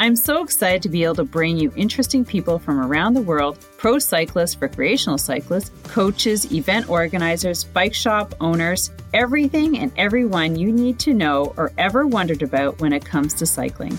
I'm 0.00 0.16
so 0.16 0.42
excited 0.42 0.82
to 0.82 0.88
be 0.88 1.04
able 1.04 1.14
to 1.14 1.24
bring 1.24 1.56
you 1.56 1.72
interesting 1.76 2.24
people 2.24 2.58
from 2.58 2.80
around 2.80 3.14
the 3.14 3.22
world 3.22 3.64
pro 3.78 4.00
cyclists, 4.00 4.60
recreational 4.60 5.18
cyclists, 5.18 5.70
coaches, 5.84 6.52
event 6.52 6.90
organizers, 6.90 7.62
bike 7.62 7.94
shop 7.94 8.34
owners, 8.40 8.90
everything 9.12 9.78
and 9.78 9.92
everyone 9.96 10.56
you 10.56 10.72
need 10.72 10.98
to 10.98 11.14
know 11.14 11.54
or 11.56 11.70
ever 11.78 12.08
wondered 12.08 12.42
about 12.42 12.80
when 12.80 12.92
it 12.92 13.04
comes 13.04 13.34
to 13.34 13.46
cycling. 13.46 13.96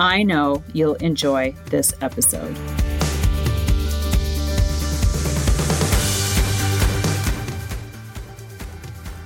I 0.00 0.24
know 0.24 0.64
you'll 0.72 0.96
enjoy 0.96 1.54
this 1.66 1.94
episode. 2.00 2.56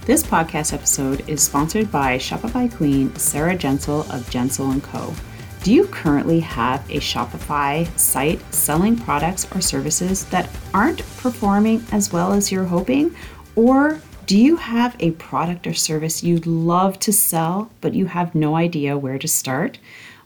This 0.05 0.23
podcast 0.23 0.75
episode 0.75 1.27
is 1.28 1.42
sponsored 1.42 1.91
by 1.91 2.19
Shopify 2.19 2.70
Queen 2.77 3.14
Sarah 3.16 3.56
Jansel 3.56 4.00
of 4.12 4.28
Jansel 4.28 4.83
& 4.83 4.83
Co. 4.83 5.14
Do 5.62 5.74
you 5.74 5.87
currently 5.88 6.41
have 6.41 6.88
a 6.88 7.00
Shopify 7.00 7.87
site 7.98 8.41
selling 8.55 8.96
products 8.96 9.46
or 9.55 9.60
services 9.60 10.24
that 10.27 10.48
aren't 10.73 11.00
performing 11.19 11.84
as 11.92 12.10
well 12.10 12.33
as 12.33 12.50
you're 12.50 12.64
hoping? 12.64 13.14
Or 13.56 14.00
do 14.25 14.38
you 14.38 14.56
have 14.56 14.97
a 15.00 15.11
product 15.12 15.66
or 15.66 15.75
service 15.75 16.22
you'd 16.22 16.47
love 16.47 16.98
to 17.00 17.12
sell, 17.12 17.70
but 17.83 17.94
you 17.94 18.06
have 18.06 18.34
no 18.34 18.56
idea 18.56 18.97
where 18.97 19.19
to 19.19 19.28
start? 19.28 19.78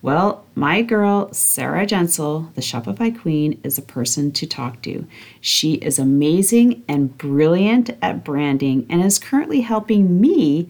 Well, 0.03 0.45
my 0.55 0.83
girl, 0.83 1.33
Sarah 1.33 1.85
Jansel, 1.85 2.55
the 2.55 2.61
Shopify 2.61 3.19
Queen, 3.21 3.61
is 3.65 3.77
a 3.77 3.83
person 3.83 4.31
to 4.33 4.47
talk 4.47 4.83
to. 4.83 5.05
She 5.41 5.75
is 5.75 5.99
amazing 5.99 6.85
and 6.87 7.19
brilliant 7.19 7.91
at 8.01 8.23
branding 8.23 8.87
and 8.89 9.03
is 9.03 9.19
currently 9.19 9.63
helping 9.63 10.21
me 10.21 10.69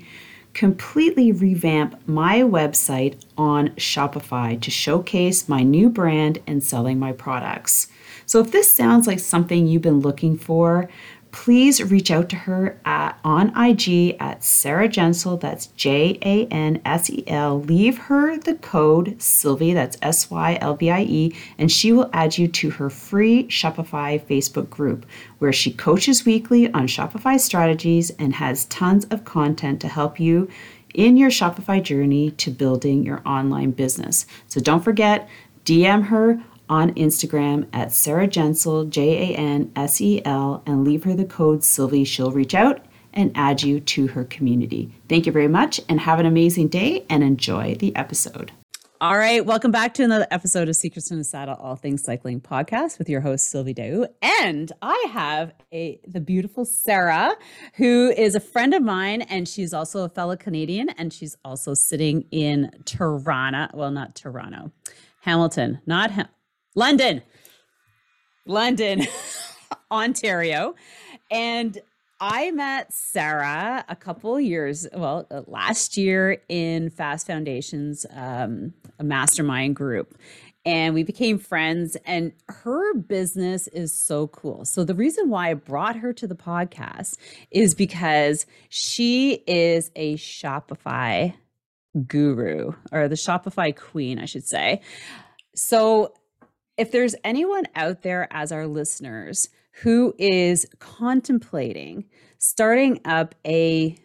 completely 0.54 1.32
revamp 1.32 2.00
my 2.08 2.38
website 2.38 3.20
on 3.36 3.70
Shopify 3.70 4.60
to 4.60 4.70
showcase 4.70 5.48
my 5.48 5.62
new 5.62 5.90
brand 5.90 6.38
and 6.46 6.62
selling 6.62 6.98
my 6.98 7.12
products. 7.12 7.88
So, 8.26 8.40
if 8.40 8.52
this 8.52 8.74
sounds 8.74 9.06
like 9.06 9.18
something 9.18 9.66
you've 9.66 9.82
been 9.82 10.00
looking 10.00 10.38
for, 10.38 10.88
please 11.34 11.82
reach 11.82 12.12
out 12.12 12.28
to 12.28 12.36
her 12.36 12.78
at, 12.84 13.18
on 13.24 13.48
IG 13.60 14.16
at 14.20 14.44
Sarah 14.44 14.88
Jansel, 14.88 15.40
that's 15.40 15.66
J 15.66 16.16
A 16.22 16.46
N 16.46 16.80
S 16.84 17.10
E 17.10 17.24
L. 17.26 17.60
Leave 17.60 17.98
her 17.98 18.38
the 18.38 18.54
code 18.54 19.20
Sylvie, 19.20 19.74
that's 19.74 19.98
S 20.00 20.30
Y 20.30 20.56
L 20.60 20.76
V 20.76 20.92
I 20.92 21.02
E, 21.02 21.36
and 21.58 21.72
she 21.72 21.90
will 21.90 22.08
add 22.12 22.38
you 22.38 22.46
to 22.46 22.70
her 22.70 22.88
free 22.88 23.48
Shopify 23.48 24.24
Facebook 24.24 24.70
group 24.70 25.06
where 25.40 25.52
she 25.52 25.72
coaches 25.72 26.24
weekly 26.24 26.72
on 26.72 26.86
Shopify 26.86 27.38
strategies 27.38 28.10
and 28.10 28.32
has 28.34 28.66
tons 28.66 29.04
of 29.06 29.24
content 29.24 29.80
to 29.80 29.88
help 29.88 30.20
you 30.20 30.48
in 30.94 31.16
your 31.16 31.30
Shopify 31.30 31.82
journey 31.82 32.30
to 32.30 32.52
building 32.52 33.02
your 33.02 33.20
online 33.26 33.72
business. 33.72 34.24
So 34.46 34.60
don't 34.60 34.84
forget, 34.84 35.28
DM 35.64 36.04
her 36.04 36.40
on 36.68 36.94
Instagram 36.94 37.66
at 37.72 37.92
Sarah 37.92 38.28
Jansel, 38.28 38.88
J 38.88 39.34
A 39.34 39.36
N 39.36 39.72
S 39.76 40.00
E 40.00 40.22
L, 40.24 40.62
and 40.66 40.84
leave 40.84 41.04
her 41.04 41.14
the 41.14 41.24
code 41.24 41.64
Sylvie. 41.64 42.04
She'll 42.04 42.32
reach 42.32 42.54
out 42.54 42.80
and 43.12 43.30
add 43.34 43.62
you 43.62 43.80
to 43.80 44.08
her 44.08 44.24
community. 44.24 44.90
Thank 45.08 45.26
you 45.26 45.32
very 45.32 45.48
much 45.48 45.80
and 45.88 46.00
have 46.00 46.18
an 46.18 46.26
amazing 46.26 46.68
day 46.68 47.06
and 47.08 47.22
enjoy 47.22 47.76
the 47.76 47.94
episode. 47.94 48.52
All 49.00 49.18
right, 49.18 49.44
welcome 49.44 49.70
back 49.70 49.92
to 49.94 50.04
another 50.04 50.26
episode 50.30 50.68
of 50.68 50.76
Secrets 50.76 51.10
in 51.10 51.18
the 51.18 51.24
Saddle, 51.24 51.56
All 51.56 51.76
Things 51.76 52.02
Cycling 52.02 52.40
podcast 52.40 52.98
with 52.98 53.08
your 53.08 53.20
host 53.20 53.50
Sylvie 53.50 53.74
Daou, 53.74 54.06
and 54.22 54.72
I 54.80 55.06
have 55.12 55.52
a 55.72 56.00
the 56.06 56.20
beautiful 56.20 56.64
Sarah, 56.64 57.36
who 57.74 58.10
is 58.16 58.34
a 58.34 58.40
friend 58.40 58.72
of 58.72 58.82
mine, 58.82 59.22
and 59.22 59.46
she's 59.46 59.74
also 59.74 60.04
a 60.04 60.08
fellow 60.08 60.36
Canadian, 60.36 60.88
and 60.90 61.12
she's 61.12 61.36
also 61.44 61.74
sitting 61.74 62.24
in 62.30 62.70
Toronto. 62.86 63.68
Well, 63.74 63.90
not 63.90 64.14
Toronto, 64.14 64.70
Hamilton, 65.20 65.80
not 65.84 66.10
London, 66.74 67.22
London, 68.46 69.06
Ontario. 69.90 70.74
And 71.30 71.78
I 72.20 72.50
met 72.52 72.92
Sarah 72.92 73.84
a 73.88 73.96
couple 73.96 74.38
years, 74.40 74.86
well, 74.92 75.26
uh, 75.30 75.42
last 75.46 75.96
year 75.96 76.42
in 76.48 76.90
Fast 76.90 77.26
Foundations, 77.26 78.06
um, 78.10 78.72
a 78.98 79.04
mastermind 79.04 79.76
group. 79.76 80.16
And 80.66 80.94
we 80.94 81.02
became 81.02 81.38
friends, 81.38 81.94
and 82.06 82.32
her 82.48 82.94
business 82.94 83.66
is 83.68 83.92
so 83.92 84.28
cool. 84.28 84.64
So, 84.64 84.82
the 84.82 84.94
reason 84.94 85.28
why 85.28 85.50
I 85.50 85.54
brought 85.54 85.96
her 85.96 86.14
to 86.14 86.26
the 86.26 86.34
podcast 86.34 87.18
is 87.50 87.74
because 87.74 88.46
she 88.70 89.42
is 89.46 89.90
a 89.94 90.14
Shopify 90.14 91.34
guru 92.06 92.72
or 92.92 93.08
the 93.08 93.14
Shopify 93.14 93.76
queen, 93.76 94.18
I 94.18 94.24
should 94.24 94.46
say. 94.46 94.80
So, 95.54 96.14
if 96.76 96.90
there's 96.90 97.14
anyone 97.24 97.64
out 97.74 98.02
there 98.02 98.28
as 98.30 98.52
our 98.52 98.66
listeners 98.66 99.48
who 99.82 100.14
is 100.18 100.66
contemplating 100.78 102.04
starting 102.38 103.00
up 103.04 103.34
a 103.46 103.96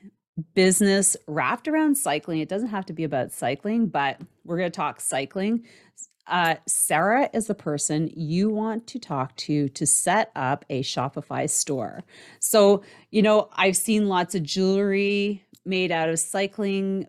business 0.56 1.18
wrapped 1.28 1.68
around 1.68 1.96
cycling, 1.96 2.40
it 2.40 2.50
doesn't 2.50 2.70
have 2.70 2.86
to 2.86 2.94
be 2.94 3.04
about 3.04 3.32
cycling, 3.32 3.88
but 3.88 4.20
we're 4.46 4.58
going 4.58 4.72
to 4.72 4.76
talk 4.76 5.02
cycling. 5.02 5.66
Uh, 6.28 6.56
Sarah 6.68 7.30
is 7.34 7.48
the 7.48 7.56
person 7.56 8.10
you 8.16 8.50
want 8.50 8.88
to 8.88 9.00
talk 9.00 9.36
to 9.36 9.68
to 9.70 9.86
set 9.86 10.32
up 10.36 10.64
a 10.70 10.84
Shopify 10.84 11.50
store. 11.50 12.04
So, 12.40 12.84
you 13.10 13.22
know, 13.22 13.50
I've 13.54 13.76
seen 13.76 14.08
lots 14.08 14.36
of 14.36 14.44
jewelry 14.44 15.44
made 15.66 15.92
out 15.92 16.10
of 16.10 16.20
cycling 16.20 17.08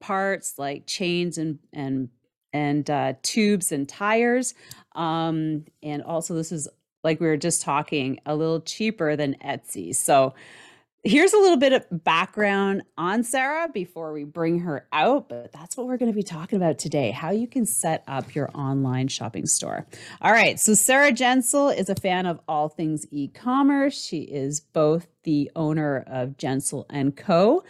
parts 0.00 0.58
like 0.58 0.86
chains 0.86 1.38
and 1.38 1.58
and 1.72 2.08
and 2.56 2.88
uh, 2.88 3.12
tubes 3.22 3.70
and 3.70 3.86
tires. 3.86 4.54
Um, 4.94 5.66
and 5.82 6.02
also, 6.02 6.34
this 6.34 6.52
is 6.52 6.68
like 7.04 7.20
we 7.20 7.26
were 7.26 7.36
just 7.36 7.60
talking, 7.60 8.18
a 8.24 8.34
little 8.34 8.60
cheaper 8.60 9.14
than 9.14 9.34
Etsy. 9.44 9.94
So, 9.94 10.34
here's 11.04 11.34
a 11.34 11.38
little 11.38 11.58
bit 11.58 11.72
of 11.72 11.84
background 12.04 12.82
on 12.96 13.22
Sarah 13.22 13.68
before 13.68 14.12
we 14.12 14.24
bring 14.24 14.60
her 14.60 14.88
out, 14.92 15.28
but 15.28 15.52
that's 15.52 15.76
what 15.76 15.86
we're 15.86 15.98
going 15.98 16.10
to 16.10 16.16
be 16.16 16.22
talking 16.22 16.56
about 16.56 16.78
today 16.78 17.12
how 17.12 17.30
you 17.30 17.46
can 17.46 17.64
set 17.64 18.02
up 18.08 18.34
your 18.34 18.50
online 18.54 19.06
shopping 19.06 19.46
store. 19.46 19.86
All 20.22 20.32
right, 20.32 20.58
so 20.58 20.74
Sarah 20.74 21.12
Jansel 21.12 21.76
is 21.76 21.90
a 21.90 21.94
fan 21.94 22.24
of 22.26 22.40
all 22.48 22.68
things 22.70 23.06
e 23.10 23.28
commerce. 23.28 24.02
She 24.02 24.22
is 24.22 24.60
both 24.60 25.06
the 25.24 25.50
owner 25.54 26.04
of 26.06 26.38
Jansel 26.38 26.86
and 26.88 27.14
Co. 27.14 27.62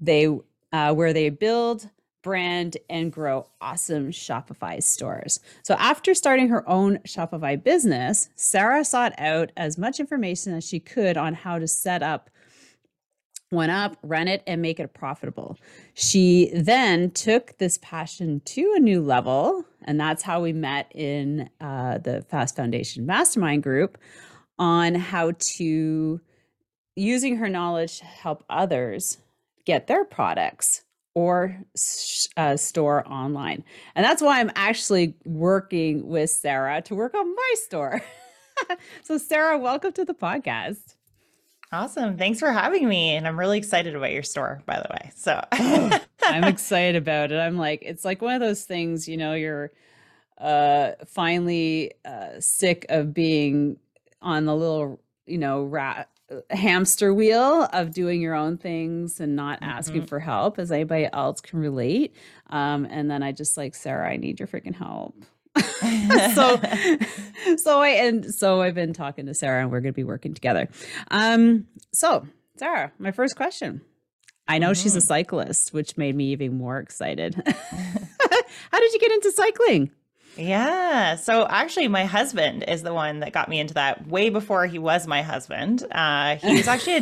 They 0.00 0.28
uh, 0.74 0.92
where 0.92 1.12
they 1.12 1.30
build, 1.30 1.88
brand, 2.24 2.76
and 2.90 3.12
grow 3.12 3.46
awesome 3.60 4.10
Shopify 4.10 4.82
stores. 4.82 5.38
So, 5.62 5.74
after 5.74 6.14
starting 6.14 6.48
her 6.48 6.68
own 6.68 6.98
Shopify 7.06 7.62
business, 7.62 8.30
Sarah 8.34 8.84
sought 8.84 9.12
out 9.18 9.52
as 9.56 9.78
much 9.78 10.00
information 10.00 10.54
as 10.54 10.66
she 10.66 10.80
could 10.80 11.16
on 11.16 11.34
how 11.34 11.60
to 11.60 11.68
set 11.68 12.02
up 12.02 12.30
one 13.50 13.70
up, 13.70 13.96
run 14.02 14.26
it, 14.26 14.42
and 14.46 14.60
make 14.60 14.80
it 14.80 14.94
profitable. 14.94 15.56
She 15.92 16.50
then 16.54 17.10
took 17.12 17.56
this 17.58 17.78
passion 17.80 18.40
to 18.46 18.74
a 18.76 18.80
new 18.80 19.00
level, 19.00 19.64
and 19.82 20.00
that's 20.00 20.22
how 20.22 20.40
we 20.40 20.52
met 20.52 20.90
in 20.92 21.48
uh, 21.60 21.98
the 21.98 22.22
Fast 22.22 22.56
Foundation 22.56 23.06
Mastermind 23.06 23.62
group 23.62 23.96
on 24.58 24.94
how 24.94 25.32
to 25.38 26.20
using 26.96 27.36
her 27.36 27.48
knowledge 27.48 27.98
to 27.98 28.04
help 28.04 28.44
others 28.48 29.18
get 29.64 29.86
their 29.86 30.04
products 30.04 30.83
or 31.14 31.56
uh, 32.36 32.56
store 32.56 33.06
online. 33.08 33.64
And 33.94 34.04
that's 34.04 34.22
why 34.22 34.40
I'm 34.40 34.50
actually 34.56 35.16
working 35.24 36.08
with 36.08 36.30
Sarah 36.30 36.82
to 36.82 36.94
work 36.94 37.14
on 37.14 37.34
my 37.34 37.54
store. 37.56 38.02
so, 39.02 39.18
Sarah, 39.18 39.58
welcome 39.58 39.92
to 39.92 40.04
the 40.04 40.14
podcast. 40.14 40.96
Awesome. 41.72 42.16
Thanks 42.16 42.38
for 42.38 42.52
having 42.52 42.88
me. 42.88 43.16
And 43.16 43.26
I'm 43.26 43.38
really 43.38 43.58
excited 43.58 43.96
about 43.96 44.12
your 44.12 44.22
store, 44.22 44.62
by 44.66 44.76
the 44.76 44.88
way. 44.90 45.10
So, 45.16 45.44
oh, 45.52 46.00
I'm 46.22 46.44
excited 46.52 46.96
about 46.96 47.32
it. 47.32 47.38
I'm 47.38 47.56
like, 47.56 47.82
it's 47.82 48.04
like 48.04 48.22
one 48.22 48.34
of 48.34 48.40
those 48.40 48.64
things, 48.64 49.08
you 49.08 49.16
know, 49.16 49.34
you're 49.34 49.72
uh, 50.38 50.92
finally 51.06 51.92
uh, 52.04 52.40
sick 52.40 52.86
of 52.88 53.12
being 53.12 53.76
on 54.22 54.44
the 54.44 54.54
little, 54.54 55.00
you 55.26 55.38
know, 55.38 55.64
rat 55.64 56.08
hamster 56.50 57.12
wheel 57.12 57.68
of 57.72 57.92
doing 57.92 58.20
your 58.20 58.34
own 58.34 58.56
things 58.56 59.20
and 59.20 59.36
not 59.36 59.58
asking 59.60 60.00
mm-hmm. 60.00 60.06
for 60.06 60.20
help 60.20 60.58
as 60.58 60.72
anybody 60.72 61.06
else 61.12 61.40
can 61.40 61.58
relate 61.58 62.14
um, 62.50 62.86
and 62.90 63.10
then 63.10 63.22
i 63.22 63.30
just 63.30 63.56
like 63.56 63.74
sarah 63.74 64.10
i 64.10 64.16
need 64.16 64.38
your 64.40 64.48
freaking 64.48 64.74
help 64.74 65.14
so, 66.34 66.60
so 67.56 67.80
I 67.80 67.88
and 68.00 68.34
so 68.34 68.60
I've 68.60 68.74
been 68.74 68.92
talking 68.92 69.26
to 69.26 69.34
Sarah, 69.34 69.62
and 69.62 69.70
we're 69.70 69.80
going 69.80 69.92
to 69.92 69.96
be 69.96 70.04
working 70.04 70.34
together. 70.34 70.68
Um, 71.10 71.66
so 71.92 72.26
Sarah, 72.56 72.92
my 72.98 73.12
first 73.12 73.36
question. 73.36 73.80
I 74.46 74.58
know 74.58 74.70
mm-hmm. 74.70 74.82
she's 74.82 74.96
a 74.96 74.98
mm-hmm. 74.98 75.06
cyclist, 75.06 75.72
which 75.72 75.96
made 75.96 76.14
me 76.14 76.26
even 76.32 76.58
more 76.58 76.78
excited. 76.78 77.34
How 77.46 78.80
did 78.80 78.92
you 78.92 78.98
get 79.00 79.12
into 79.12 79.32
cycling? 79.32 79.90
Yeah. 80.36 81.16
So 81.16 81.46
actually, 81.46 81.88
my 81.88 82.04
husband 82.04 82.64
is 82.68 82.82
the 82.82 82.94
one 82.94 83.20
that 83.20 83.32
got 83.32 83.48
me 83.48 83.60
into 83.60 83.74
that 83.74 84.06
way 84.06 84.30
before 84.30 84.66
he 84.66 84.78
was 84.78 85.06
my 85.06 85.22
husband. 85.22 85.84
Uh, 85.90 86.36
he 86.36 86.56
was 86.56 86.68
actually 86.68 86.96
a 86.96 87.00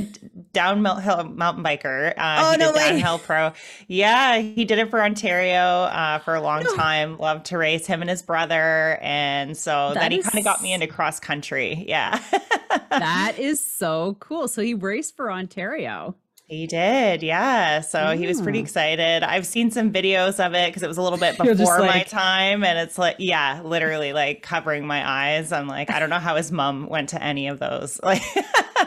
downhill 0.53 1.25
mountain 1.25 1.65
biker. 1.65 2.13
Uh, 2.17 2.53
oh, 2.53 2.57
no 2.59 2.73
way. 2.73 2.91
downhill 2.91 3.19
pro. 3.19 3.53
Yeah, 3.89 4.39
he 4.39 4.65
did 4.65 4.79
it 4.79 4.91
for 4.91 5.03
Ontario 5.03 5.85
uh, 5.85 6.19
for 6.19 6.35
a 6.35 6.41
long 6.41 6.65
no. 6.65 6.77
time. 6.77 7.19
Loved 7.19 7.47
to 7.47 7.59
race 7.59 7.87
him 7.87 8.01
and 8.01 8.11
his 8.11 8.23
brother, 8.23 8.99
and 9.01 9.57
so 9.57 9.93
that 9.95 10.01
then 10.01 10.13
he 10.13 10.19
is... 10.19 10.27
kind 10.27 10.39
of 10.39 10.45
got 10.45 10.63
me 10.63 10.73
into 10.73 10.87
cross 10.87 11.21
country. 11.21 11.85
Yeah. 11.87 12.21
that 12.91 13.37
is 13.39 13.61
so 13.61 14.17
cool. 14.21 14.49
So 14.49 14.63
he 14.63 14.75
raced 14.75 15.17
for 15.17 15.31
Ontario. 15.31 16.17
He 16.53 16.67
did, 16.67 17.23
yeah. 17.23 17.81
So 17.81 18.15
he 18.15 18.27
was 18.27 18.43
pretty 18.43 18.59
excited. 18.59 19.23
I've 19.23 19.47
seen 19.47 19.71
some 19.71 19.91
videos 19.91 20.39
of 20.39 20.53
it 20.53 20.69
because 20.69 20.83
it 20.83 20.87
was 20.87 20.99
a 20.99 21.03
little 21.03 21.19
bit 21.19 21.39
before 21.43 21.81
like... 21.81 21.89
my 21.89 22.03
time, 22.03 22.63
and 22.63 22.79
it's 22.79 22.99
like, 22.99 23.17
yeah, 23.19 23.63
literally 23.65 24.13
like 24.13 24.43
covering 24.43 24.87
my 24.87 25.09
eyes. 25.09 25.51
I'm 25.51 25.67
like, 25.67 25.89
I 25.89 25.99
don't 25.99 26.11
know 26.11 26.19
how 26.19 26.37
his 26.37 26.53
mom 26.53 26.89
went 26.89 27.09
to 27.09 27.23
any 27.23 27.49
of 27.49 27.59
those. 27.59 27.99
Like, 28.13 28.23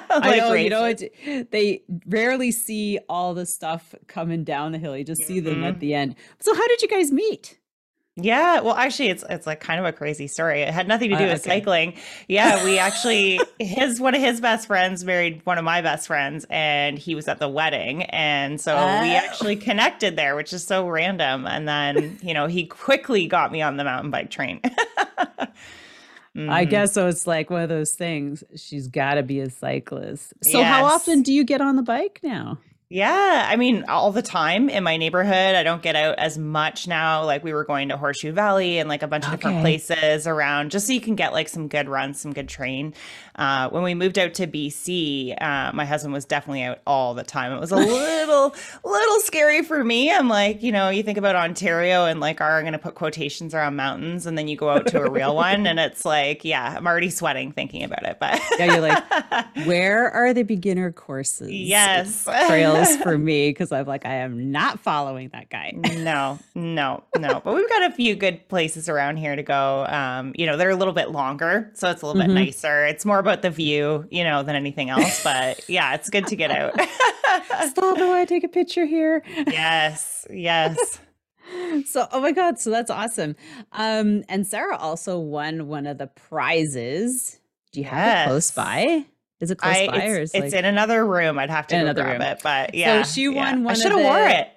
I 0.09 0.37
know, 0.37 0.53
you 0.53 0.69
know, 0.69 0.85
it, 0.85 1.51
they 1.51 1.81
rarely 2.05 2.51
see 2.51 2.99
all 3.09 3.33
the 3.33 3.45
stuff 3.45 3.95
coming 4.07 4.43
down 4.43 4.71
the 4.71 4.77
hill. 4.77 4.95
You 4.95 5.03
just 5.03 5.23
see 5.23 5.39
them 5.39 5.55
mm-hmm. 5.55 5.63
at 5.63 5.79
the 5.79 5.93
end. 5.95 6.15
So, 6.39 6.53
how 6.53 6.67
did 6.67 6.81
you 6.81 6.87
guys 6.87 7.11
meet? 7.11 7.57
Yeah, 8.17 8.61
well, 8.61 8.75
actually, 8.75 9.09
it's 9.09 9.25
it's 9.29 9.45
like 9.45 9.59
kind 9.59 9.77
of 9.77 9.85
a 9.85 9.91
crazy 9.91 10.27
story. 10.27 10.61
It 10.61 10.73
had 10.73 10.87
nothing 10.87 11.09
to 11.09 11.17
do 11.17 11.25
uh, 11.25 11.33
with 11.33 11.41
okay. 11.41 11.59
cycling. 11.59 11.95
Yeah, 12.29 12.63
we 12.63 12.79
actually 12.79 13.41
his 13.59 13.99
one 13.99 14.15
of 14.15 14.21
his 14.21 14.39
best 14.39 14.67
friends 14.67 15.03
married 15.03 15.41
one 15.43 15.57
of 15.57 15.65
my 15.65 15.81
best 15.81 16.07
friends, 16.07 16.45
and 16.49 16.97
he 16.97 17.13
was 17.13 17.27
at 17.27 17.39
the 17.39 17.49
wedding, 17.49 18.03
and 18.03 18.61
so 18.61 18.73
oh. 18.73 19.01
we 19.01 19.09
actually 19.09 19.57
connected 19.57 20.15
there, 20.15 20.37
which 20.37 20.53
is 20.53 20.65
so 20.65 20.87
random. 20.87 21.45
And 21.45 21.67
then 21.67 22.17
you 22.21 22.33
know 22.33 22.47
he 22.47 22.65
quickly 22.65 23.27
got 23.27 23.51
me 23.51 23.61
on 23.61 23.75
the 23.75 23.83
mountain 23.83 24.11
bike 24.11 24.31
train. 24.31 24.61
mm-hmm. 24.63 26.49
I 26.49 26.63
guess 26.63 26.93
so. 26.93 27.09
It's 27.09 27.27
like 27.27 27.49
one 27.49 27.63
of 27.63 27.69
those 27.69 27.91
things. 27.91 28.45
She's 28.55 28.87
got 28.87 29.15
to 29.15 29.23
be 29.23 29.41
a 29.41 29.49
cyclist. 29.49 30.33
So, 30.41 30.59
yes. 30.59 30.67
how 30.73 30.85
often 30.85 31.21
do 31.21 31.33
you 31.33 31.43
get 31.43 31.59
on 31.59 31.75
the 31.75 31.83
bike 31.83 32.21
now? 32.23 32.59
Yeah, 32.95 33.45
I 33.49 33.57
mean, 33.57 33.83
all 33.89 34.13
the 34.13 34.21
time 34.21 34.69
in 34.69 34.81
my 34.85 34.95
neighborhood. 34.95 35.53
I 35.53 35.63
don't 35.63 35.81
get 35.81 35.97
out 35.97 36.17
as 36.17 36.37
much 36.37 36.87
now. 36.87 37.25
Like 37.25 37.43
we 37.43 37.51
were 37.51 37.65
going 37.65 37.89
to 37.89 37.97
Horseshoe 37.97 38.31
Valley 38.31 38.77
and 38.77 38.87
like 38.87 39.03
a 39.03 39.07
bunch 39.07 39.25
of 39.25 39.31
different 39.31 39.59
places 39.59 40.25
around 40.27 40.71
just 40.71 40.87
so 40.87 40.93
you 40.93 41.01
can 41.01 41.17
get 41.17 41.33
like 41.33 41.49
some 41.49 41.67
good 41.67 41.89
runs, 41.89 42.21
some 42.21 42.31
good 42.31 42.47
train. 42.47 42.93
Uh, 43.35 43.67
when 43.67 43.83
we 43.83 43.95
moved 43.95 44.17
out 44.17 44.35
to 44.35 44.47
BC, 44.47 45.35
uh, 45.41 45.73
my 45.73 45.83
husband 45.83 46.13
was 46.13 46.23
definitely 46.23 46.63
out 46.63 46.79
all 46.87 47.13
the 47.13 47.25
time. 47.25 47.51
It 47.51 47.59
was 47.59 47.73
a 47.73 47.75
little, 47.75 48.55
little 48.85 49.19
scary 49.19 49.61
for 49.61 49.83
me. 49.83 50.09
I'm 50.09 50.29
like, 50.29 50.63
you 50.63 50.71
know, 50.71 50.87
you 50.87 51.03
think 51.03 51.17
about 51.17 51.35
Ontario 51.35 52.05
and 52.05 52.21
like, 52.21 52.39
are 52.39 52.61
going 52.61 52.71
to 52.71 52.79
put 52.79 52.95
quotations 52.95 53.53
around 53.53 53.75
mountains 53.75 54.25
and 54.25 54.37
then 54.37 54.47
you 54.47 54.55
go 54.55 54.69
out 54.69 54.87
to 54.87 55.01
a 55.01 55.11
real 55.11 55.35
one 55.35 55.67
and 55.67 55.81
it's 55.81 56.05
like, 56.05 56.45
yeah, 56.45 56.75
I'm 56.77 56.87
already 56.87 57.09
sweating 57.09 57.51
thinking 57.51 57.83
about 57.83 58.05
it. 58.05 58.19
But 58.21 58.41
yeah, 58.57 58.65
you're 58.71 58.79
like, 58.79 59.55
where 59.65 60.09
are 60.11 60.33
the 60.33 60.43
beginner 60.43 60.93
courses? 60.93 61.51
Yes. 61.51 62.23
Trails 62.23 62.84
for 63.03 63.17
me 63.17 63.49
because 63.49 63.71
I'm 63.71 63.85
like, 63.85 64.05
I 64.05 64.15
am 64.15 64.51
not 64.51 64.79
following 64.79 65.29
that 65.29 65.49
guy. 65.49 65.71
no, 65.97 66.39
no, 66.53 67.03
no. 67.17 67.41
But 67.43 67.55
we've 67.55 67.69
got 67.69 67.91
a 67.91 67.93
few 67.93 68.15
good 68.15 68.47
places 68.49 68.89
around 68.89 69.17
here 69.17 69.35
to 69.35 69.43
go. 69.43 69.85
Um, 69.87 70.33
you 70.35 70.45
know, 70.45 70.57
they're 70.57 70.69
a 70.69 70.75
little 70.75 70.93
bit 70.93 71.11
longer, 71.11 71.71
so 71.73 71.89
it's 71.89 72.01
a 72.01 72.05
little 72.05 72.21
mm-hmm. 72.21 72.33
bit 72.33 72.45
nicer. 72.45 72.85
It's 72.85 73.05
more 73.05 73.19
about 73.19 73.41
the 73.41 73.49
view, 73.49 74.07
you 74.09 74.23
know, 74.23 74.43
than 74.43 74.55
anything 74.55 74.89
else. 74.89 75.23
But 75.23 75.67
yeah, 75.69 75.93
it's 75.95 76.09
good 76.09 76.27
to 76.27 76.35
get 76.35 76.51
out. 76.51 76.73
Stop! 77.69 77.97
I 77.97 78.07
want 78.07 78.27
to 78.27 78.33
take 78.33 78.43
a 78.43 78.49
picture 78.49 78.85
here. 78.85 79.23
Yes, 79.47 80.27
yes. 80.29 80.99
so 81.85 82.07
oh 82.11 82.19
my 82.19 82.31
god 82.31 82.57
so 82.57 82.71
that's 82.71 82.89
awesome 82.89 83.35
um 83.73 84.23
and 84.29 84.47
sarah 84.47 84.75
also 84.77 85.19
won 85.19 85.67
one 85.67 85.85
of 85.85 85.99
the 85.99 86.07
prizes 86.07 87.39
do 87.71 87.81
you 87.81 87.85
have 87.85 87.97
yes. 88.03 88.25
it 88.25 88.29
close 88.29 88.51
by 88.51 89.05
is 89.41 89.51
it 89.51 89.57
close 89.57 89.75
I, 89.75 89.87
by 89.87 89.97
it's, 89.97 90.05
or 90.05 90.21
is 90.21 90.31
it's 90.33 90.43
like, 90.43 90.53
in 90.53 90.65
another 90.65 91.05
room? 91.05 91.37
I'd 91.37 91.49
have 91.49 91.67
to 91.67 91.75
go 91.75 91.93
grab 91.93 92.07
room. 92.19 92.21
it, 92.21 92.39
but 92.43 92.73
yeah. 92.73 93.03
So 93.03 93.11
she 93.11 93.27
won 93.27 93.35
yeah. 93.35 93.63
one. 93.63 93.67
I 93.67 93.73
should 93.73 93.91
have 93.91 94.01
wore 94.01 94.27
it. 94.27 94.47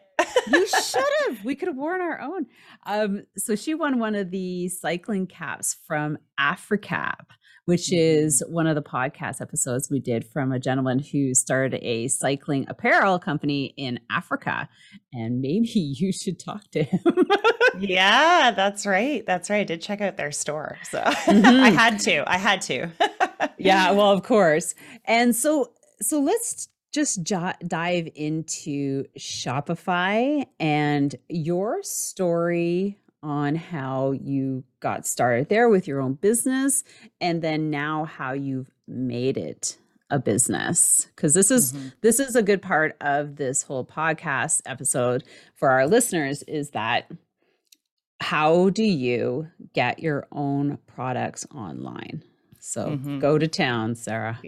you 0.48 0.66
should 0.82 1.04
have. 1.26 1.44
We 1.44 1.54
could 1.54 1.68
have 1.68 1.76
worn 1.76 2.00
our 2.00 2.20
own. 2.20 2.46
Um, 2.86 3.22
so 3.36 3.56
she 3.56 3.74
won 3.74 3.98
one 3.98 4.14
of 4.14 4.30
the 4.30 4.68
cycling 4.68 5.26
caps 5.26 5.76
from 5.86 6.18
Africap, 6.38 7.26
which 7.64 7.92
is 7.92 8.42
one 8.48 8.66
of 8.66 8.74
the 8.76 8.82
podcast 8.82 9.40
episodes 9.40 9.90
we 9.90 10.00
did 10.00 10.24
from 10.24 10.52
a 10.52 10.58
gentleman 10.58 11.00
who 11.00 11.34
started 11.34 11.78
a 11.82 12.08
cycling 12.08 12.64
apparel 12.68 13.18
company 13.18 13.74
in 13.76 14.00
Africa. 14.10 14.68
And 15.12 15.40
maybe 15.40 15.68
you 15.74 16.12
should 16.12 16.38
talk 16.38 16.70
to 16.72 16.84
him. 16.84 17.02
yeah, 17.78 18.52
that's 18.52 18.86
right. 18.86 19.24
That's 19.26 19.50
right. 19.50 19.60
I 19.60 19.64
did 19.64 19.82
check 19.82 20.00
out 20.00 20.16
their 20.16 20.32
store. 20.32 20.78
So 20.90 21.00
mm-hmm. 21.00 21.46
I 21.64 21.70
had 21.70 22.00
to. 22.00 22.24
I 22.30 22.38
had 22.38 22.62
to. 22.62 22.90
Yeah, 23.58 23.90
well, 23.92 24.10
of 24.10 24.22
course. 24.22 24.74
And 25.04 25.34
so 25.34 25.72
so 26.00 26.20
let's 26.20 26.68
just 26.92 27.22
j- 27.22 27.54
dive 27.66 28.08
into 28.14 29.04
Shopify 29.18 30.46
and 30.58 31.14
your 31.28 31.82
story 31.82 32.98
on 33.22 33.56
how 33.56 34.12
you 34.12 34.64
got 34.80 35.06
started 35.06 35.48
there 35.48 35.68
with 35.68 35.88
your 35.88 36.00
own 36.00 36.14
business 36.14 36.84
and 37.20 37.42
then 37.42 37.68
now 37.68 38.04
how 38.04 38.32
you've 38.32 38.70
made 38.86 39.36
it 39.36 39.76
a 40.10 40.18
business 40.18 41.08
because 41.14 41.34
this 41.34 41.50
is 41.50 41.72
mm-hmm. 41.72 41.88
this 42.00 42.18
is 42.18 42.34
a 42.34 42.42
good 42.42 42.62
part 42.62 42.96
of 43.00 43.36
this 43.36 43.62
whole 43.62 43.84
podcast 43.84 44.62
episode 44.64 45.22
for 45.54 45.68
our 45.68 45.86
listeners 45.86 46.42
is 46.44 46.70
that 46.70 47.10
how 48.20 48.70
do 48.70 48.82
you 48.82 49.48
get 49.74 49.98
your 49.98 50.26
own 50.32 50.78
products 50.86 51.46
online 51.54 52.22
so 52.68 52.90
mm-hmm. 52.90 53.18
go 53.18 53.38
to 53.38 53.48
town 53.48 53.94
sarah 53.94 54.38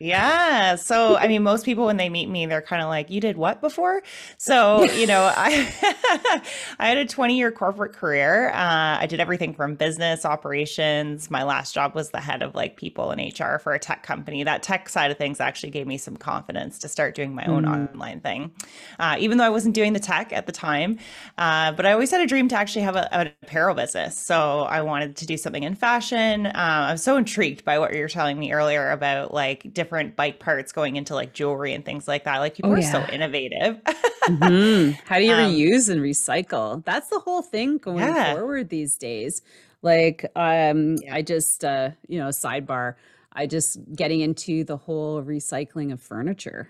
yeah. 0.00 0.76
So, 0.76 1.16
I 1.16 1.26
mean, 1.26 1.42
most 1.42 1.64
people 1.64 1.86
when 1.86 1.96
they 1.96 2.08
meet 2.08 2.28
me, 2.28 2.46
they're 2.46 2.62
kind 2.62 2.82
of 2.82 2.88
like, 2.88 3.10
"You 3.10 3.20
did 3.20 3.36
what 3.36 3.60
before?" 3.60 4.00
So, 4.36 4.84
you 4.84 5.08
know, 5.08 5.32
I 5.36 5.74
I 6.78 6.88
had 6.88 6.98
a 6.98 7.04
20 7.04 7.36
year 7.36 7.50
corporate 7.50 7.94
career. 7.94 8.50
Uh, 8.50 8.98
I 9.00 9.06
did 9.06 9.18
everything 9.18 9.54
from 9.54 9.74
business 9.74 10.24
operations. 10.24 11.32
My 11.32 11.42
last 11.42 11.74
job 11.74 11.96
was 11.96 12.10
the 12.10 12.20
head 12.20 12.44
of 12.44 12.54
like 12.54 12.76
people 12.76 13.10
in 13.10 13.18
HR 13.18 13.58
for 13.58 13.72
a 13.72 13.78
tech 13.80 14.04
company. 14.04 14.44
That 14.44 14.62
tech 14.62 14.88
side 14.88 15.10
of 15.10 15.18
things 15.18 15.40
actually 15.40 15.70
gave 15.70 15.88
me 15.88 15.98
some 15.98 16.16
confidence 16.16 16.78
to 16.78 16.88
start 16.88 17.16
doing 17.16 17.34
my 17.34 17.44
own 17.46 17.64
mm. 17.64 17.90
online 17.90 18.20
thing, 18.20 18.52
uh, 19.00 19.16
even 19.18 19.38
though 19.38 19.44
I 19.44 19.50
wasn't 19.50 19.74
doing 19.74 19.94
the 19.94 20.00
tech 20.00 20.32
at 20.32 20.46
the 20.46 20.52
time. 20.52 20.98
Uh, 21.38 21.72
but 21.72 21.86
I 21.86 21.92
always 21.92 22.12
had 22.12 22.20
a 22.20 22.26
dream 22.26 22.46
to 22.48 22.54
actually 22.54 22.82
have 22.82 22.94
a, 22.94 23.12
an 23.12 23.32
apparel 23.42 23.74
business. 23.74 24.16
So 24.16 24.60
I 24.60 24.80
wanted 24.82 25.16
to 25.16 25.26
do 25.26 25.36
something 25.36 25.64
in 25.64 25.74
fashion. 25.74 26.46
Uh, 26.46 26.52
I 26.54 26.92
was 26.92 27.02
so 27.02 27.16
intrigued 27.16 27.64
by 27.64 27.80
what 27.80 27.92
you 27.92 28.00
were 28.00 28.08
telling 28.08 28.38
me 28.38 28.52
earlier 28.52 28.92
about 28.92 29.34
like 29.34 29.74
different 29.74 29.87
different 29.88 30.16
bike 30.16 30.38
parts 30.38 30.70
going 30.70 30.96
into 30.96 31.14
like 31.14 31.32
jewelry 31.32 31.72
and 31.72 31.82
things 31.82 32.06
like 32.06 32.24
that. 32.24 32.38
Like 32.38 32.54
people 32.54 32.72
oh, 32.72 32.74
are 32.74 32.80
yeah. 32.80 32.92
so 32.92 33.10
innovative. 33.10 33.82
mm-hmm. 33.84 34.90
How 35.06 35.16
do 35.16 35.24
you 35.24 35.32
um, 35.32 35.50
reuse 35.50 35.88
and 35.88 36.02
recycle? 36.02 36.84
That's 36.84 37.08
the 37.08 37.18
whole 37.18 37.40
thing 37.40 37.78
going 37.78 38.00
yeah. 38.00 38.34
forward 38.34 38.68
these 38.68 38.98
days. 38.98 39.40
Like 39.80 40.30
um 40.36 40.96
yeah. 40.96 41.14
I 41.14 41.22
just 41.22 41.64
uh 41.64 41.90
you 42.06 42.18
know, 42.18 42.28
sidebar, 42.28 42.96
I 43.32 43.46
just 43.46 43.78
getting 43.96 44.20
into 44.20 44.62
the 44.64 44.76
whole 44.76 45.22
recycling 45.22 45.90
of 45.90 46.02
furniture. 46.02 46.68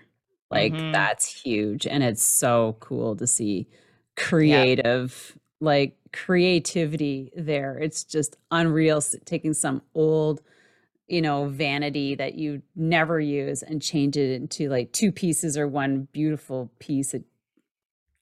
Like 0.49 0.71
mm-hmm. 0.71 0.93
that's 0.93 1.25
huge 1.43 1.85
and 1.85 2.03
it's 2.03 2.23
so 2.23 2.77
cool 2.79 3.17
to 3.17 3.27
see 3.27 3.67
creative 4.15 5.37
like 5.59 5.97
creativity 6.13 7.33
there. 7.35 7.77
It's 7.77 8.05
just 8.05 8.37
unreal 8.49 9.01
taking 9.25 9.53
some 9.53 9.81
old 9.93 10.41
you 11.09 11.21
know, 11.21 11.47
vanity 11.47 12.15
that 12.15 12.35
you 12.35 12.61
never 12.75 13.19
use 13.19 13.63
and 13.63 13.81
change 13.81 14.15
it 14.15 14.31
into 14.31 14.69
like 14.69 14.91
two 14.91 15.11
pieces 15.11 15.57
or 15.57 15.67
one 15.67 16.07
beautiful 16.11 16.71
piece 16.79 17.11
that, 17.11 17.23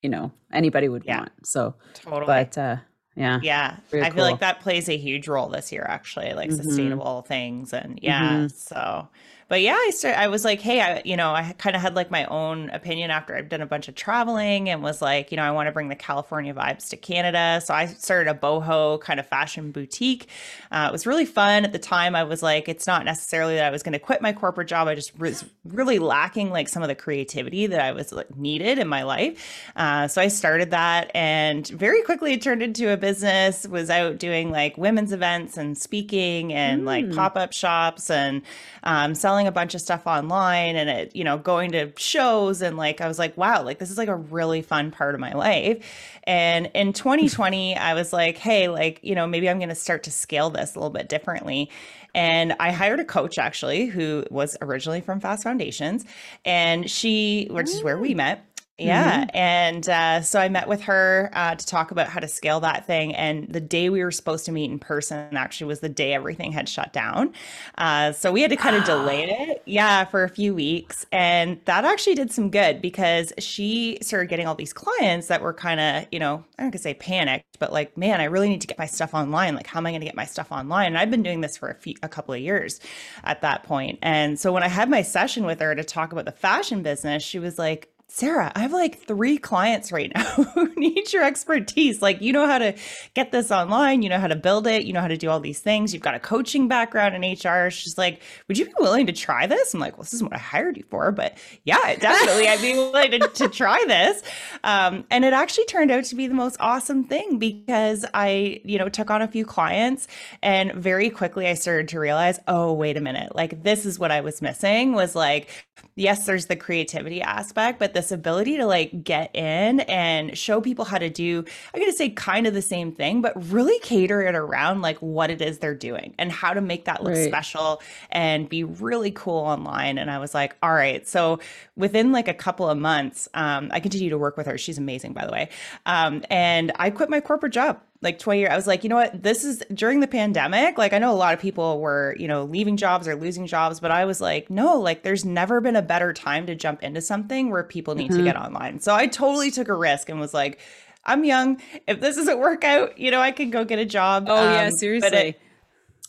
you 0.01 0.09
know, 0.09 0.31
anybody 0.53 0.87
would 0.87 1.03
yeah. 1.05 1.19
want. 1.19 1.31
So, 1.45 1.75
totally. 1.93 2.25
But, 2.25 2.57
uh, 2.57 2.77
yeah. 3.15 3.39
Yeah. 3.41 3.77
I 3.91 3.99
cool. 3.99 4.11
feel 4.11 4.23
like 4.23 4.39
that 4.39 4.61
plays 4.61 4.87
a 4.87 4.95
huge 4.95 5.27
role 5.27 5.49
this 5.49 5.71
year, 5.71 5.85
actually, 5.87 6.33
like 6.33 6.49
mm-hmm. 6.49 6.63
sustainable 6.63 7.23
things. 7.23 7.73
And 7.73 7.99
yeah. 8.01 8.29
Mm-hmm. 8.29 8.47
So, 8.47 9.09
but 9.49 9.61
yeah, 9.61 9.75
I 9.75 9.91
started, 9.91 10.19
I 10.19 10.27
was 10.27 10.43
like, 10.43 10.59
hey, 10.59 10.81
I, 10.81 11.01
you 11.05 11.15
know, 11.15 11.31
I 11.31 11.55
kind 11.57 11.75
of 11.75 11.81
had 11.81 11.95
like 11.95 12.11
my 12.11 12.25
own 12.25 12.69
opinion 12.71 13.11
after 13.11 13.33
I've 13.33 13.47
done 13.47 13.61
a 13.61 13.65
bunch 13.65 13.87
of 13.87 13.95
traveling 13.95 14.69
and 14.69 14.83
was 14.83 15.01
like, 15.01 15.31
you 15.31 15.37
know, 15.37 15.43
I 15.43 15.51
want 15.51 15.67
to 15.67 15.71
bring 15.71 15.87
the 15.87 15.95
California 15.95 16.53
vibes 16.53 16.89
to 16.89 16.97
Canada. 16.97 17.61
So 17.63 17.73
I 17.73 17.85
started 17.85 18.29
a 18.29 18.33
boho 18.33 18.99
kind 18.99 19.21
of 19.21 19.27
fashion 19.27 19.71
boutique. 19.71 20.27
Uh, 20.69 20.87
it 20.89 20.91
was 20.91 21.07
really 21.07 21.25
fun 21.25 21.63
at 21.63 21.71
the 21.71 21.79
time. 21.79 22.13
I 22.13 22.25
was 22.25 22.43
like, 22.43 22.67
it's 22.67 22.85
not 22.85 23.05
necessarily 23.05 23.55
that 23.55 23.65
I 23.65 23.69
was 23.69 23.83
going 23.83 23.93
to 23.93 23.99
quit 23.99 24.21
my 24.21 24.33
corporate 24.33 24.67
job. 24.67 24.89
I 24.89 24.95
just 24.95 25.17
was 25.17 25.45
really 25.63 25.99
lacking 25.99 26.49
like 26.49 26.67
some 26.67 26.83
of 26.83 26.89
the 26.89 26.95
creativity 26.95 27.67
that 27.67 27.79
I 27.79 27.93
was 27.93 28.11
like 28.11 28.35
needed 28.35 28.79
in 28.79 28.89
my 28.89 29.03
life. 29.03 29.63
Uh, 29.77 30.09
so 30.09 30.21
I 30.21 30.27
started 30.27 30.71
that 30.71 31.09
and 31.15 31.65
very 31.67 32.01
quickly 32.01 32.33
it 32.33 32.41
turned 32.41 32.61
into 32.61 32.91
a 32.91 32.97
business, 32.97 33.65
was 33.65 33.89
out 33.89 34.17
doing 34.17 34.51
like 34.51 34.77
women's 34.77 35.13
events 35.13 35.55
and 35.55 35.77
speaking 35.77 36.51
and 36.51 36.81
mm. 36.81 36.85
like 36.85 37.13
pop 37.13 37.37
up 37.37 37.53
shops 37.53 38.09
and 38.09 38.41
um, 38.83 39.15
selling 39.15 39.36
a 39.45 39.51
bunch 39.51 39.75
of 39.75 39.81
stuff 39.81 40.07
online 40.07 40.75
and 40.75 40.89
it, 40.89 41.15
you 41.15 41.23
know, 41.23 41.37
going 41.37 41.73
to 41.73 41.91
shows. 41.97 42.63
And 42.63 42.77
like, 42.77 43.01
I 43.01 43.07
was 43.07 43.19
like, 43.19 43.37
wow, 43.37 43.61
like 43.61 43.77
this 43.77 43.91
is 43.91 43.97
like 43.97 44.07
a 44.07 44.15
really 44.15 44.63
fun 44.63 44.89
part 44.89 45.13
of 45.13 45.21
my 45.21 45.33
life. 45.33 45.85
And 46.23 46.71
in 46.73 46.93
2020, 46.93 47.75
I 47.77 47.93
was 47.93 48.13
like, 48.13 48.37
hey, 48.37 48.69
like, 48.69 48.99
you 49.03 49.13
know, 49.13 49.27
maybe 49.27 49.49
I'm 49.49 49.59
going 49.59 49.69
to 49.69 49.75
start 49.75 50.03
to 50.03 50.11
scale 50.11 50.49
this 50.49 50.75
a 50.75 50.79
little 50.79 50.89
bit 50.89 51.09
differently. 51.09 51.69
And 52.15 52.55
I 52.59 52.71
hired 52.71 52.99
a 52.99 53.05
coach 53.05 53.37
actually 53.37 53.85
who 53.85 54.25
was 54.31 54.57
originally 54.61 55.01
from 55.01 55.19
Fast 55.19 55.43
Foundations. 55.43 56.03
And 56.45 56.89
she, 56.89 57.47
which 57.51 57.69
is 57.69 57.83
where 57.83 57.97
we 57.97 58.13
mm. 58.13 58.17
met, 58.17 58.46
yeah. 58.77 59.21
Mm-hmm. 59.21 59.37
And 59.37 59.89
uh, 59.89 60.21
so 60.21 60.39
I 60.39 60.49
met 60.49 60.67
with 60.67 60.81
her 60.83 61.31
uh, 61.33 61.55
to 61.55 61.65
talk 61.65 61.91
about 61.91 62.07
how 62.07 62.19
to 62.19 62.27
scale 62.27 62.59
that 62.59 62.85
thing. 62.85 63.15
And 63.15 63.47
the 63.47 63.59
day 63.59 63.89
we 63.89 64.03
were 64.03 64.11
supposed 64.11 64.45
to 64.45 64.51
meet 64.51 64.69
in 64.69 64.77
person 64.77 65.35
actually 65.35 65.67
was 65.67 65.79
the 65.79 65.89
day 65.89 66.13
everything 66.13 66.51
had 66.51 66.69
shut 66.69 66.93
down. 66.93 67.33
Uh, 67.77 68.11
so 68.11 68.31
we 68.31 68.41
had 68.41 68.51
to 68.51 68.55
kind 68.55 68.75
of 68.75 68.83
delay 68.85 69.23
it, 69.23 69.63
yeah, 69.65 70.05
for 70.05 70.23
a 70.23 70.29
few 70.29 70.53
weeks. 70.53 71.05
And 71.11 71.59
that 71.65 71.85
actually 71.85 72.15
did 72.15 72.31
some 72.31 72.51
good 72.51 72.81
because 72.81 73.33
she 73.39 73.97
started 74.01 74.29
getting 74.29 74.45
all 74.45 74.55
these 74.55 74.73
clients 74.73 75.27
that 75.27 75.41
were 75.41 75.53
kind 75.53 75.79
of, 75.79 76.07
you 76.11 76.19
know, 76.19 76.45
I 76.59 76.63
don't 76.63 76.71
gonna 76.71 76.81
say 76.81 76.93
panicked, 76.93 77.57
but 77.59 77.73
like, 77.73 77.97
man, 77.97 78.21
I 78.21 78.25
really 78.25 78.49
need 78.49 78.61
to 78.61 78.67
get 78.67 78.77
my 78.77 78.85
stuff 78.85 79.15
online. 79.15 79.55
Like, 79.55 79.67
how 79.67 79.79
am 79.79 79.87
I 79.87 79.91
going 79.91 80.01
to 80.01 80.05
get 80.05 80.15
my 80.15 80.25
stuff 80.25 80.51
online? 80.51 80.87
And 80.87 80.97
I've 80.97 81.11
been 81.11 81.23
doing 81.23 81.41
this 81.41 81.57
for 81.57 81.69
a, 81.69 81.75
few, 81.75 81.95
a 82.03 82.09
couple 82.09 82.33
of 82.33 82.39
years 82.39 82.79
at 83.23 83.41
that 83.41 83.63
point. 83.63 83.99
And 84.01 84.39
so 84.39 84.53
when 84.53 84.63
I 84.63 84.67
had 84.67 84.89
my 84.89 85.01
session 85.01 85.45
with 85.45 85.59
her 85.59 85.73
to 85.73 85.83
talk 85.83 86.11
about 86.11 86.25
the 86.25 86.31
fashion 86.31 86.83
business, 86.83 87.23
she 87.23 87.39
was 87.39 87.57
like, 87.57 87.91
Sarah, 88.09 88.53
I 88.55 88.59
have 88.59 88.71
like 88.71 88.99
three 89.01 89.37
clients 89.37 89.91
right 89.91 90.11
now 90.15 90.23
who 90.23 90.73
need 90.75 91.11
your 91.11 91.23
expertise. 91.23 92.01
Like, 92.01 92.21
you 92.21 92.31
know 92.31 92.47
how 92.47 92.57
to 92.57 92.73
get 93.13 93.31
this 93.33 93.51
online, 93.51 94.01
you 94.01 94.07
know 94.07 94.19
how 94.19 94.27
to 94.27 94.35
build 94.35 94.65
it, 94.65 94.85
you 94.85 94.93
know 94.93 95.01
how 95.01 95.09
to 95.09 95.17
do 95.17 95.29
all 95.29 95.41
these 95.41 95.59
things. 95.59 95.93
You've 95.93 96.03
got 96.03 96.15
a 96.15 96.19
coaching 96.19 96.69
background 96.69 97.21
in 97.21 97.33
HR. 97.33 97.69
She's 97.69 97.97
like, 97.97 98.21
Would 98.47 98.57
you 98.57 98.65
be 98.65 98.73
willing 98.79 99.07
to 99.07 99.13
try 99.13 99.45
this? 99.45 99.73
I'm 99.73 99.81
like, 99.81 99.97
Well, 99.97 100.03
this 100.03 100.13
is 100.13 100.23
what 100.23 100.33
I 100.33 100.37
hired 100.37 100.77
you 100.77 100.83
for. 100.89 101.11
But 101.11 101.37
yeah, 101.65 101.95
definitely, 101.99 102.47
I'd 102.47 102.61
be 102.61 102.73
willing 102.73 103.11
to, 103.11 103.27
to 103.27 103.49
try 103.49 103.83
this. 103.87 104.23
Um, 104.63 105.03
and 105.11 105.25
it 105.25 105.33
actually 105.33 105.65
turned 105.65 105.91
out 105.91 106.05
to 106.05 106.15
be 106.15 106.27
the 106.27 106.33
most 106.33 106.55
awesome 106.61 107.03
thing 107.03 107.39
because 107.39 108.05
I, 108.13 108.61
you 108.63 108.79
know, 108.79 108.87
took 108.87 109.11
on 109.11 109.21
a 109.21 109.27
few 109.27 109.45
clients 109.45 110.07
and 110.41 110.71
very 110.73 111.09
quickly 111.09 111.45
I 111.45 111.55
started 111.55 111.89
to 111.89 111.99
realize, 111.99 112.39
Oh, 112.47 112.71
wait 112.71 112.95
a 112.95 113.01
minute. 113.01 113.35
Like, 113.35 113.63
this 113.63 113.85
is 113.85 113.99
what 113.99 114.11
I 114.11 114.21
was 114.21 114.41
missing 114.41 114.93
was 114.93 115.13
like, 115.13 115.49
yes, 115.95 116.25
there's 116.25 116.45
the 116.45 116.55
creativity 116.55 117.21
aspect, 117.21 117.79
but 117.79 117.93
this 117.97 118.11
ability 118.11 118.57
to 118.57 118.65
like 118.67 119.03
get 119.03 119.35
in 119.35 119.79
and 119.81 120.37
show 120.37 120.61
people 120.61 120.85
how 120.85 120.99
to 120.99 121.09
do, 121.09 121.43
I'm 121.73 121.79
going 121.79 121.91
to 121.91 121.97
say 121.97 122.09
kind 122.11 122.45
of 122.45 122.53
the 122.53 122.61
same 122.61 122.91
thing, 122.91 123.21
but 123.21 123.33
really 123.51 123.79
cater 123.79 124.21
it 124.21 124.35
around 124.35 124.81
like 124.81 124.97
what 124.99 125.31
it 125.31 125.41
is 125.41 125.57
they're 125.57 125.73
doing 125.73 126.13
and 126.19 126.31
how 126.31 126.53
to 126.53 126.61
make 126.61 126.85
that 126.85 127.03
look 127.03 127.15
right. 127.15 127.27
special 127.27 127.81
and 128.11 128.47
be 128.47 128.63
really 128.63 129.09
cool 129.11 129.39
online. 129.39 129.97
And 129.97 130.11
I 130.11 130.19
was 130.19 130.35
like, 130.35 130.55
all 130.61 130.73
right. 130.73 131.07
So 131.07 131.39
within 131.75 132.11
like 132.11 132.27
a 132.27 132.35
couple 132.35 132.69
of 132.69 132.77
months, 132.77 133.27
um, 133.33 133.69
I 133.73 133.79
continue 133.79 134.11
to 134.11 134.17
work 134.17 134.37
with 134.37 134.45
her. 134.45 134.57
She's 134.59 134.77
amazing, 134.77 135.13
by 135.13 135.25
the 135.25 135.31
way. 135.31 135.49
Um, 135.87 136.23
and 136.29 136.71
I 136.75 136.91
quit 136.91 137.09
my 137.09 137.19
corporate 137.19 137.53
job 137.53 137.81
like 138.01 138.19
20 138.19 138.39
years 138.39 138.51
i 138.51 138.55
was 138.55 138.67
like 138.67 138.83
you 138.83 138.89
know 138.89 138.95
what? 138.95 139.23
This 139.23 139.43
is 139.43 139.63
during 139.73 139.99
the 139.99 140.07
pandemic 140.07 140.77
like 140.77 140.93
i 140.93 140.99
know 140.99 141.11
a 141.11 141.15
lot 141.15 141.33
of 141.33 141.39
people 141.39 141.79
were 141.79 142.15
you 142.19 142.27
know 142.27 142.43
leaving 142.43 142.77
jobs 142.77 143.07
or 143.07 143.15
losing 143.15 143.47
jobs 143.47 143.79
but 143.79 143.91
i 143.91 144.05
was 144.05 144.21
like 144.21 144.49
no 144.49 144.79
like 144.79 145.03
there's 145.03 145.25
never 145.25 145.61
been 145.61 145.75
a 145.75 145.81
better 145.81 146.13
time 146.13 146.45
to 146.47 146.55
jump 146.55 146.83
into 146.83 147.01
something 147.01 147.49
where 147.49 147.63
people 147.63 147.95
need 147.95 148.11
mm-hmm. 148.11 148.19
to 148.19 148.23
get 148.23 148.37
online. 148.37 148.79
So 148.79 148.93
i 148.93 149.07
totally 149.07 149.51
took 149.51 149.67
a 149.67 149.75
risk 149.75 150.09
and 150.09 150.19
was 150.19 150.33
like 150.33 150.59
i'm 151.05 151.23
young. 151.23 151.61
If 151.87 152.01
this 152.01 152.15
doesn't 152.15 152.39
work 152.39 152.63
out 152.63 152.97
you 152.97 153.11
know 153.11 153.21
i 153.21 153.31
can 153.31 153.49
go 153.49 153.65
get 153.65 153.79
a 153.79 153.85
job 153.85 154.25
oh 154.27 154.37
um, 154.37 154.53
yeah 154.53 154.69
seriously 154.69 155.35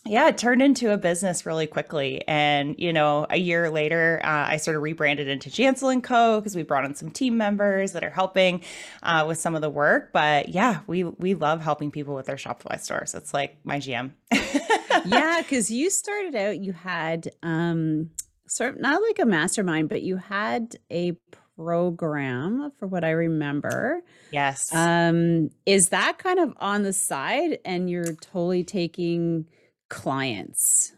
yeah, 0.09 0.29
it 0.29 0.38
turned 0.38 0.62
into 0.62 0.93
a 0.93 0.97
business 0.97 1.45
really 1.47 1.67
quickly. 1.67 2.23
And, 2.27 2.75
you 2.79 2.93
know, 2.93 3.27
a 3.31 3.37
year 3.37 3.71
later, 3.71 4.21
uh, 4.25 4.47
I 4.49 4.57
sort 4.57 4.77
of 4.77 4.83
rebranded 4.83 5.29
into 5.29 5.50
Jansel 5.50 5.93
and 5.93 6.03
Co. 6.03 6.41
because 6.41 6.57
we 6.57 6.62
brought 6.62 6.85
in 6.85 6.95
some 6.95 7.11
team 7.11 7.37
members 7.37 7.93
that 7.93 8.03
are 8.03 8.11
helping 8.11 8.62
uh, 9.03 9.25
with 9.29 9.38
some 9.38 9.55
of 9.55 9.61
the 9.61 9.71
work. 9.71 10.12
But 10.12 10.49
yeah, 10.49 10.81
we 10.87 11.05
we 11.05 11.35
love 11.35 11.61
helping 11.61 11.91
people 11.91 12.15
with 12.15 12.27
their 12.27 12.37
Shopify 12.37 12.81
stores. 12.81 13.15
It's 13.15 13.35
like 13.35 13.59
my 13.65 13.79
GM. 13.79 14.12
yeah, 15.07 15.43
because 15.43 15.71
you 15.71 15.91
started 15.91 16.35
out, 16.35 16.59
you 16.59 16.73
had 16.73 17.31
um 17.43 18.11
sort 18.47 18.75
of 18.75 18.81
not 18.81 19.03
like 19.03 19.19
a 19.19 19.27
mastermind, 19.27 19.88
but 19.88 20.03
you 20.03 20.17
had 20.17 20.77
a 20.91 21.12
program 21.57 22.73
for 22.79 22.87
what 22.87 23.05
I 23.05 23.11
remember. 23.11 24.03
Yes. 24.31 24.73
Um, 24.75 25.50
is 25.67 25.88
that 25.91 26.19
kind 26.19 26.38
of 26.38 26.55
on 26.59 26.83
the 26.83 26.93
side 26.93 27.59
and 27.65 27.91
you're 27.91 28.15
totally 28.15 28.62
taking 28.62 29.47
clients 29.88 30.92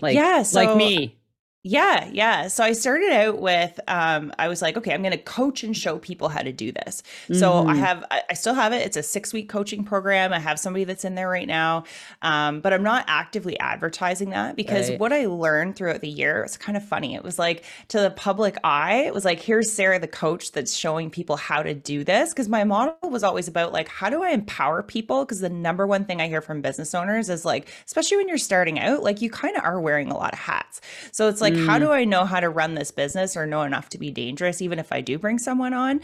like 0.00 0.14
yeah 0.14 0.42
so, 0.42 0.62
like 0.62 0.76
me 0.76 1.16
yeah, 1.64 2.08
yeah. 2.12 2.46
So 2.46 2.62
I 2.62 2.72
started 2.72 3.10
out 3.10 3.40
with 3.40 3.80
um, 3.88 4.32
I 4.38 4.46
was 4.46 4.62
like, 4.62 4.76
okay, 4.76 4.94
I'm 4.94 5.02
going 5.02 5.10
to 5.10 5.18
coach 5.18 5.64
and 5.64 5.76
show 5.76 5.98
people 5.98 6.28
how 6.28 6.40
to 6.40 6.52
do 6.52 6.70
this. 6.70 7.02
So 7.32 7.50
mm-hmm. 7.50 7.70
I 7.70 7.74
have, 7.74 8.04
I 8.10 8.34
still 8.34 8.54
have 8.54 8.72
it. 8.72 8.86
It's 8.86 8.96
a 8.96 9.02
six 9.02 9.32
week 9.32 9.48
coaching 9.48 9.82
program. 9.82 10.32
I 10.32 10.38
have 10.38 10.60
somebody 10.60 10.84
that's 10.84 11.04
in 11.04 11.16
there 11.16 11.28
right 11.28 11.48
now, 11.48 11.82
um, 12.22 12.60
but 12.60 12.72
I'm 12.72 12.84
not 12.84 13.06
actively 13.08 13.58
advertising 13.58 14.30
that 14.30 14.54
because 14.54 14.88
right. 14.88 15.00
what 15.00 15.12
I 15.12 15.26
learned 15.26 15.74
throughout 15.74 16.00
the 16.00 16.08
year 16.08 16.42
was 16.42 16.56
kind 16.56 16.76
of 16.76 16.84
funny. 16.84 17.16
It 17.16 17.24
was 17.24 17.40
like 17.40 17.64
to 17.88 17.98
the 17.98 18.12
public 18.12 18.56
eye, 18.62 19.02
it 19.06 19.12
was 19.12 19.24
like, 19.24 19.40
here's 19.40 19.72
Sarah, 19.72 19.98
the 19.98 20.06
coach 20.06 20.52
that's 20.52 20.72
showing 20.72 21.10
people 21.10 21.36
how 21.36 21.64
to 21.64 21.74
do 21.74 22.04
this. 22.04 22.30
Because 22.30 22.48
my 22.48 22.62
model 22.62 22.96
was 23.10 23.24
always 23.24 23.48
about 23.48 23.72
like, 23.72 23.88
how 23.88 24.08
do 24.08 24.22
I 24.22 24.30
empower 24.30 24.84
people? 24.84 25.24
Because 25.24 25.40
the 25.40 25.50
number 25.50 25.88
one 25.88 26.04
thing 26.04 26.20
I 26.20 26.28
hear 26.28 26.40
from 26.40 26.62
business 26.62 26.94
owners 26.94 27.28
is 27.28 27.44
like, 27.44 27.68
especially 27.84 28.18
when 28.18 28.28
you're 28.28 28.38
starting 28.38 28.78
out, 28.78 29.02
like 29.02 29.20
you 29.20 29.28
kind 29.28 29.56
of 29.56 29.64
are 29.64 29.80
wearing 29.80 30.12
a 30.12 30.16
lot 30.16 30.32
of 30.32 30.38
hats. 30.38 30.80
So 31.10 31.28
it's 31.28 31.40
like, 31.40 31.47
mm. 31.54 31.66
how 31.66 31.78
do 31.78 31.90
I 31.90 32.04
know 32.04 32.24
how 32.24 32.40
to 32.40 32.48
run 32.48 32.74
this 32.74 32.90
business 32.90 33.36
or 33.36 33.46
know 33.46 33.62
enough 33.62 33.88
to 33.90 33.98
be 33.98 34.10
dangerous, 34.10 34.62
even 34.62 34.78
if 34.78 34.92
I 34.92 35.00
do 35.00 35.18
bring 35.18 35.38
someone 35.38 35.74
on? 35.74 36.00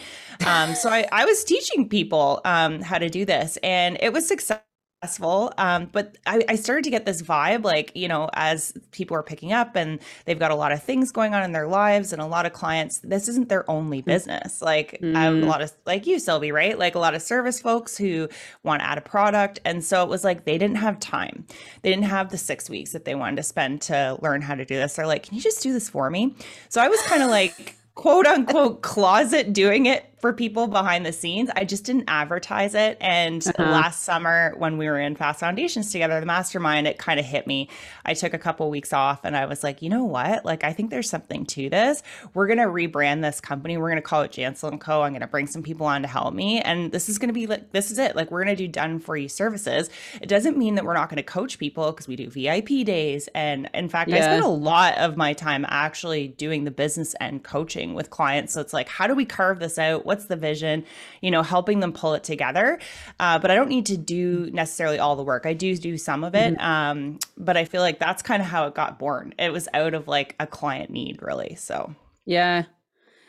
Um, 0.47 0.75
so 0.75 0.91
I, 0.91 1.07
I, 1.13 1.25
was 1.25 1.45
teaching 1.45 1.89
people 1.89 2.41
um, 2.45 2.81
how 2.83 2.99
to 2.99 3.09
do 3.09 3.25
this, 3.25 3.59
and 3.63 3.97
it 4.01 4.13
was 4.13 4.27
successful 4.27 4.65
successful. 5.05 5.53
Um, 5.59 5.89
but 5.93 6.17
I, 6.27 6.43
I, 6.49 6.57
started 6.57 6.85
to 6.85 6.91
get 6.91 7.05
this 7.05 7.23
vibe, 7.23 7.65
like, 7.65 7.93
you 7.95 8.09
know, 8.09 8.31
as 8.33 8.73
people 8.91 9.17
are 9.17 9.23
picking 9.23 9.53
up 9.53 9.77
and 9.77 10.01
they've 10.25 10.39
got 10.39 10.51
a 10.51 10.55
lot 10.55 10.73
of 10.73 10.83
things 10.83 11.13
going 11.13 11.35
on 11.35 11.43
in 11.43 11.53
their 11.53 11.67
lives 11.67 12.13
and 12.13 12.23
a 12.23 12.27
lot 12.27 12.47
of 12.47 12.53
clients, 12.53 12.99
this 12.99 13.29
isn't 13.29 13.49
their 13.49 13.69
only 13.71 14.03
mm. 14.03 14.07
business. 14.07 14.63
Like 14.63 14.99
mm. 15.03 15.43
a 15.43 15.47
lot 15.47 15.63
of, 15.63 15.73
like 15.85 16.07
you, 16.07 16.19
Sylvie, 16.19 16.53
right? 16.53 16.79
Like 16.79 16.95
a 16.95 16.99
lot 16.99 17.15
of 17.15 17.23
service 17.23 17.61
folks 17.61 17.97
who 17.97 18.29
want 18.63 18.81
to 18.81 18.87
add 18.87 18.99
a 18.99 19.03
product. 19.03 19.61
And 19.65 19.85
so 19.85 20.03
it 20.03 20.09
was 20.09 20.25
like 20.25 20.45
they 20.45 20.59
didn't 20.59 20.77
have 20.77 20.99
time. 21.01 21.47
They 21.83 21.91
didn't 21.91 22.07
have 22.07 22.31
the 22.31 22.39
six 22.39 22.71
weeks 22.71 22.93
that 22.93 23.05
they 23.05 23.15
wanted 23.15 23.37
to 23.37 23.43
spend 23.43 23.83
to 23.83 24.19
learn 24.23 24.43
how 24.43 24.55
to 24.55 24.65
do 24.65 24.77
this. 24.77 24.95
They're 24.95 25.07
like, 25.07 25.25
can 25.25 25.35
you 25.35 25.43
just 25.43 25.63
do 25.63 25.73
this 25.73 25.89
for 25.89 26.11
me? 26.11 26.35
So 26.69 26.81
I 26.81 26.89
was 26.89 27.01
kind 27.03 27.23
of 27.23 27.31
like, 27.31 27.77
quote 27.95 28.27
unquote 28.27 28.83
closet 28.83 29.53
doing 29.53 29.87
it 29.87 30.05
for 30.25 30.33
people 30.33 30.69
behind 30.69 31.05
the 31.05 31.13
scenes. 31.13 31.51
I 31.55 31.67
just 31.67 31.85
didn't 31.85 32.07
advertise 32.09 32.75
it. 32.75 32.97
And 32.99 33.47
uh-huh. 33.47 33.63
last 33.63 34.05
summer, 34.05 34.55
when 34.57 34.79
we 34.79 34.87
were 34.87 34.99
in 34.99 35.17
Fast 35.17 35.41
Foundations 35.41 35.93
together, 35.93 36.19
the 36.19 36.25
mastermind, 36.25 36.87
it 36.87 36.97
kind 36.97 37.21
of 37.21 37.27
hit 37.27 37.47
me. 37.47 37.69
I 38.07 38.15
took 38.15 38.33
a 38.33 38.39
couple 38.39 38.71
weeks 38.71 38.95
off 38.95 39.27
and 39.27 39.37
I 39.37 39.45
was 39.45 39.63
like, 39.63 39.83
you 39.83 39.91
know 39.91 40.05
what? 40.05 40.43
Like, 40.43 40.65
I 40.65 40.73
think 40.73 40.89
there's 40.89 41.11
something 41.11 41.45
to 41.45 41.69
this. 41.69 42.03
We're 42.33 42.47
going 42.47 42.57
to 42.57 42.65
rebrand 42.65 43.21
this 43.21 43.39
company. 43.39 43.77
We're 43.77 43.91
going 43.91 43.97
to 43.97 44.03
call 44.03 44.23
it 44.23 44.33
Jansel 44.33 44.71
and 44.71 44.81
Co. 44.81 45.03
I'm 45.03 45.13
going 45.13 45.21
to 45.21 45.27
bring 45.27 45.47
some 45.47 45.63
people 45.63 45.85
on 45.85 46.01
to 46.01 46.09
help 46.09 46.33
me. 46.33 46.63
And 46.63 46.91
this 46.91 47.11
is 47.11 47.19
going 47.19 47.29
to 47.29 47.35
be 47.35 47.47
like, 47.47 47.73
this 47.73 47.91
is 47.91 47.99
it. 47.99 48.17
Like, 48.17 48.31
we're 48.31 48.45
going 48.45 48.57
to 48.57 48.63
do 48.63 48.67
done 48.67 49.01
for 49.01 49.19
you 49.19 49.29
services. 49.29 49.91
It 50.23 50.31
doesn't 50.31 50.57
mean 50.57 50.77
that 50.77 50.87
we're 50.87 50.95
not 50.95 51.11
going 51.11 51.19
to 51.19 51.23
coach 51.23 51.59
people 51.59 51.93
because 51.93 52.09
we 52.09 52.17
do 52.17 52.31
VIP 52.31 52.87
days. 52.87 53.29
And 53.35 53.69
in 53.75 53.91
fact, 53.91 54.09
yeah. 54.09 54.17
I 54.17 54.21
spend 54.21 54.43
a 54.43 54.49
lot 54.49 54.97
of 54.97 55.19
my 55.19 55.35
time 55.35 55.67
actually 55.69 56.29
doing 56.29 56.65
the 56.65 56.71
business 56.71 57.13
and 57.21 57.45
coaching 57.45 57.93
with 57.93 58.09
clients. 58.09 58.55
So 58.55 58.63
it's 58.63 58.73
like, 58.73 58.89
how 58.89 59.07
do 59.07 59.15
we 59.15 59.27
carve 59.27 59.59
this 59.59 59.79
out? 59.79 60.07
What's 60.15 60.27
the 60.27 60.37
vision, 60.37 60.85
you 61.21 61.31
know, 61.33 61.43
helping 61.43 61.81
them 61.81 61.93
pull 61.93 62.15
it 62.15 62.23
together. 62.23 62.79
Uh, 63.19 63.37
but 63.41 63.51
I 63.51 63.57
don't 63.57 63.69
need 63.69 63.87
to 63.87 63.97
do 63.97 64.49
necessarily 64.53 65.01
all 65.01 65.17
the 65.17 65.25
work. 65.25 65.45
I 65.45 65.55
do 65.55 65.77
do 65.77 65.99
some 65.99 66.23
of 66.23 66.37
it. 66.37 66.55
Mm-hmm. 66.55 66.65
Um, 66.65 67.19
but 67.37 67.57
I 67.57 67.65
feel 67.65 67.83
like 67.83 67.99
that's 67.99 68.23
kind 68.23 68.41
of 68.41 68.47
how 68.49 68.69
it 68.69 68.75
got 68.75 68.97
born. 68.99 69.35
It 69.39 69.53
was 69.53 69.69
out 69.75 69.95
of 69.95 70.07
like 70.07 70.37
a 70.39 70.47
client 70.47 70.91
need, 70.91 71.21
really. 71.21 71.57
So, 71.57 71.95
yeah. 72.27 72.65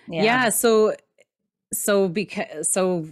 Yeah. 0.07 0.23
yeah 0.23 0.49
so, 0.49 0.95
so 1.73 2.07
because, 2.07 2.69
so 2.69 3.07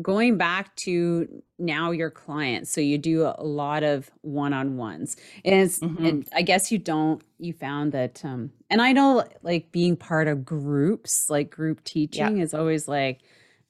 going 0.00 0.36
back 0.36 0.74
to 0.76 1.42
now 1.58 1.90
your 1.90 2.10
clients 2.10 2.70
so 2.70 2.80
you 2.80 2.98
do 2.98 3.22
a 3.22 3.42
lot 3.42 3.82
of 3.82 4.10
one-on-ones 4.20 5.16
and, 5.44 5.68
mm-hmm. 5.68 6.04
and 6.04 6.28
i 6.34 6.42
guess 6.42 6.70
you 6.70 6.78
don't 6.78 7.22
you 7.38 7.52
found 7.52 7.92
that 7.92 8.24
um 8.24 8.50
and 8.70 8.80
i 8.80 8.92
know 8.92 9.24
like 9.42 9.72
being 9.72 9.96
part 9.96 10.28
of 10.28 10.44
groups 10.44 11.28
like 11.28 11.50
group 11.50 11.82
teaching 11.84 12.36
yeah. 12.36 12.42
is 12.42 12.54
always 12.54 12.86
like 12.86 13.20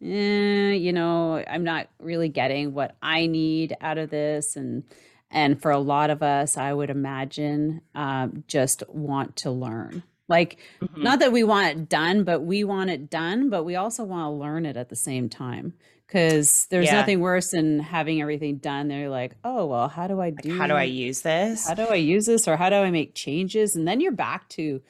eh, 0.03 0.73
you 0.73 0.93
know 0.93 1.43
i'm 1.49 1.65
not 1.65 1.89
really 1.99 2.29
getting 2.29 2.75
what 2.75 2.95
i 3.03 3.27
need 3.27 3.75
out 3.81 3.97
of 3.99 4.11
this 4.11 4.57
and 4.57 4.85
and 5.31 5.61
for 5.61 5.71
a 5.71 5.79
lot 5.79 6.11
of 6.11 6.23
us 6.23 6.57
i 6.57 6.73
would 6.73 6.91
imagine 6.91 7.81
um, 7.95 8.45
just 8.47 8.83
want 8.89 9.35
to 9.37 9.51
learn 9.51 10.03
Like, 10.29 10.59
mm-hmm. 10.83 11.03
not 11.03 11.21
that 11.21 11.33
we 11.33 11.43
want 11.43 11.69
it 11.69 11.89
done, 11.89 12.23
but 12.23 12.43
we 12.43 12.63
want 12.63 12.91
it 12.91 13.09
done, 13.09 13.49
but 13.49 13.65
we 13.65 13.77
also 13.77 14.05
want 14.05 14.27
to 14.27 14.31
learn 14.31 14.67
it 14.67 14.77
at 14.77 14.91
the 14.91 14.97
same 14.97 15.29
time. 15.29 15.73
Because 16.09 16.67
there's 16.71 16.87
yeah. 16.87 16.95
nothing 16.95 17.21
worse 17.21 17.51
than 17.51 17.81
having 17.81 18.23
everything 18.23 18.57
done. 18.57 18.89
They're 18.89 19.11
like, 19.11 19.37
oh, 19.45 19.67
well, 19.67 19.89
how 19.89 20.07
do 20.07 20.19
I 20.23 20.31
do 20.31 20.49
like, 20.49 20.59
How 20.59 20.67
do 20.67 20.73
I 20.73 20.85
use 20.85 21.21
this? 21.21 21.69
How 21.69 21.75
do 21.75 21.85
I 21.85 21.97
use 21.97 22.25
this? 22.25 22.49
Or 22.49 22.57
how 22.57 22.71
do 22.71 22.77
I 22.77 22.91
make 22.91 23.15
changes? 23.15 23.77
And 23.77 23.87
then 23.87 24.01
you're 24.01 24.13
back 24.13 24.49
to 24.51 24.81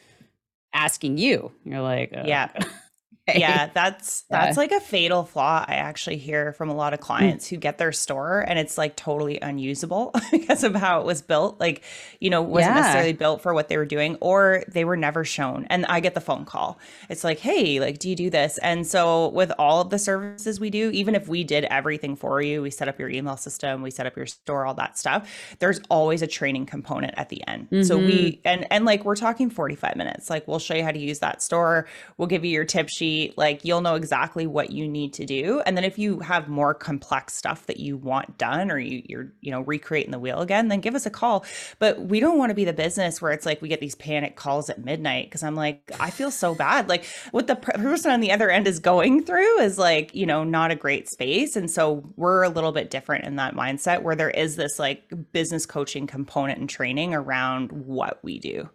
asking 0.72 1.18
you. 1.18 1.50
You're 1.64 1.80
like, 1.80 2.12
oh, 2.16 2.22
yeah. 2.24 2.50
Yeah, 3.36 3.66
that's 3.74 4.22
that's 4.22 4.56
yeah. 4.56 4.60
like 4.60 4.72
a 4.72 4.80
fatal 4.80 5.24
flaw 5.24 5.64
I 5.66 5.74
actually 5.74 6.18
hear 6.18 6.52
from 6.52 6.68
a 6.68 6.74
lot 6.74 6.94
of 6.94 7.00
mm. 7.00 7.04
clients 7.04 7.46
mm. 7.46 7.50
who 7.50 7.56
get 7.56 7.78
their 7.78 7.92
store 7.92 8.40
and 8.40 8.58
it's 8.58 8.78
like 8.78 8.96
totally 8.96 9.38
unusable 9.40 10.14
because 10.30 10.64
of 10.64 10.74
how 10.74 11.00
it 11.00 11.06
was 11.06 11.22
built. 11.22 11.60
Like, 11.60 11.82
you 12.20 12.30
know, 12.30 12.42
wasn't 12.42 12.74
yeah. 12.74 12.80
necessarily 12.80 13.12
built 13.12 13.42
for 13.42 13.54
what 13.54 13.68
they 13.68 13.76
were 13.76 13.86
doing 13.86 14.16
or 14.20 14.64
they 14.68 14.84
were 14.84 14.96
never 14.96 15.24
shown. 15.24 15.66
And 15.70 15.86
I 15.86 16.00
get 16.00 16.14
the 16.14 16.20
phone 16.20 16.44
call. 16.44 16.78
It's 17.08 17.24
like, 17.24 17.38
"Hey, 17.38 17.80
like 17.80 17.98
do 17.98 18.08
you 18.08 18.16
do 18.16 18.30
this?" 18.30 18.58
And 18.58 18.86
so 18.86 19.28
with 19.28 19.52
all 19.58 19.80
of 19.80 19.90
the 19.90 19.98
services 19.98 20.60
we 20.60 20.70
do, 20.70 20.90
even 20.90 21.14
if 21.14 21.28
we 21.28 21.44
did 21.44 21.64
everything 21.64 22.16
for 22.16 22.40
you, 22.40 22.62
we 22.62 22.70
set 22.70 22.88
up 22.88 22.98
your 22.98 23.10
email 23.10 23.36
system, 23.36 23.82
we 23.82 23.90
set 23.90 24.06
up 24.06 24.16
your 24.16 24.26
store, 24.26 24.66
all 24.66 24.74
that 24.74 24.98
stuff, 24.98 25.30
there's 25.58 25.80
always 25.90 26.22
a 26.22 26.26
training 26.26 26.66
component 26.66 27.14
at 27.16 27.28
the 27.28 27.46
end. 27.46 27.66
Mm-hmm. 27.66 27.82
So 27.82 27.98
we 27.98 28.40
and 28.44 28.66
and 28.70 28.84
like 28.84 29.04
we're 29.04 29.16
talking 29.16 29.50
45 29.50 29.96
minutes. 29.96 30.30
Like 30.30 30.46
we'll 30.46 30.58
show 30.58 30.74
you 30.74 30.84
how 30.84 30.92
to 30.92 30.98
use 30.98 31.18
that 31.20 31.42
store. 31.42 31.86
We'll 32.16 32.28
give 32.28 32.44
you 32.44 32.50
your 32.50 32.64
tip 32.64 32.88
sheet 32.88 33.17
like 33.36 33.64
you'll 33.64 33.80
know 33.80 33.94
exactly 33.94 34.46
what 34.46 34.70
you 34.70 34.88
need 34.88 35.12
to 35.14 35.24
do. 35.26 35.60
And 35.66 35.76
then 35.76 35.84
if 35.84 35.98
you 35.98 36.20
have 36.20 36.48
more 36.48 36.74
complex 36.74 37.34
stuff 37.34 37.66
that 37.66 37.78
you 37.78 37.96
want 37.96 38.38
done 38.38 38.70
or 38.70 38.78
you, 38.78 39.02
you're, 39.06 39.32
you 39.40 39.50
know, 39.50 39.60
recreating 39.62 40.10
the 40.10 40.18
wheel 40.18 40.40
again, 40.40 40.68
then 40.68 40.80
give 40.80 40.94
us 40.94 41.06
a 41.06 41.10
call. 41.10 41.44
But 41.78 42.00
we 42.00 42.20
don't 42.20 42.38
want 42.38 42.50
to 42.50 42.54
be 42.54 42.64
the 42.64 42.72
business 42.72 43.20
where 43.20 43.32
it's 43.32 43.46
like 43.46 43.62
we 43.62 43.68
get 43.68 43.80
these 43.80 43.94
panic 43.94 44.36
calls 44.36 44.70
at 44.70 44.84
midnight 44.84 45.26
because 45.26 45.42
I'm 45.42 45.54
like, 45.54 45.90
I 46.00 46.10
feel 46.10 46.30
so 46.30 46.54
bad. 46.54 46.88
Like 46.88 47.04
what 47.30 47.46
the 47.46 47.56
person 47.56 48.10
on 48.10 48.20
the 48.20 48.32
other 48.32 48.50
end 48.50 48.66
is 48.66 48.78
going 48.78 49.24
through 49.24 49.60
is 49.60 49.78
like, 49.78 50.14
you 50.14 50.26
know, 50.26 50.44
not 50.44 50.70
a 50.70 50.76
great 50.76 51.08
space. 51.08 51.56
And 51.56 51.70
so 51.70 52.04
we're 52.16 52.42
a 52.42 52.48
little 52.48 52.72
bit 52.72 52.90
different 52.90 53.24
in 53.24 53.36
that 53.36 53.54
mindset 53.54 54.02
where 54.02 54.16
there 54.16 54.30
is 54.30 54.56
this 54.56 54.78
like 54.78 55.12
business 55.32 55.66
coaching 55.66 56.06
component 56.06 56.58
and 56.58 56.68
training 56.68 57.14
around 57.14 57.72
what 57.72 58.18
we 58.22 58.38
do. 58.38 58.68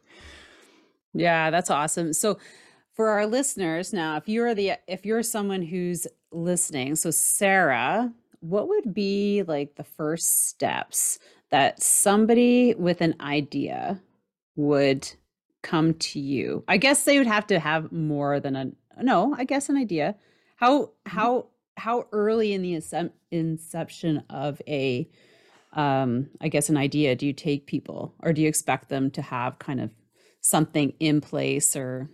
Yeah, 1.13 1.51
that's 1.51 1.69
awesome. 1.69 2.13
So 2.13 2.39
for 2.93 3.09
our 3.09 3.25
listeners 3.25 3.93
now 3.93 4.17
if 4.17 4.27
you're 4.27 4.53
the 4.53 4.73
if 4.88 5.05
you're 5.05 5.23
someone 5.23 5.62
who's 5.62 6.07
listening 6.31 6.95
so 6.95 7.12
sarah 7.12 8.12
what 8.39 8.67
would 8.67 8.93
be 8.93 9.43
like 9.47 9.75
the 9.75 9.83
first 9.83 10.47
steps 10.47 11.19
that 11.50 11.81
somebody 11.81 12.73
with 12.75 13.01
an 13.01 13.15
idea 13.21 14.01
would 14.55 15.09
come 15.62 15.93
to 15.95 16.19
you 16.19 16.63
i 16.67 16.77
guess 16.77 17.03
they 17.03 17.17
would 17.17 17.27
have 17.27 17.47
to 17.47 17.59
have 17.59 17.91
more 17.91 18.39
than 18.39 18.55
a 18.55 18.71
no 19.01 19.33
i 19.38 19.43
guess 19.43 19.69
an 19.69 19.77
idea 19.77 20.15
how 20.55 20.81
mm-hmm. 20.81 21.09
how 21.17 21.47
how 21.75 22.05
early 22.12 22.53
in 22.53 22.62
the 22.62 22.79
inception 23.31 24.23
of 24.29 24.62
a 24.67 25.09
um 25.73 26.29
i 26.41 26.47
guess 26.47 26.69
an 26.69 26.77
idea 26.77 27.15
do 27.15 27.25
you 27.25 27.33
take 27.33 27.65
people 27.65 28.13
or 28.21 28.33
do 28.33 28.41
you 28.41 28.47
expect 28.47 28.89
them 28.89 29.09
to 29.09 29.21
have 29.21 29.57
kind 29.57 29.81
of 29.81 29.89
something 30.41 30.93
in 31.00 31.21
place 31.21 31.75
or 31.75 32.09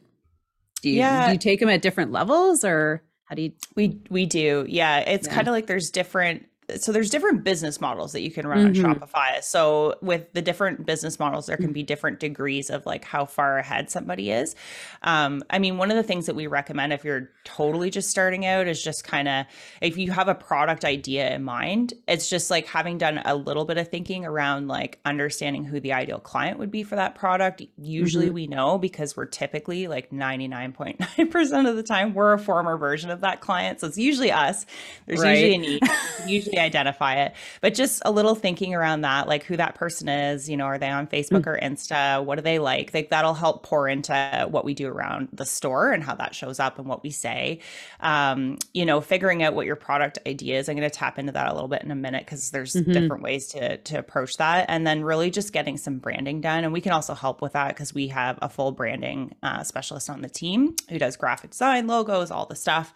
do 0.81 0.89
you, 0.89 0.97
yeah. 0.97 1.27
do 1.27 1.33
you 1.33 1.37
take 1.39 1.59
them 1.59 1.69
at 1.69 1.81
different 1.81 2.11
levels 2.11 2.63
or 2.63 3.03
how 3.25 3.35
do 3.35 3.43
you 3.43 3.51
we 3.75 4.01
we 4.09 4.25
do 4.25 4.65
yeah 4.67 4.99
it's 4.99 5.27
yeah. 5.27 5.33
kind 5.33 5.47
of 5.47 5.53
like 5.53 5.67
there's 5.67 5.89
different 5.89 6.45
so 6.77 6.91
there's 6.91 7.09
different 7.09 7.43
business 7.43 7.81
models 7.81 8.11
that 8.13 8.21
you 8.21 8.31
can 8.31 8.45
run 8.45 8.73
mm-hmm. 8.73 8.85
on 8.85 8.95
Shopify. 8.95 9.43
So 9.43 9.95
with 10.01 10.31
the 10.33 10.41
different 10.41 10.85
business 10.85 11.19
models, 11.19 11.47
there 11.47 11.57
can 11.57 11.73
be 11.73 11.83
different 11.83 12.19
degrees 12.19 12.69
of 12.69 12.85
like 12.85 13.03
how 13.03 13.25
far 13.25 13.57
ahead 13.57 13.89
somebody 13.89 14.31
is. 14.31 14.55
Um, 15.03 15.43
I 15.49 15.59
mean, 15.59 15.77
one 15.77 15.91
of 15.91 15.97
the 15.97 16.03
things 16.03 16.25
that 16.27 16.35
we 16.35 16.47
recommend 16.47 16.93
if 16.93 17.03
you're 17.03 17.29
totally 17.43 17.89
just 17.89 18.09
starting 18.09 18.45
out 18.45 18.67
is 18.67 18.81
just 18.81 19.03
kind 19.03 19.27
of 19.27 19.45
if 19.81 19.97
you 19.97 20.11
have 20.11 20.27
a 20.27 20.35
product 20.35 20.85
idea 20.85 21.33
in 21.33 21.43
mind, 21.43 21.93
it's 22.07 22.29
just 22.29 22.51
like 22.51 22.67
having 22.67 22.97
done 22.97 23.21
a 23.25 23.35
little 23.35 23.65
bit 23.65 23.77
of 23.77 23.87
thinking 23.87 24.25
around 24.25 24.67
like 24.67 24.99
understanding 25.05 25.63
who 25.63 25.79
the 25.79 25.93
ideal 25.93 26.19
client 26.19 26.59
would 26.59 26.71
be 26.71 26.83
for 26.83 26.95
that 26.95 27.15
product. 27.15 27.63
Usually 27.77 28.25
mm-hmm. 28.25 28.35
we 28.35 28.47
know 28.47 28.77
because 28.77 29.17
we're 29.17 29.25
typically 29.25 29.87
like 29.87 30.11
99.9% 30.11 31.69
of 31.69 31.75
the 31.75 31.83
time 31.83 32.13
we're 32.13 32.33
a 32.33 32.39
former 32.39 32.77
version 32.77 33.09
of 33.09 33.21
that 33.21 33.41
client. 33.41 33.79
So 33.79 33.87
it's 33.87 33.97
usually 33.97 34.31
us. 34.31 34.65
There's 35.05 35.21
right. 35.21 35.37
usually 35.37 35.55
a 35.55 35.57
need. 35.57 35.83
usually 36.27 36.58
identify 36.59 37.15
it. 37.23 37.33
But 37.61 37.73
just 37.73 38.01
a 38.05 38.11
little 38.11 38.35
thinking 38.35 38.75
around 38.75 39.01
that, 39.01 39.27
like 39.27 39.43
who 39.43 39.57
that 39.57 39.75
person 39.75 40.09
is, 40.09 40.49
you 40.49 40.57
know, 40.57 40.65
are 40.65 40.77
they 40.77 40.89
on 40.89 41.07
Facebook 41.07 41.41
mm-hmm. 41.41 41.49
or 41.49 41.59
Insta? 41.59 42.23
What 42.23 42.35
do 42.35 42.41
they 42.41 42.59
like? 42.59 42.93
Like 42.93 43.09
that'll 43.09 43.33
help 43.33 43.63
pour 43.63 43.87
into 43.87 44.47
what 44.49 44.65
we 44.65 44.73
do 44.73 44.87
around 44.87 45.29
the 45.33 45.45
store 45.45 45.91
and 45.91 46.03
how 46.03 46.15
that 46.15 46.35
shows 46.35 46.59
up 46.59 46.79
and 46.79 46.87
what 46.87 47.03
we 47.03 47.11
say. 47.11 47.59
Um, 47.99 48.57
you 48.73 48.85
know, 48.85 49.01
figuring 49.01 49.43
out 49.43 49.53
what 49.53 49.65
your 49.65 49.75
product 49.75 50.19
idea 50.27 50.59
is. 50.59 50.69
I'm 50.69 50.75
going 50.75 50.89
to 50.89 50.95
tap 50.95 51.19
into 51.19 51.31
that 51.33 51.47
a 51.47 51.53
little 51.53 51.67
bit 51.67 51.83
in 51.83 51.91
a 51.91 51.95
minute 51.95 52.25
because 52.25 52.51
there's 52.51 52.73
mm-hmm. 52.73 52.91
different 52.91 53.23
ways 53.23 53.47
to 53.49 53.77
to 53.77 53.97
approach 53.97 54.37
that. 54.37 54.65
And 54.69 54.85
then 54.85 55.03
really 55.03 55.31
just 55.31 55.53
getting 55.53 55.77
some 55.77 55.99
branding 55.99 56.41
done. 56.41 56.63
And 56.63 56.73
we 56.73 56.81
can 56.81 56.91
also 56.91 57.13
help 57.13 57.41
with 57.41 57.53
that 57.53 57.69
because 57.69 57.93
we 57.93 58.07
have 58.09 58.37
a 58.41 58.49
full 58.49 58.71
branding 58.71 59.35
uh, 59.43 59.63
specialist 59.63 60.09
on 60.09 60.21
the 60.21 60.29
team 60.29 60.75
who 60.89 60.99
does 60.99 61.17
graphic 61.17 61.51
design, 61.51 61.87
logos, 61.87 62.31
all 62.31 62.45
the 62.45 62.55
stuff. 62.55 62.93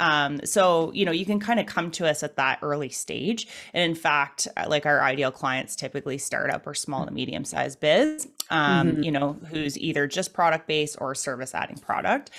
Um, 0.00 0.40
so, 0.44 0.92
you 0.92 1.04
know, 1.04 1.12
you 1.12 1.26
can 1.26 1.40
kind 1.40 1.60
of 1.60 1.66
come 1.66 1.90
to 1.92 2.08
us 2.08 2.22
at 2.22 2.36
that 2.36 2.58
early 2.62 2.88
stage. 2.98 3.46
And 3.72 3.82
in 3.82 3.94
fact, 3.94 4.48
uh, 4.56 4.66
like 4.68 4.86
our 4.86 5.02
ideal 5.02 5.30
clients 5.30 5.76
typically 5.76 6.18
startup 6.18 6.66
or 6.66 6.74
small 6.74 7.06
to 7.06 7.12
medium 7.12 7.44
sized 7.44 7.80
biz, 7.80 8.28
um, 8.50 8.88
mm-hmm. 8.88 9.02
you 9.02 9.10
know, 9.10 9.34
who's 9.50 9.78
either 9.78 10.06
just 10.06 10.32
product 10.32 10.66
based 10.66 10.96
or 11.00 11.14
service 11.14 11.54
adding 11.54 11.78
product. 11.78 12.30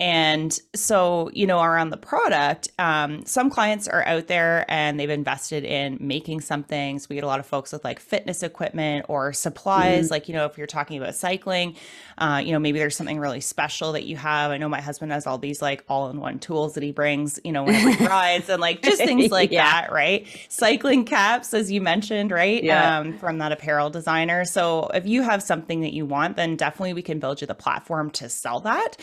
And 0.00 0.58
so, 0.74 1.30
you 1.32 1.46
know, 1.46 1.60
around 1.60 1.90
the 1.90 1.96
product, 1.96 2.68
um, 2.78 3.24
some 3.24 3.50
clients 3.50 3.88
are 3.88 4.04
out 4.04 4.26
there 4.26 4.64
and 4.68 4.98
they've 4.98 5.10
invested 5.10 5.64
in 5.64 5.98
making 6.00 6.40
something. 6.40 6.98
So 6.98 7.06
we 7.10 7.16
get 7.16 7.24
a 7.24 7.28
lot 7.28 7.40
of 7.40 7.46
folks 7.46 7.72
with 7.72 7.84
like 7.84 8.00
fitness 8.00 8.42
equipment 8.42 9.06
or 9.08 9.32
supplies. 9.32 10.06
Mm-hmm. 10.06 10.12
Like, 10.12 10.28
you 10.28 10.34
know, 10.34 10.46
if 10.46 10.58
you're 10.58 10.66
talking 10.66 10.98
about 10.98 11.14
cycling, 11.14 11.76
uh, 12.18 12.42
you 12.44 12.52
know, 12.52 12.58
maybe 12.58 12.78
there's 12.78 12.96
something 12.96 13.18
really 13.18 13.40
special 13.40 13.92
that 13.92 14.04
you 14.04 14.16
have. 14.16 14.50
I 14.50 14.58
know 14.58 14.68
my 14.68 14.80
husband 14.80 15.12
has 15.12 15.26
all 15.26 15.38
these 15.38 15.62
like 15.62 15.84
all 15.88 16.10
in 16.10 16.20
one 16.20 16.38
tools 16.38 16.74
that 16.74 16.82
he 16.82 16.92
brings, 16.92 17.38
you 17.44 17.52
know, 17.52 17.64
whenever 17.64 17.90
he 17.90 18.06
rides 18.06 18.48
and 18.48 18.60
like 18.60 18.82
just 18.82 18.98
things 18.98 19.30
like 19.30 19.50
yeah. 19.50 19.82
that, 19.82 19.92
right? 19.92 20.07
Cycling 20.48 21.04
caps, 21.04 21.54
as 21.54 21.70
you 21.70 21.80
mentioned, 21.80 22.30
right? 22.30 22.62
Yeah. 22.62 22.98
Um, 22.98 23.18
from 23.18 23.38
that 23.38 23.52
apparel 23.52 23.90
designer. 23.90 24.44
So 24.44 24.88
if 24.94 25.06
you 25.06 25.22
have 25.22 25.42
something 25.42 25.80
that 25.80 25.92
you 25.92 26.06
want, 26.06 26.36
then 26.36 26.56
definitely 26.56 26.94
we 26.94 27.02
can 27.02 27.18
build 27.18 27.40
you 27.40 27.46
the 27.46 27.54
platform 27.54 28.10
to 28.12 28.28
sell 28.28 28.60
that. 28.60 28.96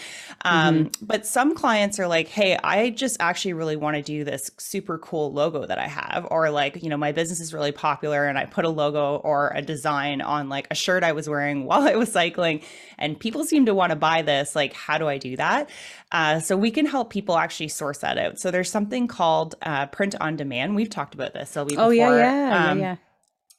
Um, 0.44 0.76
mm-hmm. 0.76 1.06
But 1.06 1.26
some 1.26 1.56
clients 1.56 2.00
are 2.00 2.08
like, 2.08 2.28
hey, 2.28 2.58
I 2.63 2.89
just 2.89 3.18
actually 3.20 3.54
really 3.54 3.76
want 3.76 3.98
to 3.98 4.02
do 4.02 4.24
this 4.24 4.52
super 4.58 4.98
cool 4.98 5.32
logo 5.32 5.65
that 5.65 5.78
I 5.78 5.88
have, 5.88 6.28
or 6.32 6.50
like, 6.50 6.84
you 6.84 6.89
know, 6.89 6.98
my 6.98 7.12
business 7.12 7.39
is 7.39 7.54
really 7.54 7.72
popular 7.72 8.26
and 8.26 8.38
I 8.38 8.46
put 8.46 8.65
a 8.65 8.70
logo 8.70 9.18
or 9.18 9.52
a 9.56 9.62
design 9.62 10.22
on 10.22 10.50
like 10.50 10.68
a 10.72 10.76
shirt 10.76 11.04
I 11.04 11.12
was 11.12 11.30
wearing 11.30 11.65
while 11.65 11.88
I 11.88 11.96
was 11.96 12.12
cycling 12.12 12.62
and 12.98 13.20
people 13.20 13.44
seem 13.44 13.66
to 13.66 13.74
want 13.74 13.92
to 13.92 13.96
buy 13.96 14.22
this. 14.22 14.56
Like, 14.56 14.74
how 14.74 14.98
do 14.98 15.08
I 15.08 15.18
do 15.18 15.36
that? 15.38 15.70
Uh, 16.12 16.40
so 16.40 16.58
we 16.58 16.72
can 16.72 16.86
help 16.86 17.10
people 17.12 17.38
actually 17.38 17.70
source 17.70 18.00
that 18.00 18.18
out. 18.18 18.40
So 18.40 18.52
there's 18.52 18.70
something 18.70 19.08
called 19.08 19.56
uh, 19.62 19.88
print 19.88 20.16
on 20.20 20.36
demand. 20.36 20.76
We've 20.76 20.90
talked 20.90 21.14
about 21.14 21.34
this, 21.34 21.50
Sylvie. 21.50 21.78
Oh 21.78 21.90
yeah, 21.90 22.16
yeah, 22.16 22.70
um, 22.72 22.80
yeah. 22.80 22.96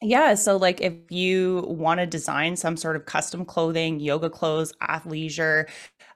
Yeah. 0.02 0.34
So, 0.34 0.56
like, 0.56 0.80
if 0.80 0.94
you 1.10 1.64
want 1.68 2.00
to 2.00 2.06
design 2.06 2.56
some 2.56 2.76
sort 2.76 2.96
of 2.96 3.06
custom 3.06 3.44
clothing, 3.44 3.98
yoga 3.98 4.28
clothes, 4.28 4.72
athleisure, 4.82 5.68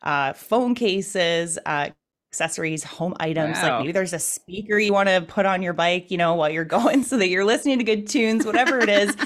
uh, 0.03 0.35
phone 0.35 0.75
cases, 0.75 1.59
uh, 1.65 1.91
accessories, 2.33 2.85
home 2.85 3.15
items. 3.19 3.57
Wow. 3.57 3.63
Like 3.63 3.81
maybe 3.81 3.93
there's 3.93 4.13
a 4.13 4.19
speaker 4.19 4.79
you 4.79 4.93
want 4.93 5.09
to 5.09 5.21
put 5.23 5.47
on 5.47 5.63
your 5.63 5.73
bike, 5.73 6.11
you 6.11 6.17
know, 6.17 6.35
while 6.35 6.51
you're 6.51 6.65
going 6.81 7.03
so 7.03 7.19
that 7.19 7.29
you're 7.29 7.45
listening 7.45 7.79
to 7.79 7.85
good 7.85 8.07
tunes, 8.07 8.47
whatever 8.47 8.79
it 8.79 8.89
is. 8.89 9.17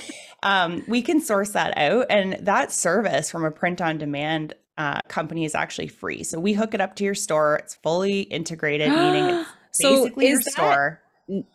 Um, 0.44 0.84
we 0.86 1.02
can 1.02 1.20
source 1.20 1.50
that 1.50 1.76
out. 1.76 2.06
And 2.10 2.34
that 2.40 2.70
service 2.70 3.30
from 3.30 3.44
a 3.44 3.50
print 3.50 3.80
on 3.80 3.98
demand 3.98 4.54
uh, 4.78 5.00
company 5.08 5.44
is 5.44 5.54
actually 5.54 5.88
free. 5.88 6.22
So 6.22 6.38
we 6.38 6.52
hook 6.52 6.74
it 6.74 6.80
up 6.80 6.94
to 6.96 7.04
your 7.04 7.14
store. 7.14 7.56
It's 7.56 7.74
fully 7.76 8.22
integrated, 8.22 8.90
meaning 8.90 9.24
it's 9.24 9.48
basically 9.80 10.26
so 10.26 10.30
your 10.30 10.38
that, 10.38 10.52
store. 10.52 11.00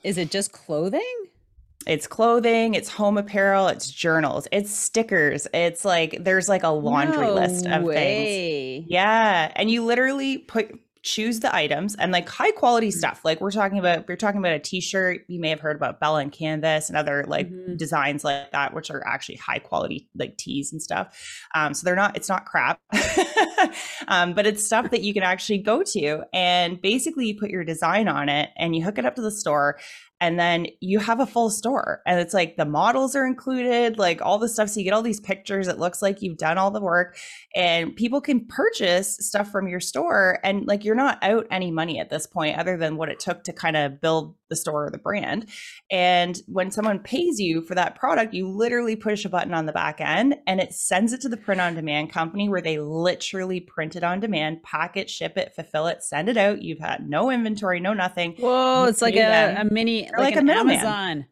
Is 0.04 0.17
it 0.17 0.32
just 0.32 0.52
clothing? 0.52 1.25
It's 1.88 2.08
clothing, 2.08 2.73
it's 2.73 2.89
home 2.89 3.17
apparel, 3.17 3.67
it's 3.67 3.89
journals, 3.89 4.47
it's 4.52 4.69
stickers. 4.69 5.47
It's 5.54 5.86
like 5.86 6.17
there's 6.19 6.49
like 6.49 6.63
a 6.63 6.69
laundry 6.69 7.28
no 7.28 7.34
list 7.34 7.65
of 7.65 7.84
way. 7.84 7.95
things. 8.82 8.91
Yeah. 8.91 9.52
And 9.56 9.71
you 9.71 9.86
literally 9.86 10.39
put 10.39 10.78
choose 11.01 11.39
the 11.39 11.53
items 11.55 11.95
and 11.95 12.12
like 12.12 12.27
high 12.27 12.51
quality 12.51 12.89
mm-hmm. 12.89 12.99
stuff. 12.99 13.21
Like 13.23 13.39
we're 13.41 13.51
talking 13.51 13.79
about, 13.79 14.07
we're 14.07 14.15
talking 14.15 14.39
about 14.39 14.53
a 14.53 14.59
t-shirt. 14.59 15.21
You 15.27 15.39
may 15.39 15.49
have 15.49 15.59
heard 15.59 15.75
about 15.75 15.99
Bella 15.99 16.19
and 16.19 16.31
Canvas 16.31 16.89
and 16.89 16.97
other 16.97 17.23
like 17.27 17.49
mm-hmm. 17.49 17.77
designs 17.77 18.23
like 18.23 18.51
that, 18.51 18.73
which 18.73 18.91
are 18.91 19.05
actually 19.07 19.35
high 19.38 19.59
quality 19.59 20.09
like 20.15 20.38
tees 20.38 20.71
and 20.71 20.81
stuff. 20.81 21.47
Um, 21.55 21.73
so 21.73 21.85
they're 21.85 21.95
not, 21.95 22.15
it's 22.15 22.29
not 22.29 22.45
crap, 22.45 22.79
um, 24.07 24.33
but 24.33 24.45
it's 24.45 24.65
stuff 24.65 24.91
that 24.91 25.01
you 25.01 25.13
can 25.13 25.23
actually 25.23 25.59
go 25.59 25.83
to 25.83 26.21
and 26.33 26.81
basically 26.81 27.27
you 27.27 27.39
put 27.39 27.49
your 27.49 27.63
design 27.63 28.07
on 28.07 28.29
it 28.29 28.49
and 28.57 28.75
you 28.75 28.83
hook 28.83 28.97
it 28.97 29.05
up 29.05 29.15
to 29.15 29.21
the 29.21 29.31
store 29.31 29.77
and 30.21 30.38
then 30.38 30.67
you 30.82 30.99
have 30.99 31.21
a 31.21 31.25
full 31.25 31.49
store 31.49 32.01
and 32.05 32.19
it's 32.19 32.34
like 32.34 32.58
the 32.58 32.65
models 32.65 33.15
are 33.15 33.25
included 33.25 33.97
like 33.97 34.21
all 34.21 34.38
the 34.38 34.49
stuff. 34.49 34.69
So 34.69 34.79
you 34.79 34.84
get 34.84 34.93
all 34.93 35.01
these 35.01 35.19
pictures. 35.19 35.67
It 35.67 35.79
looks 35.79 36.01
like 36.01 36.21
you've 36.21 36.38
done 36.38 36.58
all 36.58 36.71
the 36.71 36.82
work 36.82 37.17
and 37.55 37.95
people 37.95 38.19
can 38.19 38.45
purchase 38.45 39.15
stuff 39.17 39.49
from 39.49 39.67
your 39.67 39.79
store 39.79 40.39
and 40.43 40.67
like 40.67 40.84
you're 40.84 40.95
not 40.95 41.19
out 41.21 41.47
any 41.51 41.71
money 41.71 41.99
at 41.99 42.10
this 42.10 42.27
point 42.27 42.58
other 42.58 42.75
than 42.75 42.97
what 42.97 43.10
it 43.10 43.19
took 43.19 43.43
to 43.45 43.53
kind 43.53 43.77
of 43.77 44.01
build 44.01 44.36
the 44.49 44.55
store 44.55 44.88
or 44.88 44.89
the 44.89 44.97
brand. 44.97 45.47
And 45.89 46.41
when 46.47 46.71
someone 46.71 46.99
pays 46.99 47.39
you 47.39 47.62
for 47.62 47.75
that 47.75 47.95
product 47.95 48.34
you 48.34 48.49
literally 48.49 48.97
push 48.97 49.23
a 49.23 49.29
button 49.29 49.53
on 49.53 49.67
the 49.67 49.71
back 49.71 50.01
end 50.01 50.36
and 50.47 50.60
it 50.60 50.73
sends 50.73 51.13
it 51.13 51.21
to 51.21 51.29
the 51.29 51.38
print 51.38 51.62
on 51.62 51.75
demand 51.75 52.12
company 52.12 52.49
where 52.49 52.62
they 52.62 52.77
literally 52.79 53.62
print 53.62 53.95
it 53.95 54.03
on 54.03 54.19
demand 54.19 54.63
pack 54.63 54.97
it 54.97 55.10
ship 55.10 55.38
it 55.38 55.53
fulfill 55.55 55.88
it 55.88 56.03
send 56.03 56.27
it 56.27 56.36
out. 56.36 56.62
You've 56.62 56.79
had 56.79 57.08
no 57.08 57.32
inventory 57.32 57.79
no 57.79 57.93
nothing. 57.93 58.34
Whoa 58.34 58.86
it's 58.89 59.01
like 59.01 59.15
a, 59.15 59.55
a, 59.60 59.63
mini 59.63 60.08
like, 60.17 60.35
like 60.35 60.35
a 60.37 60.43
middleman. 60.43 60.75
Amazon. 60.77 61.25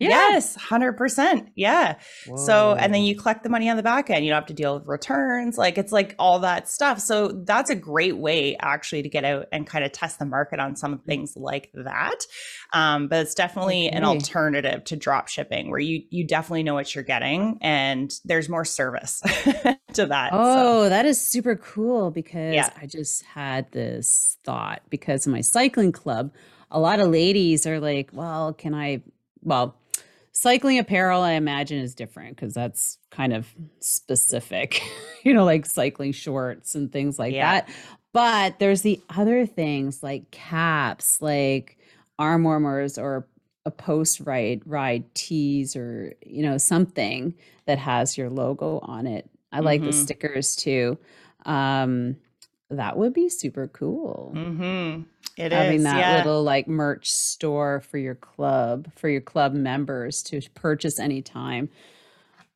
Yeah. 0.00 0.08
Yes, 0.08 0.56
100%. 0.56 1.50
Yeah. 1.54 1.94
Whoa. 2.26 2.36
So, 2.36 2.74
and 2.74 2.92
then 2.92 3.02
you 3.02 3.14
collect 3.14 3.44
the 3.44 3.48
money 3.48 3.70
on 3.70 3.76
the 3.76 3.82
back 3.82 4.10
end. 4.10 4.24
You 4.24 4.32
don't 4.32 4.40
have 4.40 4.48
to 4.48 4.54
deal 4.54 4.76
with 4.76 4.88
returns. 4.88 5.56
Like 5.56 5.78
it's 5.78 5.92
like 5.92 6.16
all 6.18 6.40
that 6.40 6.68
stuff. 6.68 6.98
So, 6.98 7.28
that's 7.28 7.70
a 7.70 7.76
great 7.76 8.16
way 8.16 8.56
actually 8.58 9.02
to 9.02 9.08
get 9.08 9.24
out 9.24 9.46
and 9.52 9.64
kind 9.66 9.84
of 9.84 9.92
test 9.92 10.18
the 10.18 10.26
market 10.26 10.58
on 10.58 10.74
some 10.74 10.98
things 10.98 11.34
like 11.36 11.70
that. 11.74 12.26
Um, 12.72 13.06
but 13.06 13.20
it's 13.20 13.34
definitely 13.34 13.86
okay. 13.86 13.96
an 13.96 14.04
alternative 14.04 14.82
to 14.84 14.96
drop 14.96 15.28
shipping 15.28 15.70
where 15.70 15.78
you 15.78 16.02
you 16.10 16.26
definitely 16.26 16.64
know 16.64 16.74
what 16.74 16.92
you're 16.92 17.04
getting 17.04 17.58
and 17.60 18.12
there's 18.24 18.48
more 18.48 18.64
service 18.64 19.20
to 19.92 20.06
that. 20.06 20.30
Oh, 20.32 20.84
so. 20.84 20.88
that 20.88 21.06
is 21.06 21.20
super 21.20 21.54
cool 21.54 22.10
because 22.10 22.54
yeah. 22.54 22.70
I 22.80 22.86
just 22.86 23.22
had 23.22 23.70
this 23.70 24.38
thought 24.44 24.82
because 24.90 25.26
of 25.26 25.32
my 25.32 25.40
cycling 25.40 25.92
club 25.92 26.32
a 26.70 26.78
lot 26.78 27.00
of 27.00 27.08
ladies 27.08 27.66
are 27.66 27.80
like, 27.80 28.10
well, 28.12 28.52
can 28.52 28.74
I, 28.74 29.02
well, 29.42 29.76
cycling 30.32 30.78
apparel, 30.78 31.22
I 31.22 31.32
imagine, 31.32 31.78
is 31.78 31.94
different 31.94 32.36
because 32.36 32.54
that's 32.54 32.98
kind 33.10 33.32
of 33.32 33.52
specific, 33.80 34.82
you 35.22 35.32
know, 35.32 35.44
like 35.44 35.66
cycling 35.66 36.12
shorts 36.12 36.74
and 36.74 36.92
things 36.92 37.18
like 37.18 37.32
yeah. 37.34 37.60
that. 37.60 37.68
But 38.12 38.58
there's 38.58 38.82
the 38.82 39.00
other 39.10 39.46
things 39.46 40.02
like 40.02 40.30
caps, 40.30 41.20
like 41.20 41.78
arm 42.18 42.44
warmers 42.44 42.98
or 42.98 43.26
a 43.66 43.70
post 43.70 44.20
ride 44.20 44.62
ride 44.66 45.12
tees 45.14 45.74
or 45.74 46.14
you 46.24 46.42
know 46.42 46.58
something 46.58 47.34
that 47.66 47.78
has 47.78 48.16
your 48.16 48.30
logo 48.30 48.78
on 48.80 49.06
it. 49.06 49.28
I 49.50 49.60
like 49.60 49.80
mm-hmm. 49.80 49.90
the 49.90 49.96
stickers 49.96 50.54
too. 50.54 50.98
Um, 51.46 52.16
that 52.70 52.96
would 52.96 53.14
be 53.14 53.28
super 53.28 53.68
cool. 53.68 54.32
Mm-hmm. 54.34 55.02
It 55.36 55.52
having 55.52 55.78
is, 55.78 55.84
that 55.84 55.98
yeah. 55.98 56.16
little 56.18 56.42
like 56.42 56.68
merch 56.68 57.10
store 57.10 57.80
for 57.80 57.98
your 57.98 58.14
club 58.14 58.88
for 58.94 59.08
your 59.08 59.20
club 59.20 59.52
members 59.52 60.22
to 60.24 60.40
purchase 60.54 60.98
anytime. 61.00 61.68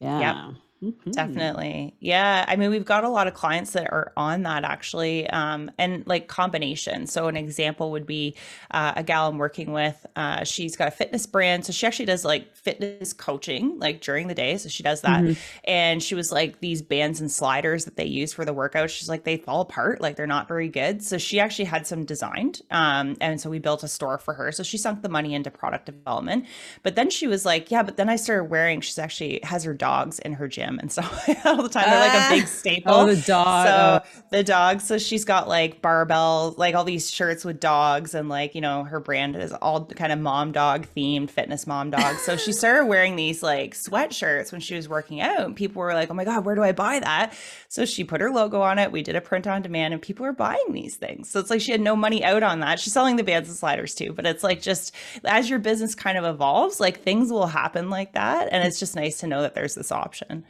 Yeah. 0.01 0.47
Yep. 0.49 0.57
Mm-hmm. 0.83 1.11
Definitely. 1.11 1.97
Yeah. 1.99 2.45
I 2.47 2.55
mean, 2.55 2.71
we've 2.71 2.85
got 2.85 3.03
a 3.03 3.09
lot 3.09 3.27
of 3.27 3.35
clients 3.35 3.73
that 3.73 3.93
are 3.93 4.13
on 4.17 4.45
that 4.45 4.63
actually, 4.63 5.29
um, 5.31 5.73
and 5.77 6.07
like 6.07 6.29
combination. 6.29 7.09
So, 7.09 7.27
an 7.27 7.37
example 7.37 7.91
would 7.91 8.07
be 8.07 8.37
uh, 8.71 8.93
a 8.95 9.03
gal 9.03 9.29
I'm 9.29 9.39
working 9.39 9.73
with. 9.73 10.07
Uh, 10.15 10.45
she's 10.45 10.77
got 10.77 10.87
a 10.87 10.93
fitness 10.93 11.27
brand. 11.27 11.67
So, 11.67 11.73
she 11.73 11.85
actually 11.85 12.05
does 12.05 12.25
like 12.25 12.55
fitness 12.55 13.13
coaching 13.13 13.77
like 13.81 14.01
during 14.03 14.29
the 14.29 14.37
day. 14.37 14.57
So, 14.57 14.69
she 14.69 14.85
does 14.85 15.01
that. 15.01 15.25
Mm-hmm. 15.25 15.33
And 15.65 16.01
she 16.01 16.15
was 16.15 16.31
like, 16.31 16.61
these 16.61 16.81
bands 16.81 17.21
and 17.21 17.29
sliders 17.29 17.85
that 17.85 17.97
they 17.97 18.07
use 18.07 18.33
for 18.33 18.45
the 18.45 18.53
workout, 18.53 18.89
she's 18.89 19.09
like, 19.09 19.25
they 19.25 19.37
fall 19.37 19.63
apart. 19.63 20.01
Like, 20.01 20.15
they're 20.15 20.29
not 20.29 20.47
very 20.47 20.69
good. 20.69 21.03
So, 21.03 21.19
she 21.19 21.41
actually 21.41 21.65
had 21.65 21.89
some 21.89 22.05
designed. 22.05 22.63
Um, 22.71 23.17
and 23.21 23.41
so, 23.41 23.51
we 23.51 23.59
built 23.59 23.83
a 23.83 23.89
store 23.89 24.19
for 24.19 24.33
her. 24.35 24.53
So, 24.53 24.63
she 24.63 24.79
sunk 24.79 25.03
the 25.03 25.09
money 25.09 25.35
into 25.35 25.51
product 25.51 25.87
development. 25.87 26.47
But 26.85 26.95
then 26.95 27.11
she 27.11 27.27
was 27.27 27.45
like, 27.45 27.73
yeah, 27.73 27.83
but 27.83 27.97
then 27.97 28.09
I 28.09 28.15
started 28.15 28.45
wearing, 28.45 28.81
she's 28.81 29.01
actually 29.01 29.41
has 29.43 29.65
her 29.65 29.75
dogs 29.75 30.21
in 30.21 30.35
her 30.35 30.47
gym 30.47 30.68
gym 30.69 30.79
and 30.81 30.93
so 30.93 31.03
all 31.45 31.63
the 31.63 31.69
time 31.69 31.89
they're 31.89 32.09
like 32.09 32.27
a 32.27 32.35
big 32.35 32.45
ah. 32.45 32.47
staple. 32.47 32.95
Oh, 32.95 33.07
the 33.07 33.17
dog. 33.17 33.67
So 33.67 34.21
the 34.31 34.45
dog. 34.45 34.81
So 34.81 34.99
she's 34.99 35.25
got 35.25 35.49
like 35.49 35.83
barbell, 35.83 36.55
like 36.57 36.75
all 36.75 36.85
these 36.85 37.11
shirts 37.11 37.45
with 37.45 37.61
dogs, 37.61 38.15
and 38.15 38.29
like 38.29 38.55
you 38.55 38.61
know 38.61 38.85
her 38.85 39.01
brand 39.01 39.37
is 39.37 39.53
all 39.53 39.85
kind 39.87 40.13
of 40.13 40.19
mom 40.19 40.53
dog 40.53 40.87
themed, 40.97 41.31
fitness 41.31 41.67
mom 41.67 41.91
dog. 41.91 42.17
So 42.17 42.37
she 42.37 42.53
started 42.59 42.87
wearing 42.87 43.17
these 43.17 43.43
like 43.43 43.75
sweatshirts 43.75 44.53
when 44.53 44.61
she 44.61 44.75
was 44.75 44.89
working 44.89 45.21
out, 45.21 45.41
and 45.41 45.57
people 45.57 45.81
were 45.81 45.95
like, 45.95 46.11
"Oh 46.11 46.15
my 46.15 46.25
god, 46.25 46.45
where 46.45 46.55
do 46.55 46.63
I 46.63 46.73
buy 46.73 47.01
that?" 47.01 47.35
So 47.69 47.85
she 47.85 48.05
put 48.05 48.21
her 48.21 48.31
logo 48.31 48.61
on 48.61 48.79
it. 48.79 48.93
We 48.93 49.03
did 49.03 49.17
a 49.17 49.21
print 49.21 49.47
on 49.47 49.63
demand, 49.63 49.95
and 49.95 50.03
people 50.03 50.25
were 50.25 50.33
buying 50.33 50.73
these 50.73 50.97
things. 50.97 51.31
So 51.31 51.41
it's 51.41 51.51
like 51.51 51.61
she 51.61 51.73
had 51.73 51.81
no 51.81 51.97
money 51.97 52.25
out 52.25 52.43
on 52.43 52.61
that. 52.61 52.81
She's 52.81 52.93
selling 52.93 53.17
the 53.17 53.25
bands 53.25 53.49
and 53.49 53.59
sliders 53.59 53.95
too, 53.95 54.13
but 54.13 54.27
it's 54.27 54.45
like 54.45 54.61
just 54.61 54.95
as 55.25 55.49
your 55.49 55.59
business 55.59 55.95
kind 55.95 56.19
of 56.19 56.25
evolves, 56.25 56.81
like 56.81 57.01
things 57.03 57.31
will 57.31 57.47
happen 57.47 57.91
like 57.91 58.13
that, 58.13 58.49
and 58.53 58.67
it's 58.67 58.79
just 58.79 58.97
nice 58.97 59.19
to 59.21 59.27
know 59.27 59.43
that 59.43 59.55
there's 59.55 59.75
this 59.75 59.93
option. 59.93 60.45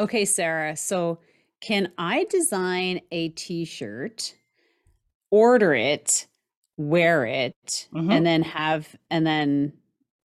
Okay, 0.00 0.24
Sarah. 0.24 0.76
So, 0.76 1.18
can 1.60 1.92
I 1.96 2.24
design 2.24 3.00
a 3.12 3.28
t 3.30 3.64
shirt, 3.64 4.34
order 5.30 5.74
it, 5.74 6.26
wear 6.76 7.24
it, 7.24 7.88
mm-hmm. 7.94 8.10
and 8.10 8.26
then 8.26 8.42
have, 8.42 8.94
and 9.10 9.26
then 9.26 9.72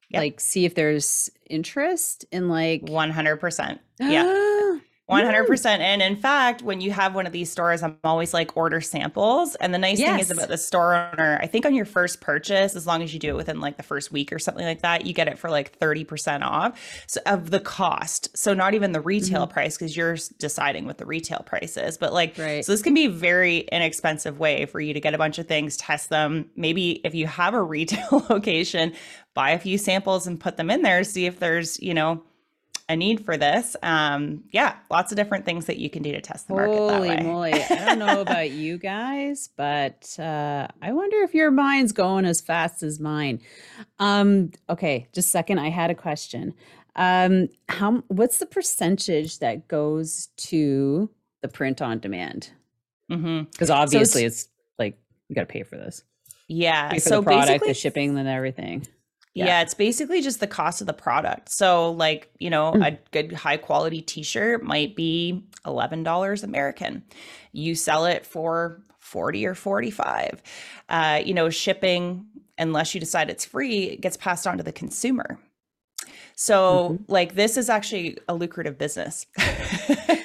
yep. 0.09 0.21
like 0.21 0.39
see 0.39 0.65
if 0.65 0.75
there's 0.75 1.29
interest 1.49 2.25
in 2.31 2.49
like 2.49 2.83
100%. 2.83 3.79
Yeah. 3.99 4.23
100%. 5.09 5.65
And 5.65 6.01
in 6.01 6.15
fact, 6.15 6.63
when 6.63 6.81
you 6.81 6.91
have 6.91 7.13
one 7.13 7.27
of 7.27 7.31
these 7.31 7.51
stores, 7.51 7.83
I'm 7.83 7.97
always 8.03 8.33
like 8.33 8.57
order 8.57 8.81
samples. 8.81 9.53
And 9.55 9.71
the 9.71 9.77
nice 9.77 9.99
yes. 9.99 10.09
thing 10.09 10.19
is 10.19 10.31
about 10.31 10.47
the 10.47 10.57
store 10.57 10.95
owner, 10.95 11.37
I 11.39 11.45
think 11.45 11.65
on 11.65 11.75
your 11.75 11.85
first 11.85 12.21
purchase, 12.21 12.75
as 12.75 12.87
long 12.87 13.03
as 13.03 13.13
you 13.13 13.19
do 13.19 13.29
it 13.29 13.35
within 13.35 13.59
like 13.59 13.77
the 13.77 13.83
first 13.83 14.11
week 14.11 14.33
or 14.33 14.39
something 14.39 14.65
like 14.65 14.81
that, 14.81 15.05
you 15.05 15.13
get 15.13 15.27
it 15.27 15.37
for 15.37 15.51
like 15.51 15.77
30% 15.77 16.41
off 16.41 16.79
so, 17.05 17.21
of 17.27 17.51
the 17.51 17.59
cost. 17.59 18.35
So 18.35 18.55
not 18.55 18.73
even 18.73 18.93
the 18.93 19.01
retail 19.01 19.43
mm-hmm. 19.43 19.53
price 19.53 19.77
because 19.77 19.95
you're 19.95 20.17
deciding 20.39 20.87
what 20.87 20.97
the 20.97 21.05
retail 21.05 21.43
price 21.45 21.77
is. 21.77 21.99
But 21.99 22.11
like, 22.11 22.35
right. 22.39 22.65
so 22.65 22.71
this 22.71 22.81
can 22.81 22.95
be 22.95 23.05
a 23.05 23.11
very 23.11 23.59
inexpensive 23.71 24.39
way 24.39 24.65
for 24.65 24.79
you 24.79 24.95
to 24.95 24.99
get 24.99 25.13
a 25.13 25.19
bunch 25.19 25.37
of 25.37 25.47
things, 25.47 25.77
test 25.77 26.09
them. 26.09 26.49
Maybe 26.55 27.01
if 27.05 27.13
you 27.13 27.27
have 27.27 27.53
a 27.53 27.61
retail 27.61 28.25
location, 28.31 28.93
buy 29.35 29.51
a 29.51 29.59
few 29.59 29.77
samples 29.77 30.25
and 30.25 30.39
put 30.39 30.57
them 30.57 30.71
in 30.71 30.81
there, 30.81 31.03
see 31.03 31.27
if 31.27 31.39
there's, 31.39 31.79
you 31.79 31.93
know, 31.93 32.23
a 32.87 32.95
need 32.95 33.25
for 33.25 33.35
this. 33.35 33.75
Um, 33.81 34.43
yeah, 34.51 34.75
lots 34.91 35.11
of 35.11 35.15
different 35.15 35.45
things 35.45 35.65
that 35.65 35.77
you 35.77 35.89
can 35.89 36.03
do 36.03 36.11
to 36.11 36.21
test 36.21 36.47
the 36.47 36.53
market. 36.53 36.75
Holy 36.75 37.23
moly. 37.23 37.53
I 37.53 37.85
don't 37.85 37.99
know 37.99 38.21
about 38.21 38.51
you 38.51 38.77
guys, 38.77 39.49
but 39.55 40.15
uh, 40.19 40.67
I 40.81 40.91
wonder 40.91 41.17
if 41.21 41.33
your 41.33 41.51
mind's 41.51 41.91
going 41.91 42.25
as 42.25 42.41
fast 42.41 42.83
as 42.83 42.99
mine. 42.99 43.41
Um, 43.99 44.51
okay, 44.69 45.07
just 45.13 45.27
a 45.27 45.31
second. 45.31 45.59
I 45.59 45.69
had 45.69 45.89
a 45.89 45.95
question. 45.95 46.53
Um, 46.95 47.49
how 47.69 48.03
what's 48.07 48.37
the 48.37 48.45
percentage 48.45 49.39
that 49.39 49.67
goes 49.67 50.29
to 50.37 51.09
the 51.41 51.47
print 51.47 51.81
on 51.81 51.99
demand? 51.99 52.51
Because 53.07 53.21
mm-hmm. 53.21 53.71
obviously 53.71 54.21
so 54.21 54.27
it's, 54.27 54.43
it's, 54.43 54.51
like 54.79 54.97
you 55.27 55.35
got 55.35 55.41
to 55.41 55.47
pay 55.47 55.63
for 55.63 55.77
this. 55.77 56.03
Yeah. 56.47 56.95
so 56.97 57.21
the 57.21 57.23
product, 57.23 57.65
the 57.65 57.73
shipping, 57.73 58.17
and 58.17 58.27
everything. 58.27 58.87
Yeah. 59.35 59.45
yeah. 59.45 59.61
it's 59.61 59.73
basically 59.73 60.21
just 60.21 60.39
the 60.39 60.47
cost 60.47 60.81
of 60.81 60.87
the 60.87 60.93
product. 60.93 61.49
So, 61.49 61.91
like, 61.91 62.31
you 62.39 62.49
know, 62.49 62.71
mm. 62.71 62.87
a 62.87 62.97
good 63.11 63.33
high 63.33 63.57
quality 63.57 64.01
t 64.01 64.23
shirt 64.23 64.63
might 64.63 64.95
be 64.95 65.43
$11 65.65 66.43
American. 66.43 67.03
You 67.51 67.75
sell 67.75 68.05
it 68.05 68.25
for 68.25 68.81
40 68.99 69.45
or 69.45 69.53
45. 69.53 70.41
Uh, 70.87 71.21
you 71.23 71.33
know, 71.33 71.49
shipping, 71.49 72.25
unless 72.57 72.93
you 72.93 72.99
decide 72.99 73.29
it's 73.29 73.45
free, 73.45 73.97
gets 73.97 74.17
passed 74.17 74.47
on 74.47 74.57
to 74.57 74.63
the 74.63 74.71
consumer. 74.71 75.37
So, 76.35 76.91
mm-hmm. 76.93 77.11
like, 77.11 77.35
this 77.35 77.57
is 77.57 77.69
actually 77.69 78.17
a 78.27 78.33
lucrative 78.33 78.77
business. 78.77 79.25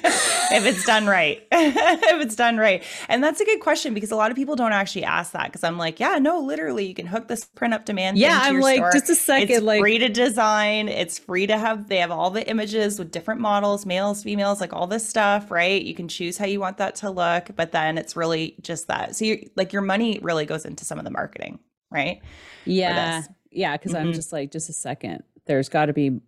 if 0.51 0.65
it's 0.65 0.85
done 0.85 1.05
right. 1.05 1.45
if 1.51 2.21
it's 2.21 2.35
done 2.35 2.57
right. 2.57 2.83
And 3.07 3.23
that's 3.23 3.39
a 3.39 3.45
good 3.45 3.59
question 3.59 3.93
because 3.93 4.11
a 4.11 4.15
lot 4.15 4.31
of 4.31 4.37
people 4.37 4.55
don't 4.55 4.73
actually 4.73 5.03
ask 5.03 5.31
that 5.33 5.45
because 5.45 5.63
I'm 5.63 5.77
like, 5.77 5.99
yeah, 5.99 6.17
no, 6.17 6.39
literally, 6.39 6.85
you 6.85 6.93
can 6.93 7.07
hook 7.07 7.27
this 7.27 7.45
print 7.45 7.73
up 7.73 7.85
demand. 7.85 8.17
Yeah, 8.17 8.39
I'm 8.41 8.59
like, 8.59 8.77
store. 8.77 8.91
just 8.91 9.09
a 9.09 9.15
second. 9.15 9.49
It's 9.49 9.61
like, 9.61 9.81
free 9.81 9.97
to 9.99 10.09
design. 10.09 10.89
It's 10.89 11.19
free 11.19 11.47
to 11.47 11.57
have. 11.57 11.87
They 11.87 11.97
have 11.97 12.11
all 12.11 12.29
the 12.29 12.47
images 12.47 12.99
with 12.99 13.11
different 13.11 13.41
models, 13.41 13.85
males, 13.85 14.23
females, 14.23 14.61
like 14.61 14.73
all 14.73 14.87
this 14.87 15.07
stuff, 15.07 15.51
right? 15.51 15.81
You 15.81 15.93
can 15.93 16.07
choose 16.07 16.37
how 16.37 16.45
you 16.45 16.59
want 16.59 16.77
that 16.77 16.95
to 16.97 17.09
look, 17.09 17.49
but 17.55 17.71
then 17.71 17.97
it's 17.97 18.15
really 18.15 18.55
just 18.61 18.87
that. 18.87 19.15
So 19.15 19.25
you 19.25 19.49
like 19.55 19.73
your 19.73 19.81
money 19.81 20.19
really 20.21 20.45
goes 20.45 20.65
into 20.65 20.85
some 20.85 20.97
of 20.97 21.05
the 21.05 21.11
marketing, 21.11 21.59
right? 21.89 22.21
Yeah, 22.65 23.23
yeah. 23.51 23.77
Because 23.77 23.93
mm-hmm. 23.93 24.07
I'm 24.07 24.13
just 24.13 24.31
like, 24.31 24.51
just 24.51 24.69
a 24.69 24.73
second. 24.73 25.23
There's 25.45 25.69
got 25.69 25.87
to 25.87 25.93
be 25.93 26.21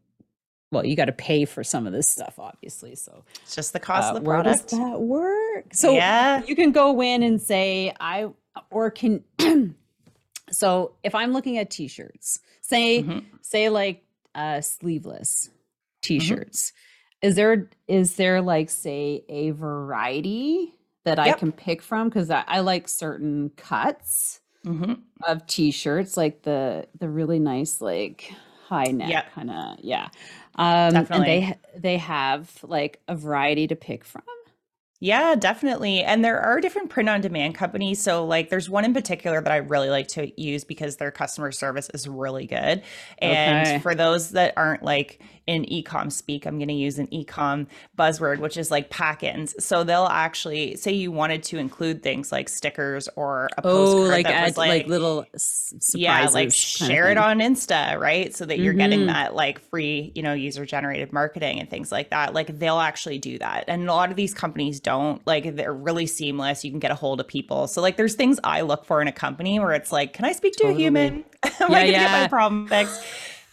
well, 0.74 0.86
you 0.86 0.96
got 0.96 1.06
to 1.06 1.12
pay 1.14 1.46
for 1.46 1.64
some 1.64 1.88
of 1.88 1.94
this 1.94 2.10
stuff, 2.10 2.40
obviously. 2.40 2.96
So 2.96 3.24
it's 3.44 3.56
just 3.56 3.74
the 3.74 3.80
cost 3.80 4.08
uh, 4.08 4.10
of 4.10 4.16
the 4.16 4.30
product. 4.30 4.72
Where 4.74 4.82
does 4.82 4.92
that 4.92 5.02
work? 5.02 5.66
So 5.74 5.94
yeah. 5.94 6.42
you 6.46 6.56
can 6.56 6.72
go 6.72 7.02
in 7.02 7.24
and 7.24 7.42
say, 7.42 7.94
I, 8.00 8.30
or 8.72 8.92
can, 8.92 9.24
so 10.52 10.94
if 11.04 11.16
I'm 11.16 11.32
looking 11.32 11.58
at 11.58 11.70
t-shirts, 11.70 12.40
say, 12.62 13.04
mm-hmm. 13.04 13.20
say 13.42 13.70
like 13.70 14.04
uh, 14.36 14.62
sleeveless 14.62 15.50
t-shirts, 16.02 16.72
mm-hmm. 16.72 17.28
is 17.28 17.36
there, 17.36 17.70
is 17.88 18.16
there 18.16 18.42
like, 18.42 18.70
say 18.70 19.24
a 19.30 19.52
variety 19.52 20.74
that 21.06 21.18
yep. 21.18 21.36
I 21.36 21.40
can 21.40 21.52
pick 21.52 21.82
from? 21.82 22.10
Cause 22.10 22.30
I, 22.30 22.44
I 22.48 22.60
like 22.62 22.88
certain 22.90 23.52
cuts. 23.56 24.40
mm-hmm. 24.66 24.94
of 25.28 25.46
t-shirts, 25.46 26.16
like 26.18 26.44
the 26.44 26.88
the 26.98 27.10
really 27.10 27.40
nice 27.40 27.82
like 27.82 28.34
high 28.68 28.92
neck 28.92 29.10
yep. 29.10 29.34
kind 29.34 29.52
of 29.52 29.78
yeah. 29.82 30.10
Um, 30.56 30.94
Definitely. 30.94 31.16
and 31.16 31.26
they 31.74 31.80
they 31.80 31.98
have 31.98 32.52
like 32.64 33.00
a 33.08 33.16
variety 33.16 33.68
to 33.68 33.76
pick 33.76 34.04
from. 34.04 34.24
Yeah, 35.04 35.36
definitely. 35.36 36.02
And 36.02 36.24
there 36.24 36.40
are 36.40 36.62
different 36.62 36.90
print 36.90 37.10
on 37.10 37.20
demand 37.20 37.56
companies. 37.56 38.02
So, 38.02 38.26
like, 38.26 38.50
there's 38.50 38.70
one 38.70 38.86
in 38.86 38.94
particular 38.94 39.42
that 39.42 39.52
I 39.52 39.58
really 39.58 39.90
like 39.90 40.08
to 40.10 40.42
use 40.42 40.64
because 40.64 40.96
their 40.96 41.12
customer 41.12 41.52
service 41.52 41.90
is 41.94 42.08
really 42.08 42.48
good. 42.48 42.84
And 43.18 43.68
okay. 43.68 43.80
for 43.80 43.96
those 43.96 44.30
that 44.30 44.54
aren't 44.56 44.82
like 44.82 45.20
in 45.46 45.66
ecom 45.66 46.10
speak, 46.10 46.46
I'm 46.46 46.58
going 46.58 46.70
to 46.70 46.74
use 46.74 47.00
an 47.00 47.08
ecom 47.08 47.68
buzzword, 48.00 48.40
which 48.40 48.56
is 48.56 48.72
like 48.72 48.90
pack-ins. 48.90 49.62
So 49.62 49.84
they'll 49.84 50.06
actually 50.06 50.78
say 50.78 50.94
you 50.94 51.12
wanted 51.12 51.44
to 51.44 51.58
include 51.58 52.02
things 52.02 52.32
like 52.32 52.48
stickers 52.48 53.10
or 53.18 53.50
a 53.58 53.62
postcard 53.62 54.06
oh, 54.06 54.10
like 54.10 54.26
that 54.26 54.34
add, 54.34 54.58
like, 54.58 54.70
like, 54.70 54.88
little 54.88 55.26
surprises. 55.36 55.96
Yeah, 55.96 56.26
like 56.30 56.54
share 56.54 57.12
it 57.12 57.18
on 57.18 57.40
Insta, 57.40 58.00
right? 58.00 58.34
So 58.34 58.46
that 58.46 58.58
you're 58.58 58.72
mm-hmm. 58.72 58.78
getting 58.78 59.06
that 59.08 59.36
like 59.36 59.60
free, 59.70 60.14
you 60.16 60.24
know, 60.24 60.32
user 60.32 60.66
generated 60.66 61.12
marketing 61.12 61.60
and 61.60 61.70
things 61.70 61.92
like 61.92 62.12
that. 62.12 62.34
Like 62.34 62.58
they'll 62.58 62.80
actually 62.80 63.20
do 63.20 63.38
that. 63.40 63.66
And 63.68 63.90
a 63.90 63.94
lot 63.94 64.10
of 64.10 64.16
these 64.16 64.34
companies 64.34 64.80
don't. 64.80 64.93
Like 65.26 65.56
they're 65.56 65.74
really 65.74 66.08
seamless. 66.08 66.64
You 66.64 66.72
can 66.72 66.80
get 66.80 66.92
a 66.92 66.96
hold 66.96 67.20
of 67.20 67.28
people. 67.28 67.68
So 67.68 67.82
like 67.82 67.98
there's 67.98 68.16
things 68.16 68.40
I 68.44 68.62
look 68.62 68.86
for 68.86 69.02
in 69.02 69.08
a 69.08 69.12
company 69.12 69.60
where 69.60 69.74
it's 69.74 69.92
like, 69.92 70.14
can 70.14 70.26
I 70.26 70.32
speak 70.32 70.54
to 70.54 70.64
totally. 70.64 70.76
a 70.76 70.86
human? 70.86 71.14
Am 71.44 71.52
yeah, 71.60 71.66
I 71.66 71.70
gonna 71.70 71.86
yeah. 71.86 72.04
get 72.04 72.22
my 72.22 72.28
problem 72.28 72.68
fixed? 72.68 73.04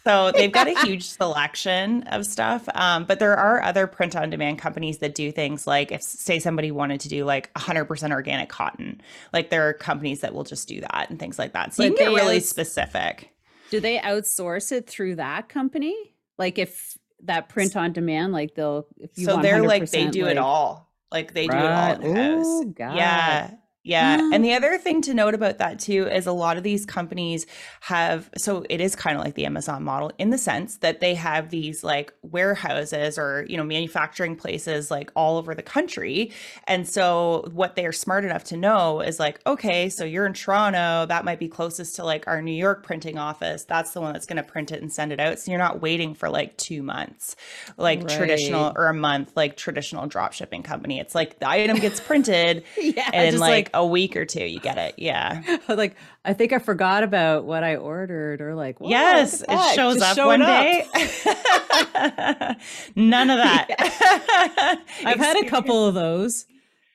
So 0.05 0.33
they've 0.33 0.51
got 0.51 0.67
a 0.67 0.79
huge 0.87 1.05
selection 1.09 2.05
of 2.05 2.25
stuff. 2.25 2.69
Um, 2.75 3.05
but 3.05 3.19
there 3.19 3.37
are 3.37 3.63
other 3.63 3.87
print 3.87 4.17
on 4.17 4.31
demand 4.31 4.59
companies 4.59 4.99
that 4.99 5.15
do 5.15 5.31
things 5.31 5.67
like 5.67 5.93
if 5.93 6.03
say 6.03 6.39
somebody 6.39 6.71
wanted 6.71 7.01
to 7.01 7.09
do 7.09 7.25
like 7.25 7.53
100% 7.55 8.13
organic 8.13 8.49
cotton, 8.49 9.01
like 9.33 9.51
there 9.51 9.69
are 9.69 9.75
companies 9.75 10.21
that 10.21 10.33
will 10.33 10.45
just 10.45 10.69
do 10.69 10.81
that 10.81 11.07
and 11.11 11.19
things 11.19 11.39
like 11.39 11.53
that. 11.53 11.75
So 11.75 11.83
but 11.83 11.91
you 11.91 11.97
can 11.97 12.15
get 12.15 12.23
really 12.23 12.41
specific. 12.41 13.31
Do 13.71 13.81
they 13.81 13.99
outsource 13.99 14.73
it 14.73 14.89
through 14.89 15.17
that 15.17 15.49
company? 15.49 15.95
Like 16.39 16.59
if 16.59 16.97
that 17.25 17.49
print 17.49 17.77
on 17.77 17.93
demand, 17.93 18.33
like 18.33 18.55
they'll 18.55 18.87
if 18.97 19.17
you 19.17 19.27
so 19.27 19.41
they're 19.43 19.63
like 19.63 19.91
they 19.91 20.09
do 20.09 20.25
like, 20.25 20.33
it 20.33 20.39
all. 20.39 20.90
Like 21.13 21.35
they 21.35 21.49
right. 21.49 21.59
do 21.59 21.65
it 21.65 21.73
all 21.73 21.93
in 21.93 22.01
the 22.01 22.09
house. 22.15 22.65
Yeah. 22.97 23.51
Yeah. 23.83 24.19
Mm. 24.19 24.35
And 24.35 24.45
the 24.45 24.53
other 24.53 24.77
thing 24.77 25.01
to 25.03 25.15
note 25.15 25.35
about 25.35 25.57
that 25.59 25.79
too 25.79 26.07
is 26.07 26.27
a 26.27 26.33
lot 26.33 26.59
of 26.59 26.63
these 26.63 26.85
companies 26.85 27.47
have, 27.81 28.29
so 28.37 28.65
it 28.69 28.79
is 28.79 28.95
kind 28.95 29.17
of 29.17 29.25
like 29.25 29.35
the 29.35 29.47
Amazon 29.47 29.83
model 29.83 30.13
in 30.19 30.29
the 30.29 30.37
sense 30.37 30.77
that 30.79 31.01
they 31.01 31.15
have 31.15 31.49
these 31.49 31.83
like 31.83 32.13
warehouses 32.23 33.19
or, 33.19 33.47
you 33.49 33.57
know, 33.57 33.65
manufacturing 33.65 34.37
places 34.37 34.91
like 34.91 35.11
all 35.17 35.39
over 35.39 35.55
the 35.55 35.63
country. 35.63 36.31
And 36.67 36.87
so 36.87 37.49
what 37.53 37.75
they 37.75 37.87
are 37.87 37.93
smart 37.93 38.27
enough 38.27 38.45
to 38.45 38.57
know 38.57 39.01
is 39.01 39.19
like, 39.19 39.41
okay, 39.47 39.89
so 39.89 40.05
you're 40.05 40.27
in 40.27 40.35
Toronto, 40.35 41.07
that 41.07 41.25
might 41.25 41.39
be 41.39 41.49
closest 41.49 41.97
to 41.97 42.05
like 42.05 42.29
our 42.29 42.43
New 42.43 42.53
York 42.53 42.83
printing 42.83 43.17
office. 43.17 43.65
That's 43.65 43.93
the 43.93 44.03
one 44.03 44.13
that's 44.13 44.27
going 44.27 44.37
to 44.37 44.43
print 44.43 44.73
it 44.73 44.83
and 44.83 44.93
send 44.93 45.11
it 45.11 45.21
out. 45.21 45.39
So 45.39 45.51
you're 45.51 45.59
not 45.59 45.81
waiting 45.81 46.15
for 46.15 46.29
like 46.29 46.55
two 46.59 46.83
months, 46.83 47.35
like 47.79 48.01
right. 48.01 48.11
traditional 48.11 48.75
or 48.77 48.89
a 48.89 48.95
month, 48.95 49.33
like 49.37 49.57
traditional 49.57 50.07
drop 50.07 50.35
shipping 50.35 50.63
company. 50.63 51.01
It's 51.01 51.15
like 51.15 51.39
the 51.39 51.49
item 51.49 51.79
gets 51.79 51.99
printed 51.99 52.65
yeah, 52.79 53.09
and 53.15 53.39
like, 53.39 53.51
like 53.51 53.70
a 53.75 53.87
week 53.87 54.17
or 54.17 54.25
two, 54.25 54.45
you 54.45 54.61
get 54.61 54.79
it. 54.79 54.95
Yeah. 54.97 55.59
like, 55.69 55.97
I 56.25 56.33
think 56.33 56.53
I 56.53 56.59
forgot 56.59 57.03
about 57.03 57.45
what 57.45 57.65
I 57.65 57.77
ordered, 57.77 58.41
or 58.41 58.55
like, 58.55 58.77
yes, 58.81 59.43
it 59.49 59.75
shows 59.75 59.99
Just 59.99 60.19
up 60.19 60.27
one 60.27 60.43
up. 60.43 60.49
day. 60.49 60.87
None 62.97 63.31
of 63.31 63.39
that. 63.39 64.81
I've 65.05 65.19
had 65.19 65.37
a 65.45 65.49
couple 65.49 65.87
of 65.87 65.95
those. 65.95 66.47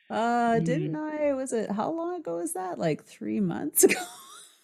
Uh, 0.10 0.60
didn't 0.60 0.94
mm. 0.94 1.30
I? 1.30 1.34
Was 1.34 1.52
it 1.52 1.72
how 1.72 1.92
long 1.92 2.20
ago 2.20 2.38
was 2.38 2.54
that? 2.54 2.78
Like 2.78 3.04
three 3.04 3.40
months 3.40 3.84
ago. 3.84 4.00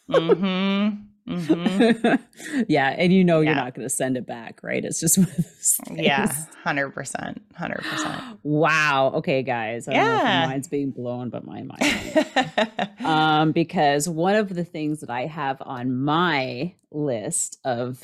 mm-hmm. 0.10 1.04
Mm-hmm. 1.28 2.64
yeah, 2.70 2.90
and 2.90 3.14
you 3.14 3.24
know 3.24 3.42
yeah. 3.42 3.52
you're 3.52 3.56
not 3.56 3.74
going 3.74 3.88
to 3.88 3.94
send 3.94 4.18
it 4.18 4.26
back, 4.26 4.60
right? 4.64 4.84
It's 4.84 5.00
just 5.00 5.20
yeah, 5.92 6.34
hundred 6.64 6.92
percent, 6.92 7.42
hundred 7.56 7.84
percent. 7.84 8.40
Wow. 8.44 9.12
Okay, 9.16 9.44
guys. 9.44 9.88
I 9.88 9.94
yeah, 9.94 10.46
mine's 10.48 10.68
being 10.68 10.92
blown, 10.92 11.30
but 11.30 11.46
my 11.46 11.64
mind. 11.64 13.00
um, 13.06 13.52
because 13.52 14.10
one 14.10 14.36
of 14.36 14.50
the 14.50 14.66
things 14.66 15.02
that 15.02 15.10
I 15.10 15.28
have 15.28 15.58
on 15.62 15.96
my 15.96 16.76
list 16.92 17.60
of 17.64 18.04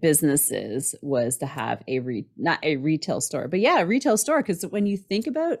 businesses 0.00 0.94
was 1.02 1.38
to 1.38 1.46
have 1.46 1.82
a 1.86 2.00
re 2.00 2.26
not 2.36 2.58
a 2.62 2.76
retail 2.76 3.20
store, 3.20 3.48
but 3.48 3.60
yeah, 3.60 3.80
a 3.80 3.86
retail 3.86 4.16
store. 4.16 4.42
Because 4.42 4.64
when 4.66 4.86
you 4.86 4.96
think 4.96 5.26
about 5.26 5.60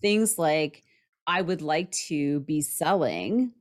things 0.00 0.38
like 0.38 0.82
I 1.28 1.42
would 1.42 1.62
like 1.62 1.92
to 2.08 2.40
be 2.40 2.60
selling 2.60 3.52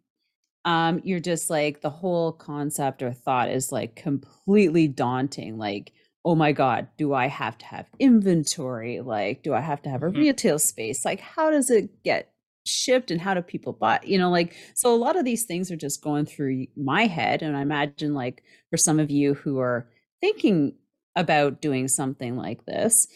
um, 0.66 1.02
you're 1.04 1.20
just 1.20 1.50
like 1.50 1.82
the 1.82 1.90
whole 1.90 2.32
concept 2.32 3.02
or 3.02 3.14
thought 3.14 3.50
is 3.50 3.72
like 3.72 3.96
completely 3.96 4.88
daunting. 4.88 5.58
Like, 5.58 5.94
oh 6.26 6.36
my 6.36 6.52
God, 6.52 6.88
do 6.98 7.14
I 7.14 7.28
have 7.28 7.58
to 7.60 7.66
have 7.66 7.86
inventory? 8.00 9.00
Like, 9.00 9.44
do 9.44 9.54
I 9.54 9.62
have 9.62 9.82
to 9.84 9.90
have 9.90 10.04
a 10.04 10.08
mm-hmm. 10.08 10.20
retail 10.20 10.60
space? 10.60 11.06
Like, 11.06 11.22
how 11.22 11.52
does 11.52 11.70
it 11.70 12.04
get 12.04 12.32
shipped 12.66 13.12
and 13.12 13.22
how 13.22 13.34
do 13.34 13.42
people 13.42 13.72
buy? 13.72 14.02
You 14.04 14.18
know, 14.18 14.30
like, 14.30 14.56
so 14.76 14.94
a 14.94 14.98
lot 14.98 15.16
of 15.16 15.24
these 15.24 15.46
things 15.46 15.72
are 15.72 15.78
just 15.78 16.04
going 16.04 16.26
through 16.26 16.68
my 16.76 17.06
head. 17.06 17.42
And 17.42 17.56
I 17.56 17.62
imagine, 17.62 18.14
like, 18.14 18.44
for 18.70 18.78
some 18.78 19.00
of 19.00 19.10
you 19.10 19.36
who 19.36 19.60
are 19.60 19.88
thinking 20.20 20.76
about 21.16 21.62
doing 21.62 21.88
something 21.88 22.36
like 22.36 22.66
this, 22.66 23.08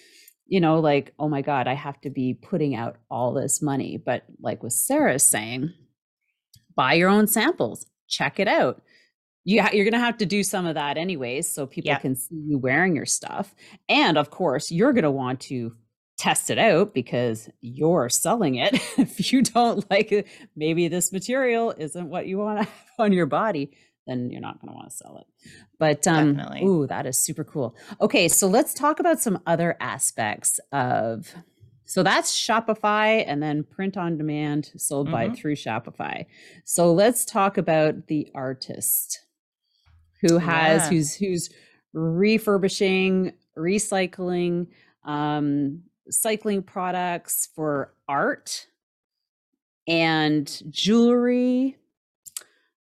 you 0.47 0.59
know, 0.59 0.79
like, 0.79 1.13
oh 1.17 1.29
my 1.29 1.41
God, 1.41 1.67
I 1.67 1.75
have 1.75 1.99
to 2.01 2.09
be 2.09 2.33
putting 2.33 2.75
out 2.75 2.97
all 3.09 3.33
this 3.33 3.61
money. 3.61 3.95
But 3.97 4.23
like 4.41 4.63
what 4.63 4.73
Sarah's 4.73 5.23
saying, 5.23 5.73
buy 6.81 6.93
your 6.93 7.09
own 7.09 7.27
samples, 7.27 7.85
check 8.07 8.39
it 8.39 8.47
out. 8.47 8.81
You 9.43 9.61
ha- 9.61 9.69
you're 9.71 9.85
going 9.85 9.93
to 9.93 9.99
have 9.99 10.17
to 10.17 10.25
do 10.25 10.41
some 10.41 10.65
of 10.65 10.73
that 10.73 10.97
anyways, 10.97 11.47
so 11.47 11.67
people 11.67 11.95
can 11.97 12.15
see 12.15 12.41
you 12.47 12.57
wearing 12.57 12.95
your 12.95 13.05
stuff. 13.05 13.53
And 13.87 14.17
of 14.17 14.31
course, 14.31 14.71
you're 14.71 14.91
going 14.91 15.03
to 15.03 15.11
want 15.11 15.41
to 15.41 15.75
test 16.17 16.49
it 16.49 16.57
out 16.57 16.95
because 16.95 17.49
you're 17.61 18.09
selling 18.09 18.55
it. 18.55 18.73
if 18.97 19.31
you 19.31 19.43
don't 19.43 19.87
like 19.91 20.11
it, 20.11 20.27
maybe 20.55 20.87
this 20.87 21.11
material 21.11 21.71
isn't 21.77 22.09
what 22.09 22.25
you 22.25 22.39
want 22.39 22.59
to 22.59 22.63
have 22.65 22.89
on 22.97 23.13
your 23.13 23.27
body, 23.27 23.77
then 24.07 24.31
you're 24.31 24.41
not 24.41 24.59
going 24.59 24.69
to 24.69 24.75
want 24.75 24.89
to 24.89 24.95
sell 24.95 25.17
it. 25.17 25.27
But 25.77 26.07
um, 26.07 26.35
Definitely. 26.35 26.67
ooh, 26.67 26.87
that 26.87 27.05
is 27.05 27.15
super 27.15 27.43
cool. 27.43 27.75
Okay, 27.99 28.27
so 28.27 28.47
let's 28.47 28.73
talk 28.73 28.99
about 28.99 29.19
some 29.19 29.39
other 29.45 29.77
aspects 29.79 30.59
of 30.71 31.31
so 31.91 32.03
that's 32.03 32.33
Shopify 32.33 33.21
and 33.27 33.43
then 33.43 33.65
print 33.65 33.97
on 33.97 34.17
demand 34.17 34.71
sold 34.77 35.07
mm-hmm. 35.07 35.13
by 35.13 35.29
through 35.31 35.57
Shopify. 35.57 36.25
So 36.63 36.93
let's 36.93 37.25
talk 37.25 37.57
about 37.57 38.07
the 38.07 38.31
artist 38.33 39.19
who 40.21 40.37
has 40.37 40.83
yeah. 40.83 40.89
who's 40.89 41.13
who's 41.13 41.49
refurbishing, 41.91 43.33
recycling, 43.57 44.67
um, 45.03 45.81
cycling 46.09 46.63
products 46.63 47.49
for 47.57 47.93
art 48.07 48.67
and 49.85 50.61
jewelry. 50.69 51.75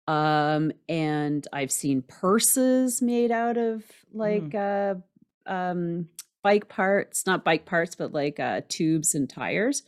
Um, 0.06 0.70
and 0.88 1.44
I've 1.52 1.72
seen 1.72 2.02
purses 2.02 3.02
made 3.02 3.32
out 3.32 3.56
of 3.56 3.82
like 4.12 4.50
mm. 4.50 5.02
uh 5.48 5.52
um 5.52 6.08
bike 6.42 6.68
parts, 6.68 7.26
not 7.26 7.44
bike 7.44 7.64
parts, 7.64 7.94
but 7.94 8.12
like 8.12 8.40
uh, 8.40 8.62
tubes 8.68 9.14
and 9.14 9.28
tires. 9.28 9.82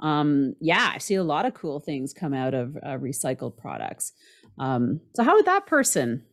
Um, 0.00 0.54
yeah, 0.60 0.92
I 0.94 0.98
see 0.98 1.14
a 1.14 1.24
lot 1.24 1.46
of 1.46 1.54
cool 1.54 1.80
things 1.80 2.12
come 2.12 2.34
out 2.34 2.54
of 2.54 2.76
uh, 2.76 2.96
recycled 2.96 3.56
products. 3.56 4.12
Um, 4.58 5.00
so, 5.14 5.22
how 5.22 5.34
would 5.34 5.46
that 5.46 5.66
person 5.66 6.24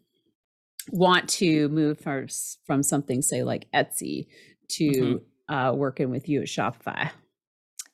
want 0.89 1.27
to 1.29 1.67
move 1.69 1.99
from, 1.99 2.27
from 2.65 2.83
something, 2.83 3.21
say, 3.21 3.43
like 3.43 3.67
Etsy 3.73 4.27
to 4.69 4.89
mm-hmm. 4.89 5.53
uh, 5.53 5.73
working 5.73 6.09
with 6.09 6.29
you 6.29 6.41
at 6.41 6.47
Shopify? 6.47 7.11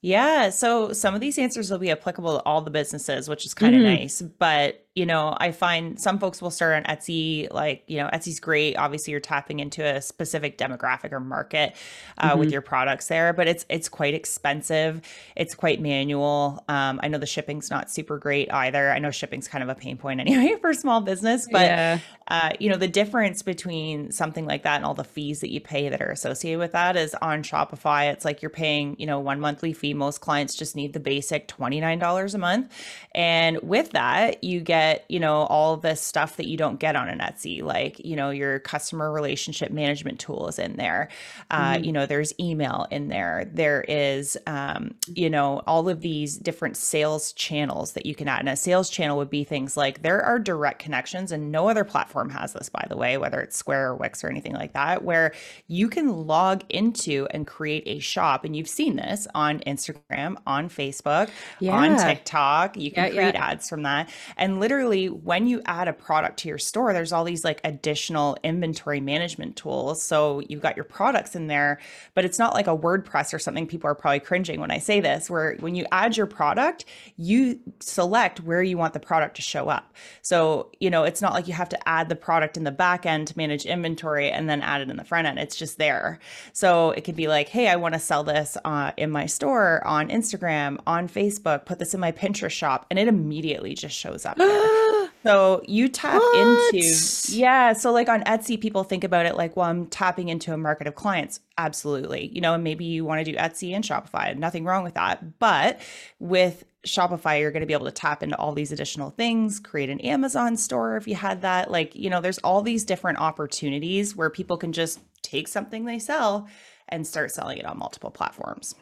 Yeah, 0.02 0.50
so 0.50 0.92
some 0.92 1.16
of 1.16 1.22
these 1.22 1.40
answers 1.40 1.72
will 1.72 1.80
be 1.80 1.92
applicable 1.92 2.38
to 2.38 2.44
all 2.44 2.62
the 2.62 2.72
businesses, 2.72 3.30
which 3.30 3.46
is 3.46 3.54
kind 3.54 3.74
of 3.74 3.82
mm-hmm. 3.82 4.02
nice. 4.02 4.22
But 4.22 4.83
you 4.96 5.08
know, 5.08 5.36
I 5.36 5.52
find 5.52 6.00
some 6.00 6.20
folks 6.20 6.40
will 6.40 6.52
start 6.52 6.76
on 6.76 6.84
Etsy. 6.84 7.52
Like, 7.52 7.84
you 7.88 7.98
know, 7.98 8.10
Etsy's 8.14 8.40
great. 8.40 8.76
Obviously, 8.78 9.10
you're 9.10 9.20
tapping 9.20 9.60
into 9.60 9.84
a 9.84 10.00
specific 10.00 10.56
demographic 10.60 11.12
or 11.12 11.20
market 11.20 11.76
uh, 12.20 12.30
mm-hmm. 12.30 12.40
with 12.40 12.52
your 12.52 12.62
products 12.62 13.08
there, 13.08 13.34
but 13.34 13.48
it's 13.48 13.66
it's 13.70 13.90
quite 13.90 14.14
expensive. 14.14 15.02
It's 15.36 15.56
quite 15.56 15.82
manual. 15.82 16.64
Um, 16.68 17.00
I 17.02 17.08
know 17.08 17.18
the 17.18 17.26
shipping's 17.26 17.72
not 17.72 17.90
super 17.90 18.20
great 18.20 18.54
either. 18.54 18.92
I 18.92 19.00
know 19.00 19.10
shipping's 19.10 19.48
kind 19.48 19.64
of 19.64 19.70
a 19.70 19.74
pain 19.74 19.98
point 19.98 20.20
anyway 20.20 20.58
for 20.62 20.76
small 20.76 21.02
business, 21.02 21.48
but 21.52 21.66
yeah. 21.66 22.00
uh, 22.28 22.52
you 22.60 22.70
know, 22.70 22.78
the 22.78 22.88
difference 22.88 23.42
between 23.42 24.12
something 24.12 24.46
like 24.46 24.62
that 24.62 24.76
and 24.76 24.86
all 24.86 24.94
the 24.94 25.04
fees 25.04 25.40
that 25.40 25.50
you 25.50 25.60
pay 25.60 25.90
that 25.90 26.04
are 26.04 26.12
associated 26.12 26.60
with 26.60 26.74
that 26.74 26.96
is 26.96 27.16
on 27.16 27.42
Shopify. 27.42 28.12
It's 28.12 28.26
like 28.26 28.44
you're 28.44 28.52
paying, 28.52 28.96
you 29.00 29.08
know, 29.08 29.20
one 29.20 29.40
monthly 29.40 29.74
fee. 29.74 29.96
Most 29.96 30.22
clients 30.22 30.54
just 30.54 30.76
need 30.76 30.94
the 30.94 31.00
basic 31.00 31.48
twenty 31.48 31.80
nine 31.80 31.98
dollars 31.98 32.36
a 32.36 32.38
month, 32.38 32.72
and 33.16 33.60
with 33.64 33.90
that, 33.94 34.44
you 34.44 34.62
get 34.62 34.83
get, 34.84 35.06
you 35.10 35.20
know, 35.20 35.44
all 35.44 35.78
this 35.78 36.02
stuff 36.02 36.38
that 36.38 36.48
you 36.48 36.58
don't 36.58 36.80
get 36.80 36.96
on 36.96 37.08
an 37.10 37.20
Etsy, 37.20 37.62
like, 37.62 38.00
you 38.04 38.16
know, 38.16 38.30
your 38.30 38.60
customer 38.60 39.12
relationship 39.12 39.72
management 39.72 40.20
tool 40.20 40.48
is 40.48 40.60
in 40.60 40.76
there. 40.78 41.10
Uh, 41.52 41.74
Mhm. 41.74 41.86
you 41.86 41.92
know, 41.92 42.06
there's 42.06 42.34
email 42.40 42.88
in 42.92 43.08
there. 43.10 43.46
There 43.54 43.82
is, 43.88 44.38
um, 44.48 44.96
you 45.08 45.30
know, 45.30 45.62
all 45.68 45.90
of 45.90 46.02
these 46.02 46.38
different 46.38 46.78
sales 46.78 47.34
channels 47.34 47.94
that 47.94 48.06
you 48.06 48.16
can 48.16 48.28
add. 48.28 48.40
And 48.42 48.50
a 48.50 48.56
sales 48.56 48.90
channel 48.90 49.18
would 49.18 49.30
be 49.30 49.44
things 49.44 49.78
like 49.78 50.02
there 50.02 50.22
are 50.22 50.40
direct 50.40 50.80
connections, 50.80 51.32
and 51.32 51.52
no 51.52 51.70
other 51.70 51.84
platform 51.84 52.30
has 52.32 52.54
this, 52.54 52.70
by 52.70 52.86
the 52.90 52.98
way, 52.98 53.18
whether 53.18 53.40
it's 53.42 53.56
Square 53.58 53.90
or 53.92 53.96
Wix 53.96 54.24
or 54.24 54.30
anything 54.30 54.54
like 54.54 54.74
that, 54.74 55.04
where 55.04 55.34
you 55.68 55.88
can 55.90 56.08
log 56.28 56.64
into 56.70 57.28
and 57.32 57.48
create 57.48 57.84
a 57.86 58.00
shop. 58.00 58.44
And 58.46 58.56
you've 58.56 58.68
seen 58.70 58.96
this 58.96 59.28
on 59.36 59.60
Instagram, 59.62 60.36
on 60.46 60.70
Facebook, 60.70 61.30
on 61.68 61.96
TikTok. 61.96 62.78
You 62.78 62.92
can 62.92 63.06
Yeah, 63.06 63.10
create 63.10 63.36
yeah. 63.36 63.42
ads 63.50 63.70
from 63.70 63.84
that. 63.84 64.10
And 64.38 64.60
literally, 64.60 64.73
when 65.10 65.48
you 65.48 65.62
add 65.66 65.88
a 65.88 65.94
product 65.94 66.40
to 66.40 66.48
your 66.48 66.58
store, 66.58 66.94
there's 66.94 67.12
all 67.12 67.24
these 67.24 67.44
like 67.44 67.62
additional 67.64 68.38
inventory 68.44 69.00
management 69.00 69.56
tools. 69.56 70.02
So 70.02 70.42
you've 70.48 70.62
got 70.62 70.76
your 70.76 70.84
products 70.84 71.36
in 71.36 71.48
there, 71.48 71.80
but 72.14 72.26
it's 72.26 72.40
not 72.40 72.54
like 72.54 72.68
a 72.68 72.78
WordPress 72.78 73.34
or 73.34 73.40
something. 73.40 73.68
People 73.68 73.90
are 73.90 73.96
probably 73.96 74.20
cringing 74.20 74.60
when 74.60 74.72
I 74.72 74.80
say 74.80 75.00
this, 75.00 75.30
where 75.30 75.56
when 75.60 75.76
you 75.76 75.86
add 75.92 76.18
your 76.18 76.26
product, 76.26 76.86
you 77.18 77.60
select 77.80 78.42
where 78.42 78.64
you 78.64 78.78
want 78.78 78.94
the 78.94 79.00
product 79.00 79.36
to 79.36 79.42
show 79.42 79.70
up. 79.70 79.94
So, 80.22 80.72
you 80.80 80.90
know, 80.90 81.04
it's 81.04 81.22
not 81.22 81.34
like 81.34 81.48
you 81.48 81.54
have 81.54 81.70
to 81.70 81.90
add 81.90 82.10
the 82.10 82.16
product 82.16 82.58
in 82.58 82.64
the 82.64 82.72
back 82.72 83.06
end 83.06 83.28
to 83.28 83.38
manage 83.38 83.66
inventory 83.66 84.30
and 84.30 84.50
then 84.50 84.62
add 84.62 84.82
it 84.82 84.90
in 84.90 84.98
the 84.98 85.04
front 85.04 85.28
end. 85.28 85.40
It's 85.40 85.56
just 85.56 85.78
there. 85.78 86.20
So 86.54 86.92
it 86.92 87.04
could 87.04 87.16
be 87.16 87.28
like, 87.28 87.50
hey, 87.50 87.68
I 87.68 87.76
want 87.76 87.94
to 87.94 88.00
sell 88.00 88.24
this 88.24 88.58
uh, 88.66 88.92
in 88.98 89.12
my 89.12 89.26
store, 89.26 89.86
on 89.86 90.10
Instagram, 90.10 90.80
on 90.88 91.08
Facebook, 91.08 91.66
put 91.66 91.80
this 91.80 91.94
in 91.94 92.00
my 92.00 92.12
Pinterest 92.12 92.52
shop, 92.52 92.86
and 92.90 92.98
it 92.98 93.08
immediately 93.08 93.74
just 93.74 93.96
shows 93.96 94.26
up. 94.26 94.38
So 95.24 95.62
you 95.66 95.88
tap 95.88 96.22
What? 96.22 96.74
into, 96.74 96.86
yeah. 97.30 97.72
So 97.72 97.94
like 97.94 98.10
on 98.10 98.24
Etsy, 98.24 98.60
people 98.60 98.84
think 98.84 99.06
about 99.06 99.26
it 99.26 99.38
like, 99.38 99.56
well, 99.56 99.68
I'm 99.70 99.88
tapping 99.88 100.28
into 100.28 100.54
a 100.54 100.58
market 100.58 100.86
of 100.86 100.96
clients. 100.96 101.40
Absolutely. 101.58 102.30
You 102.34 102.42
know, 102.42 102.56
and 102.56 102.64
maybe 102.64 102.84
you 102.84 103.06
want 103.06 103.26
to 103.26 103.32
do 103.32 103.38
Etsy 103.38 103.74
and 103.74 103.86
Shopify. 103.86 104.36
Nothing 104.38 104.66
wrong 104.66 104.84
with 104.84 104.96
that. 104.96 105.40
But 105.40 105.80
with 106.20 106.66
Shopify, 106.86 107.40
you're 107.40 107.52
going 107.52 107.62
to 107.62 107.68
be 107.68 107.72
able 107.74 107.86
to 107.86 107.92
tap 107.94 108.22
into 108.22 108.38
all 108.38 108.52
these 108.52 108.74
additional 108.74 109.12
things, 109.12 109.62
create 109.62 109.90
an 109.90 110.02
Amazon 110.02 110.58
store 110.58 110.98
if 110.98 111.08
you 111.08 111.16
had 111.16 111.42
that. 111.44 111.72
Like, 111.72 111.96
you 111.96 112.10
know, 112.10 112.20
there's 112.20 112.40
all 112.40 112.62
these 112.62 112.84
different 112.84 113.20
opportunities 113.20 114.18
where 114.18 114.30
people 114.30 114.58
can 114.58 114.74
just 114.74 115.00
take 115.22 115.48
something 115.48 115.86
they 115.86 116.00
sell 116.00 116.50
and 116.90 117.08
start 117.08 117.32
selling 117.32 117.60
it 117.60 117.66
on 117.66 117.78
multiple 117.80 118.12
platforms. 118.12 118.76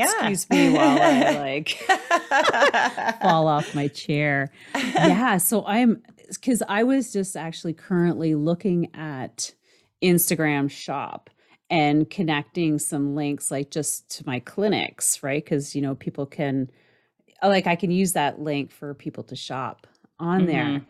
Yeah. 0.00 0.28
Excuse 0.28 0.48
me 0.50 0.70
while 0.70 0.98
I 1.00 1.30
like 1.38 1.68
fall 3.22 3.46
off 3.48 3.74
my 3.74 3.88
chair. 3.88 4.50
Yeah, 4.74 5.36
so 5.36 5.64
I'm 5.66 6.02
because 6.28 6.62
I 6.68 6.84
was 6.84 7.12
just 7.12 7.36
actually 7.36 7.74
currently 7.74 8.34
looking 8.34 8.94
at 8.94 9.52
Instagram 10.02 10.70
shop 10.70 11.28
and 11.68 12.08
connecting 12.08 12.78
some 12.78 13.14
links 13.14 13.50
like 13.50 13.70
just 13.70 14.10
to 14.16 14.26
my 14.26 14.40
clinics, 14.40 15.22
right? 15.22 15.44
Because 15.44 15.74
you 15.74 15.82
know, 15.82 15.94
people 15.94 16.26
can 16.26 16.70
like 17.42 17.66
I 17.66 17.76
can 17.76 17.90
use 17.90 18.12
that 18.14 18.40
link 18.40 18.70
for 18.72 18.94
people 18.94 19.24
to 19.24 19.36
shop 19.36 19.86
on 20.18 20.46
there. 20.46 20.82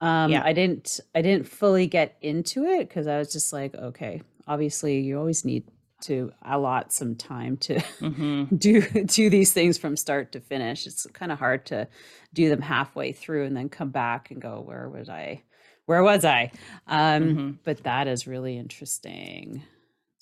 Um 0.00 0.30
Yeah. 0.30 0.42
I 0.44 0.52
didn't 0.52 1.00
I 1.14 1.22
didn't 1.22 1.48
fully 1.48 1.86
get 1.86 2.16
into 2.20 2.64
it 2.66 2.88
because 2.88 3.06
I 3.06 3.18
was 3.18 3.32
just 3.32 3.52
like, 3.52 3.74
okay, 3.74 4.22
obviously 4.46 5.00
you 5.00 5.18
always 5.18 5.44
need 5.44 5.64
to 6.02 6.32
allot 6.42 6.92
some 6.92 7.14
time 7.16 7.56
to 7.58 7.80
hmm 8.00 8.44
do 8.56 8.82
do 8.82 9.30
these 9.30 9.52
things 9.52 9.78
from 9.78 9.96
start 9.96 10.32
to 10.32 10.40
finish. 10.40 10.86
It's 10.86 11.06
kind 11.12 11.32
of 11.32 11.38
hard 11.38 11.66
to 11.66 11.88
do 12.34 12.48
them 12.48 12.62
halfway 12.62 13.12
through 13.12 13.44
and 13.46 13.56
then 13.56 13.68
come 13.68 13.90
back 13.90 14.30
and 14.30 14.40
go, 14.40 14.60
where 14.60 14.88
was 14.88 15.08
I? 15.08 15.42
Where 15.86 16.02
was 16.02 16.24
I? 16.24 16.52
Um, 16.86 17.38
hmm 17.38 17.50
but 17.64 17.84
that 17.84 18.06
is 18.08 18.26
really 18.26 18.56
interesting. 18.58 19.62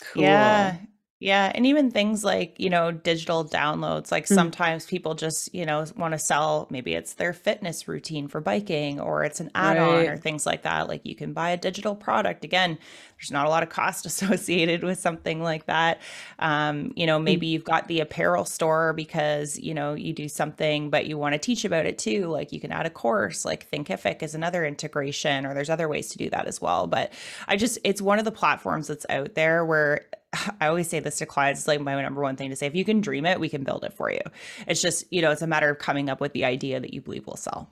Cool. 0.03 0.23
Yeah. 0.23 0.77
Yeah. 1.19 1.51
And 1.55 1.65
even 1.65 1.91
things 1.91 2.25
like, 2.25 2.57
you 2.61 2.69
know, 2.69 2.93
digital 2.93 3.43
downloads, 3.43 4.13
like 4.13 4.27
Mm. 4.27 4.35
sometimes 4.35 4.85
people 4.85 5.15
just, 5.15 5.55
you 5.55 5.65
know, 5.65 5.87
want 5.97 6.13
to 6.13 6.19
sell, 6.19 6.67
maybe 6.69 6.93
it's 6.93 7.15
their 7.15 7.33
fitness 7.33 7.89
routine 7.89 8.29
for 8.29 8.39
biking 8.43 9.01
or 9.01 9.25
it's 9.25 9.41
an 9.41 9.51
add 9.55 9.79
on 9.79 9.95
Right. 9.95 10.09
or 10.11 10.19
things 10.19 10.45
like 10.45 10.63
that. 10.65 10.89
Like 10.89 11.07
you 11.07 11.15
can 11.15 11.33
buy 11.33 11.51
a 11.51 11.57
digital 11.57 11.95
product. 11.95 12.45
Again, 12.45 12.77
there's 13.19 13.31
not 13.31 13.47
a 13.47 13.49
lot 13.49 13.63
of 13.63 13.71
cost 13.71 14.05
associated 14.07 14.85
with 14.85 14.99
something 14.99 15.43
like 15.43 15.65
that. 15.67 16.03
Um, 16.39 16.93
you 16.97 17.07
know, 17.07 17.19
Mm. 17.19 17.25
maybe 17.25 17.47
you've 17.47 17.65
got 17.65 17.89
the 17.89 18.01
apparel 18.01 18.45
store 18.45 18.93
because, 18.93 19.59
you 19.59 19.73
know, 19.73 19.95
you 19.95 20.13
do 20.13 20.29
something, 20.29 20.91
but 20.91 21.07
you 21.07 21.17
want 21.17 21.33
to 21.33 21.39
teach 21.39 21.65
about 21.65 21.87
it 21.87 21.97
too. 21.97 22.27
Like 22.27 22.53
you 22.53 22.61
can 22.61 22.73
add 22.73 22.85
a 22.85 22.91
course, 22.91 23.47
like 23.47 23.71
Thinkific 23.71 24.23
is 24.23 24.35
another 24.35 24.67
integration, 24.67 25.47
or 25.47 25.55
there's 25.55 25.71
other 25.71 25.89
ways 25.89 26.09
to 26.11 26.19
do 26.19 26.29
that 26.29 26.47
as 26.47 26.61
well. 26.61 26.87
But 26.87 27.11
I 27.49 27.57
just, 27.57 27.79
it's 27.85 28.03
one 28.03 28.19
of 28.19 28.27
the 28.27 28.33
platforms 28.33 28.89
that's 28.89 29.07
out 29.09 29.35
there 29.35 29.65
where 29.65 30.05
I 30.61 30.67
always 30.69 30.89
say 30.89 31.01
this 31.01 31.19
to 31.19 31.27
clients, 31.27 31.61
it's 31.61 31.69
like 31.69 31.81
my 31.81 32.01
number 32.01 32.23
one 32.23 32.37
thing 32.37 32.51
to 32.51 32.57
say. 32.57 32.67
If 32.67 32.75
you 32.75 32.85
can 32.85 33.01
dream 33.01 33.27
it, 33.27 33.41
we 33.41 33.49
can 33.49 33.65
build 33.65 33.85
it 33.85 33.93
for 33.93 34.11
you. 34.11 34.21
It's 34.67 34.81
just, 34.83 35.05
you 35.11 35.23
know, 35.23 35.31
it's 35.31 35.43
a 35.43 35.47
matter 35.47 35.71
of 35.71 35.79
coming 35.79 36.09
up 36.09 36.21
with 36.21 36.33
the 36.33 36.45
idea 36.45 36.81
that 36.81 36.93
you 36.95 37.01
believe 37.01 37.27
will 37.27 37.37
sell. 37.37 37.71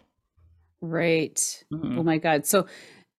Right. 0.80 1.64
Mhm. 1.72 1.98
Oh 1.98 2.02
my 2.02 2.18
God. 2.18 2.46
So 2.46 2.66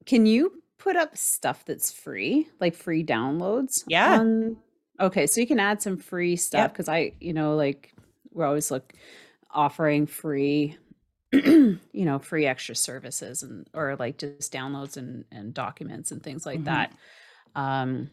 can 0.06 0.26
you 0.26 0.62
put 0.78 0.96
up 0.96 1.18
stuff 1.18 1.66
that's 1.66 1.92
free, 1.92 2.48
like 2.60 2.76
free 2.76 3.04
downloads? 3.04 3.84
Yeah. 3.88 4.20
On... 4.20 4.58
Okay. 5.00 5.26
So 5.28 5.42
you 5.42 5.48
can 5.48 5.60
add 5.60 5.82
some 5.82 5.98
free 5.98 6.36
stuff 6.36 6.60
Yep. 6.60 6.74
because 6.74 6.90
I, 6.90 7.14
you 7.20 7.34
know, 7.34 7.56
like 7.56 7.94
we're 8.32 8.46
always 8.46 8.70
like 8.72 8.96
offering 9.52 10.06
free 10.06 10.78
you 11.34 11.80
know 11.94 12.18
free 12.20 12.46
extra 12.46 12.76
services 12.76 13.44
and 13.44 13.68
or 13.74 13.96
like 13.98 14.18
just 14.18 14.54
downloads 14.54 14.96
and 14.96 15.26
and 15.32 15.54
documents 15.54 16.12
and 16.12 16.24
things 16.24 16.46
like 16.46 16.62
Mhm. 16.62 16.66
that 16.66 16.94
um 17.56 18.10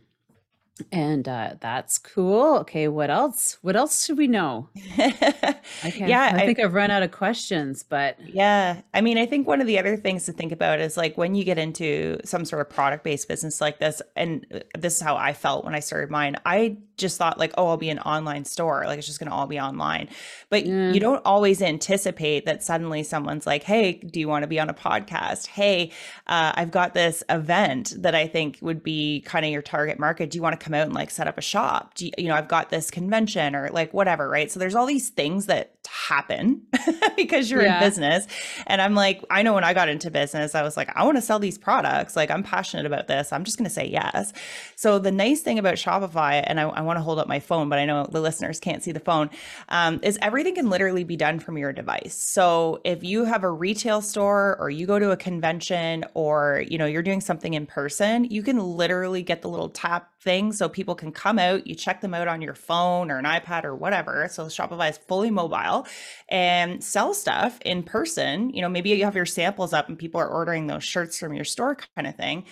and 0.91 1.29
uh 1.29 1.51
that's 1.61 1.99
cool 1.99 2.57
okay 2.57 2.89
what 2.89 3.11
else 3.11 3.59
what 3.61 3.77
else 3.77 4.05
should 4.05 4.17
we 4.17 4.27
know 4.27 4.69
i 4.99 5.55
can't 5.83 6.09
yeah. 6.09 6.31
i 6.33 6.39
I, 6.39 6.47
think 6.47 6.59
i've 6.59 6.73
run 6.73 6.91
out 6.91 7.03
of 7.03 7.11
questions 7.11 7.83
but 7.83 8.17
Yeah. 8.25 8.81
I 8.95 9.01
mean, 9.01 9.19
I 9.19 9.27
think 9.27 9.47
one 9.47 9.61
of 9.61 9.67
the 9.67 9.79
other 9.79 9.97
things 9.97 10.25
to 10.27 10.33
think 10.33 10.53
about 10.53 10.81
is 10.81 10.97
like 10.97 11.17
when 11.19 11.35
you 11.35 11.45
get 11.45 11.59
into 11.59 12.19
some 12.25 12.45
sort 12.45 12.63
of 12.63 12.71
product 12.71 13.05
based 13.05 13.29
business 13.29 13.61
like 13.61 13.79
this, 13.79 14.01
and 14.17 14.47
uh, 14.53 14.61
this 14.79 14.97
is 14.97 15.03
how 15.03 15.17
I 15.17 15.33
felt 15.33 15.65
when 15.65 15.75
I 15.75 15.81
started 15.81 16.11
mine. 16.11 16.37
I 16.47 16.79
just 17.03 17.19
thought, 17.19 17.39
like, 17.39 17.53
oh, 17.59 17.69
I'll 17.69 17.77
be 17.77 17.91
an 17.91 17.99
online 17.99 18.47
store. 18.47 18.85
Like, 18.87 18.97
it's 18.99 19.07
just 19.07 19.19
going 19.21 19.29
to 19.31 19.37
all 19.37 19.47
be 19.47 19.61
online. 19.61 20.09
But 20.49 20.65
you 20.65 20.99
don't 21.01 21.21
always 21.27 21.61
anticipate 21.61 22.47
that 22.47 22.63
suddenly 22.63 23.03
someone's 23.03 23.47
like, 23.47 23.63
hey, 23.65 23.93
do 23.95 24.19
you 24.21 24.29
want 24.29 24.43
to 24.45 24.47
be 24.47 24.59
on 24.59 24.71
a 24.71 24.75
podcast? 24.75 25.47
Hey, 25.49 25.91
uh, 26.27 26.53
I've 26.55 26.71
got 26.71 26.95
this 26.95 27.23
event 27.29 27.93
that 27.99 28.15
I 28.15 28.27
think 28.27 28.59
would 28.63 28.83
be 28.83 29.21
kind 29.23 29.45
of 29.45 29.51
your 29.53 29.63
target 29.63 29.99
market. 29.99 30.31
Do 30.31 30.39
you 30.39 30.43
want 30.43 30.59
to 30.59 30.65
come 30.65 30.73
out 30.75 30.87
and 30.87 30.95
like 30.95 31.11
set 31.11 31.27
up 31.27 31.37
a 31.37 31.43
shop? 31.43 31.95
Do 31.95 32.07
you, 32.07 32.13
you 32.17 32.29
know, 32.29 32.35
I've 32.35 32.49
got 32.49 32.71
this 32.71 32.91
convention 32.91 33.55
or 33.55 33.69
like 33.71 33.93
whatever, 33.93 34.29
right? 34.29 34.51
So 34.51 34.59
there's 34.59 34.75
all 34.75 34.87
these 34.87 35.11
things 35.11 35.47
that 35.47 35.75
happen 36.09 36.63
because 37.17 37.51
you're 37.51 37.63
Yeah. 37.63 37.75
in 37.79 37.81
business. 37.89 38.27
And 38.67 38.81
I'm 38.81 38.95
like, 38.95 39.23
I 39.31 39.43
know 39.43 39.53
when 39.55 39.65
I 39.65 39.75
got 39.75 39.89
into 39.89 40.11
business, 40.11 40.55
I 40.55 40.63
was 40.63 40.77
like, 40.77 40.91
I 40.97 41.05
want 41.05 41.17
to 41.19 41.23
sell 41.23 41.39
these 41.39 41.59
products. 41.59 42.15
Like, 42.17 42.31
I'm 42.31 42.43
passionate 42.43 42.87
about 42.87 43.09
this. 43.09 43.33
I'm 43.33 43.45
just 43.45 43.59
going 43.59 43.65
to 43.69 43.75
say 43.75 43.87
yes. 43.89 44.33
So 44.77 44.99
the 44.99 45.11
nice 45.13 45.41
thing 45.41 45.59
about 45.59 45.75
Shopify, 45.75 46.43
and 46.47 46.61
I, 46.61 46.65
I 46.65 46.81
want 46.83 46.92
to 46.97 47.03
hold 47.03 47.19
up 47.19 47.29
my 47.29 47.41
phone, 47.41 47.69
but 47.69 47.79
I 47.79 47.85
know 47.85 48.07
the 48.11 48.21
listeners 48.21 48.61
can't 48.61 48.83
see 48.83 48.93
the 48.93 49.01
phone, 49.01 49.31
um, 49.69 50.01
is 50.03 50.19
everything 50.23 50.55
can 50.55 50.71
literally 50.71 51.05
be 51.05 51.17
done 51.17 51.39
from 51.39 51.59
your 51.59 51.73
device. 51.73 52.15
So 52.15 52.81
if 52.85 53.03
you 53.03 53.25
have 53.25 53.45
a 53.45 53.51
retail 53.51 54.01
store 54.01 54.57
or 54.59 54.71
you 54.71 54.87
go 54.87 54.99
to 54.99 55.11
a 55.11 55.17
convention 55.17 56.05
or 56.15 56.65
you 56.69 56.79
know 56.79 56.87
you're 56.87 57.03
doing 57.03 57.21
something 57.21 57.55
in 57.55 57.67
person, 57.67 58.25
you 58.25 58.43
can 58.43 58.59
literally 58.59 59.23
get 59.23 59.43
the 59.43 59.49
little 59.49 59.69
tap 59.69 60.13
thing 60.23 60.53
so 60.53 60.69
people 60.69 60.95
can 60.95 61.13
come 61.13 61.39
out, 61.39 61.67
you 61.67 61.75
check 61.75 62.01
them 62.01 62.15
out 62.15 62.29
on 62.29 62.41
your 62.41 62.55
phone 62.55 63.11
or 63.11 63.19
an 63.19 63.25
iPad 63.25 63.65
or 63.65 63.75
whatever. 63.75 64.29
So 64.31 64.47
Shopify 64.47 64.91
is 64.91 64.99
fully 64.99 65.31
mobile 65.31 65.87
and 66.29 66.83
sell 66.83 67.13
stuff 67.13 67.59
in 67.63 67.83
person. 67.83 68.51
You 68.51 68.63
know, 68.63 68.69
maybe 68.69 68.91
you 68.91 69.05
have 69.05 69.17
your 69.17 69.27
samples 69.27 69.73
up 69.73 69.89
and 69.89 69.99
people 69.99 70.21
are 70.21 70.29
ordering 70.29 70.67
those 70.67 70.85
shirts 70.85 71.19
from 71.19 71.35
your 71.35 71.45
store 71.45 71.77
kind 71.97 72.07
of 72.07 72.17
thing. 72.17 72.45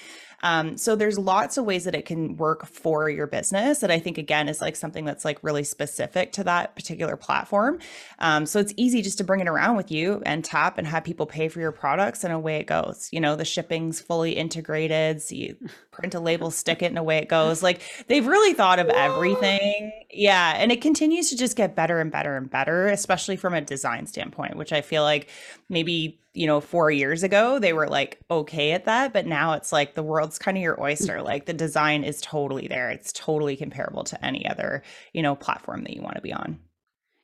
Um, 0.42 0.76
so 0.76 0.96
there's 0.96 1.18
lots 1.18 1.56
of 1.56 1.64
ways 1.64 1.84
that 1.84 1.94
it 1.94 2.06
can 2.06 2.36
work 2.36 2.66
for 2.66 3.10
your 3.10 3.26
business 3.26 3.80
that 3.80 3.90
I 3.90 3.98
think 3.98 4.18
again 4.18 4.48
is 4.48 4.60
like 4.60 4.76
something 4.76 5.04
that's 5.04 5.24
like 5.24 5.38
really 5.42 5.64
specific 5.64 6.32
to 6.32 6.44
that 6.44 6.74
particular 6.74 7.16
platform. 7.16 7.78
Um, 8.18 8.46
so 8.46 8.58
it's 8.58 8.72
easy 8.76 9.02
just 9.02 9.18
to 9.18 9.24
bring 9.24 9.40
it 9.40 9.48
around 9.48 9.76
with 9.76 9.90
you 9.90 10.22
and 10.24 10.44
tap 10.44 10.78
and 10.78 10.86
have 10.86 11.04
people 11.04 11.26
pay 11.26 11.48
for 11.48 11.60
your 11.60 11.72
products 11.72 12.24
and 12.24 12.32
away 12.32 12.56
it 12.56 12.66
goes. 12.66 13.08
You 13.12 13.20
know, 13.20 13.36
the 13.36 13.44
shipping's 13.44 14.00
fully 14.00 14.32
integrated. 14.32 15.22
So 15.22 15.34
you 15.34 15.56
print 15.90 16.14
a 16.14 16.20
label, 16.20 16.50
stick 16.50 16.82
it, 16.82 16.86
and 16.86 16.98
away 16.98 17.18
it 17.18 17.28
goes. 17.28 17.62
Like 17.62 17.82
they've 18.08 18.26
really 18.26 18.54
thought 18.54 18.78
of 18.78 18.88
everything. 18.88 19.92
Yeah. 20.10 20.54
And 20.56 20.72
it 20.72 20.80
continues 20.80 21.30
to 21.30 21.36
just 21.36 21.56
get 21.56 21.76
better 21.76 22.00
and 22.00 22.10
better 22.10 22.36
and 22.36 22.50
better, 22.50 22.88
especially 22.88 23.36
from 23.36 23.54
a 23.54 23.60
design 23.60 24.06
standpoint, 24.06 24.56
which 24.56 24.72
I 24.72 24.80
feel 24.80 25.02
like 25.02 25.28
maybe 25.68 26.20
you 26.34 26.46
know, 26.46 26.60
four 26.60 26.90
years 26.90 27.22
ago, 27.22 27.58
they 27.58 27.72
were 27.72 27.88
like 27.88 28.18
okay 28.30 28.72
at 28.72 28.84
that. 28.84 29.12
But 29.12 29.26
now 29.26 29.54
it's 29.54 29.72
like 29.72 29.94
the 29.94 30.02
world's 30.02 30.38
kind 30.38 30.56
of 30.56 30.62
your 30.62 30.80
oyster. 30.80 31.20
Like 31.30 31.46
the 31.46 31.52
design 31.52 32.04
is 32.04 32.20
totally 32.20 32.68
there. 32.68 32.90
It's 32.90 33.12
totally 33.12 33.56
comparable 33.56 34.04
to 34.04 34.24
any 34.24 34.46
other, 34.46 34.82
you 35.12 35.22
know, 35.22 35.34
platform 35.34 35.82
that 35.84 35.94
you 35.94 36.02
want 36.02 36.16
to 36.16 36.22
be 36.22 36.32
on. 36.32 36.58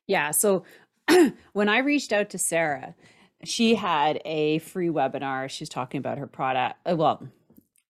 yeah 0.07 0.31
so 0.33 0.65
when 1.53 1.69
I 1.69 1.79
reached 1.79 2.13
out 2.13 2.31
to 2.31 2.39
Sarah, 2.39 2.95
she 3.45 3.77
had 3.77 4.21
a 4.25 4.59
free 4.59 4.89
webinar. 4.89 5.49
She's 5.49 5.69
talking 5.69 5.99
about 5.99 6.19
her 6.19 6.27
product. 6.27 6.77
uh, 6.91 6.97
Well, 6.97 7.29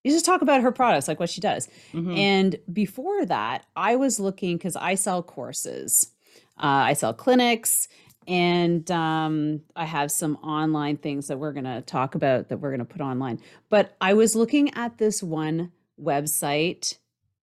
you 0.05 0.11
just 0.13 0.25
talk 0.27 0.43
about 0.43 0.61
her 0.61 0.71
products, 0.73 1.09
like 1.09 1.19
what 1.19 1.31
she 1.31 1.41
does. 1.41 1.69
Mhm. 1.95 2.17
And 2.17 2.57
before 2.73 3.25
that, 3.27 3.65
I 3.75 3.97
was 3.97 4.21
looking 4.21 4.57
because 4.59 4.77
I 4.77 4.95
sell 4.97 5.23
courses, 5.23 6.13
uh, 6.59 6.91
I 6.91 6.93
sell 6.93 7.15
clinics, 7.15 7.89
and 8.27 8.91
um, 8.91 9.63
I 9.75 9.85
have 9.85 10.11
some 10.11 10.37
online 10.37 10.97
things 10.97 11.29
that 11.29 11.39
we're 11.39 11.53
going 11.53 11.65
to 11.65 11.83
talk 11.83 12.15
about 12.15 12.49
that 12.49 12.59
we're 12.59 12.71
going 12.71 12.81
to 12.81 12.85
put 12.85 13.01
online. 13.01 13.41
But 13.69 13.95
I 14.01 14.15
was 14.15 14.35
looking 14.35 14.75
at 14.75 14.99
this 14.99 15.23
one 15.23 15.73
website 16.01 16.99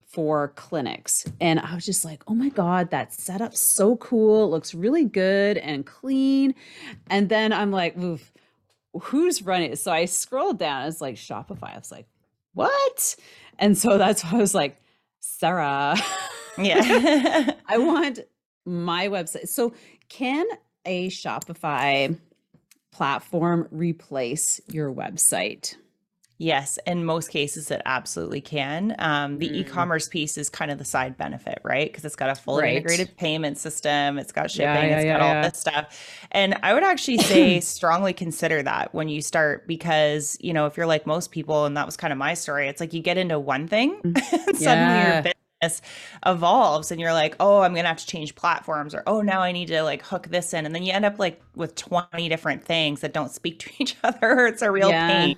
for 0.08 0.50
clinics, 0.50 1.26
and 1.42 1.60
I 1.60 1.74
was 1.76 1.86
just 1.86 2.06
like, 2.06 2.24
oh 2.28 2.36
my 2.36 2.50
God, 2.50 2.92
that 2.92 3.14
setup's 3.14 3.60
so 3.60 3.98
cool. 3.98 4.46
It 4.46 4.48
looks 4.48 4.74
really 4.74 5.06
good 5.06 5.58
and 5.58 5.86
clean. 5.86 6.56
And 7.08 7.30
then 7.30 7.52
I'm 7.54 7.72
like, 7.72 7.98
Oof, 7.98 8.32
who's 9.02 9.42
running 9.42 9.72
it? 9.72 9.80
So 9.80 9.92
I 9.92 10.06
scrolled 10.06 10.60
down, 10.60 10.88
it's 10.88 11.02
like 11.02 11.16
Shopify. 11.16 11.74
I 11.74 11.78
was 11.78 11.92
like, 11.92 12.08
what? 12.54 13.16
And 13.58 13.78
so 13.78 13.98
that's 13.98 14.24
why 14.24 14.32
I 14.34 14.42
was 14.42 14.54
like, 14.54 14.80
Sarah, 15.20 15.96
yeah. 16.58 17.54
I 17.68 17.78
want 17.78 18.20
my 18.66 19.08
website. 19.08 19.48
So 19.48 19.74
can 20.14 20.46
a 20.86 21.10
Shopify 21.10 22.18
platform 22.92 23.68
replace 23.72 24.62
your 24.68 24.94
website? 24.94 25.76
Yes, 26.40 26.78
in 26.86 27.06
most 27.06 27.30
cases, 27.30 27.72
it 27.72 27.82
absolutely 27.86 28.42
can. 28.42 28.96
Um, 29.00 29.38
the 29.38 29.48
Mm. 29.48 29.60
e-commerce 29.62 30.10
piece 30.10 30.38
is 30.38 30.50
kind 30.50 30.72
of 30.72 30.78
the 30.78 30.84
side 30.84 31.16
benefit, 31.18 31.60
right? 31.64 31.90
Because 31.90 32.04
it's 32.04 32.16
got 32.16 32.30
a 32.30 32.36
fully 32.36 32.64
Right. 32.64 32.72
integrated 32.72 33.16
payment 33.18 33.58
system, 33.58 34.18
it's 34.18 34.32
got 34.32 34.52
shipping, 34.52 34.68
Yeah, 34.68 34.84
yeah, 34.90 34.96
it's 34.96 35.06
yeah, 35.06 35.14
got 35.14 35.22
all 35.22 35.42
this 35.42 35.60
stuff. 35.60 36.26
And 36.32 36.56
I 36.64 36.74
would 36.74 36.84
actually 36.84 37.20
say 37.20 37.60
strongly 37.62 38.14
consider 38.14 38.62
that 38.64 38.94
when 38.94 39.10
you 39.10 39.22
start, 39.22 39.68
because 39.68 40.38
you 40.42 40.54
know, 40.54 40.66
if 40.66 40.76
you're 40.76 40.88
like 40.88 41.06
most 41.08 41.32
people, 41.32 41.66
and 41.66 41.78
that 41.78 41.86
was 41.86 41.96
kind 41.98 42.12
of 42.12 42.20
my 42.20 42.34
story, 42.34 42.68
it's 42.68 42.82
like 42.82 42.94
you 42.94 43.02
get 43.02 43.18
into 43.18 43.40
one 43.40 43.68
thing, 43.68 44.04
and 44.04 44.58
suddenly 44.58 45.00
your 45.00 45.14
evolves, 46.26 46.92
and 46.92 47.00
you're 47.02 47.14
like, 47.14 47.36
oh, 47.40 47.62
I'm 47.62 47.74
gonna 47.76 47.88
have 47.88 47.98
to 47.98 48.06
change 48.08 48.36
platforms, 48.36 48.94
or 48.96 49.04
oh, 49.08 49.22
now 49.22 49.42
I 49.42 49.52
need 49.52 49.68
to 49.70 49.84
like 49.84 50.02
hook 50.04 50.28
this 50.30 50.54
in, 50.54 50.66
and 50.66 50.74
then 50.76 50.84
you 50.84 50.94
end 50.94 51.06
up 51.06 51.20
like 51.20 51.42
with 51.56 51.76
20 51.76 52.30
different 52.30 52.64
things 52.66 53.02
that 53.02 53.14
don't 53.14 53.32
speak 53.32 53.60
to 53.60 53.72
each 53.80 53.96
other. 54.04 54.48
It's 54.48 54.62
a 54.62 54.72
real 54.72 54.94
Yeah. 54.94 54.94
pain. 54.94 55.36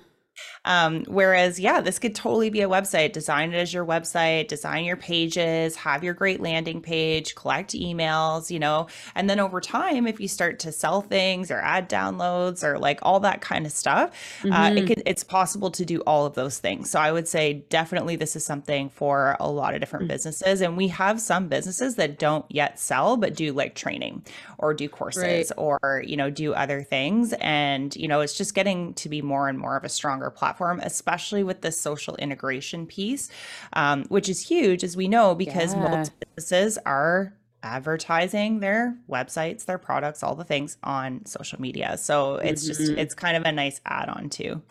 Um, 0.64 1.04
whereas, 1.06 1.58
yeah, 1.60 1.80
this 1.80 1.98
could 1.98 2.14
totally 2.14 2.50
be 2.50 2.60
a 2.62 2.68
website. 2.68 3.12
Design 3.12 3.52
it 3.52 3.56
as 3.56 3.72
your 3.72 3.84
website, 3.84 4.48
design 4.48 4.84
your 4.84 4.96
pages, 4.96 5.76
have 5.76 6.02
your 6.04 6.14
great 6.14 6.40
landing 6.40 6.80
page, 6.80 7.34
collect 7.34 7.72
emails, 7.72 8.50
you 8.50 8.58
know, 8.58 8.86
and 9.14 9.28
then 9.30 9.40
over 9.40 9.60
time, 9.60 10.06
if 10.06 10.20
you 10.20 10.28
start 10.28 10.58
to 10.60 10.72
sell 10.72 11.02
things 11.02 11.50
or 11.50 11.60
add 11.60 11.88
downloads 11.88 12.62
or 12.64 12.78
like 12.78 12.98
all 13.02 13.20
that 13.20 13.40
kind 13.40 13.66
of 13.66 13.72
stuff, 13.72 14.10
uh, 14.50 14.70
Mhm. 14.70 14.76
it 14.76 14.86
could, 14.86 15.02
it's 15.06 15.24
possible 15.24 15.70
to 15.70 15.84
do 15.84 16.00
all 16.00 16.26
of 16.26 16.34
those 16.34 16.58
things. 16.58 16.90
So 16.90 17.00
I 17.00 17.12
would 17.12 17.28
say 17.28 17.64
definitely 17.68 18.16
this 18.16 18.36
is 18.36 18.44
something 18.44 18.88
for 18.90 19.36
a 19.40 19.48
lot 19.50 19.74
of 19.74 19.80
different 19.80 20.06
Mm. 20.06 20.08
businesses. 20.08 20.60
And 20.60 20.76
we 20.76 20.88
have 20.88 21.20
some 21.20 21.48
businesses 21.48 21.96
that 21.96 22.18
don't 22.18 22.44
yet 22.50 22.78
sell, 22.78 23.16
but 23.16 23.34
do 23.34 23.52
like 23.52 23.74
training 23.74 24.24
or 24.58 24.74
do 24.74 24.88
courses 24.88 25.52
or, 25.56 26.02
you 26.06 26.16
know, 26.16 26.30
do 26.30 26.54
other 26.54 26.82
things. 26.82 27.32
And, 27.40 27.94
you 27.96 28.08
know, 28.08 28.20
it's 28.20 28.34
just 28.36 28.54
getting 28.54 28.94
to 28.94 29.08
be 29.08 29.22
more 29.22 29.48
and 29.48 29.58
more 29.58 29.76
of 29.76 29.84
a 29.84 29.88
stronger 29.88 30.25
platform, 30.30 30.80
especially 30.82 31.42
with 31.42 31.60
the 31.60 31.72
social 31.72 32.16
integration 32.16 32.86
piece, 32.86 33.28
um, 33.72 34.04
which 34.08 34.28
is 34.28 34.48
huge, 34.48 34.84
as 34.84 34.96
we 34.96 35.08
know, 35.08 35.34
because 35.34 35.74
Yeah. 35.74 35.80
most 35.88 36.12
businesses 36.20 36.78
are 36.86 37.34
advertising 37.62 38.60
their 38.60 38.96
websites, 39.08 39.64
their 39.64 39.78
products, 39.78 40.22
all 40.22 40.34
the 40.34 40.44
things 40.44 40.76
on 40.82 41.24
social 41.26 41.60
media. 41.60 41.96
So 41.98 42.36
it's 42.36 42.66
just, 42.66 42.80
Mhm. 42.80 42.98
it's 42.98 43.14
kind 43.14 43.36
of 43.36 43.44
a 43.44 43.52
nice 43.52 43.80
add 43.84 44.08
on 44.08 44.28
too. 44.30 44.62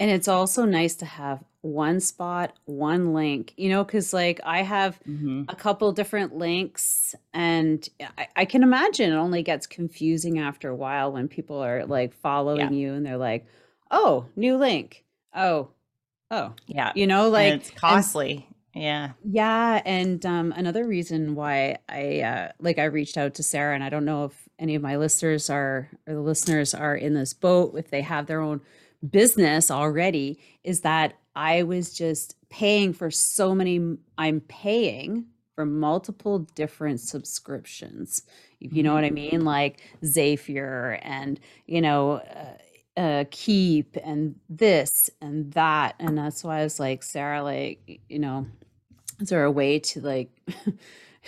And 0.00 0.10
it's 0.10 0.26
also 0.28 0.64
nice 0.64 0.96
to 0.96 1.04
have 1.06 1.44
one 1.60 2.00
spot, 2.00 2.58
one 2.64 3.12
link, 3.14 3.54
you 3.56 3.68
know, 3.68 3.84
because 3.84 4.12
like 4.12 4.40
I 4.44 4.62
have 4.62 4.98
Mhm. 5.08 5.44
a 5.48 5.54
couple 5.54 5.92
different 5.92 6.36
links 6.36 7.14
and 7.32 7.88
I, 8.18 8.26
I 8.34 8.44
can 8.44 8.64
imagine 8.64 9.12
it 9.12 9.16
only 9.16 9.42
gets 9.44 9.68
confusing 9.68 10.40
after 10.40 10.68
a 10.68 10.74
while 10.74 11.12
when 11.12 11.28
people 11.28 11.62
are 11.62 11.86
like 11.86 12.14
following 12.14 12.72
you 12.72 12.94
and 12.94 13.06
they're 13.06 13.16
like, 13.16 13.46
oh, 13.92 14.26
new 14.34 14.56
link. 14.56 15.04
Oh, 15.34 15.68
oh, 16.30 16.54
Yeah. 16.66 16.92
you 16.96 17.06
know, 17.06 17.24
And 17.26 17.32
like, 17.32 17.52
it's 17.54 17.70
costly. 17.70 18.48
Yeah. 18.74 19.12
yeah. 19.22 19.82
And 19.84 20.24
um, 20.24 20.52
another 20.56 20.86
reason 20.86 21.34
why 21.34 21.78
I 21.88 22.20
uh, 22.22 22.52
like 22.58 22.78
I 22.78 22.84
reached 22.84 23.18
out 23.18 23.34
to 23.34 23.42
Sarah, 23.42 23.74
and 23.74 23.84
I 23.84 23.90
don't 23.90 24.06
know 24.06 24.24
if 24.24 24.48
any 24.58 24.74
of 24.74 24.82
my 24.82 24.96
listeners 24.96 25.50
are 25.50 25.90
or 26.06 26.14
the 26.14 26.20
listeners 26.20 26.72
are 26.74 26.96
in 26.96 27.12
this 27.14 27.34
boat, 27.34 27.74
if 27.76 27.90
they 27.90 28.00
have 28.00 28.26
their 28.26 28.40
own 28.40 28.62
business 29.08 29.70
already, 29.70 30.38
is 30.64 30.80
that 30.80 31.14
I 31.36 31.64
was 31.64 31.92
just 31.92 32.36
paying 32.48 32.92
for 32.94 33.10
so 33.10 33.54
many, 33.54 33.96
I'm 34.16 34.40
paying 34.40 35.26
for 35.54 35.66
multiple 35.66 36.40
different 36.54 37.00
subscriptions. 37.00 38.22
If 38.60 38.72
you 38.72 38.82
know 38.82 38.94
what 38.94 39.04
I 39.04 39.10
mean, 39.10 39.44
like 39.44 39.80
Zapier 40.02 40.98
and, 41.02 41.38
you 41.66 41.80
know, 41.80 42.12
uh, 42.12 42.56
uh, 42.96 43.24
Keap 43.30 43.96
and 44.04 44.36
this 44.48 45.10
and 45.20 45.52
that. 45.54 45.96
And 46.00 46.18
that's 46.18 46.44
why 46.44 46.60
I 46.60 46.64
was 46.64 46.80
like, 46.80 47.02
Sarah, 47.02 47.42
like, 47.42 48.00
you 48.08 48.20
know, 48.20 48.46
is 49.20 49.30
there 49.30 49.44
a 49.44 49.52
way 49.52 49.78
to 49.80 50.00
like 50.00 50.30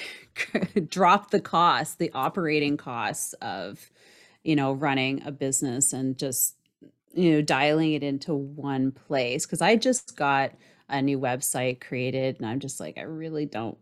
drop 0.88 1.30
the 1.30 1.40
cost, 1.40 1.98
the 1.98 2.12
operating 2.14 2.76
costs 2.76 3.34
of, 3.42 3.90
you 4.44 4.56
know, 4.56 4.72
running 4.72 5.22
a 5.26 5.32
business 5.32 5.92
and 5.92 6.18
just, 6.18 6.56
you 7.14 7.32
know, 7.32 7.42
dialing 7.42 7.94
it 7.94 8.02
into 8.02 8.34
one 8.34 8.92
place? 8.92 9.46
Because 9.46 9.62
I 9.62 9.76
just 9.76 10.16
got 10.16 10.52
a 10.88 11.02
new 11.02 11.18
website 11.20 11.80
created 11.80 12.36
and 12.38 12.46
I'm 12.46 12.60
just 12.60 12.80
like, 12.80 12.98
I 12.98 13.02
really 13.02 13.46
don't, 13.46 13.78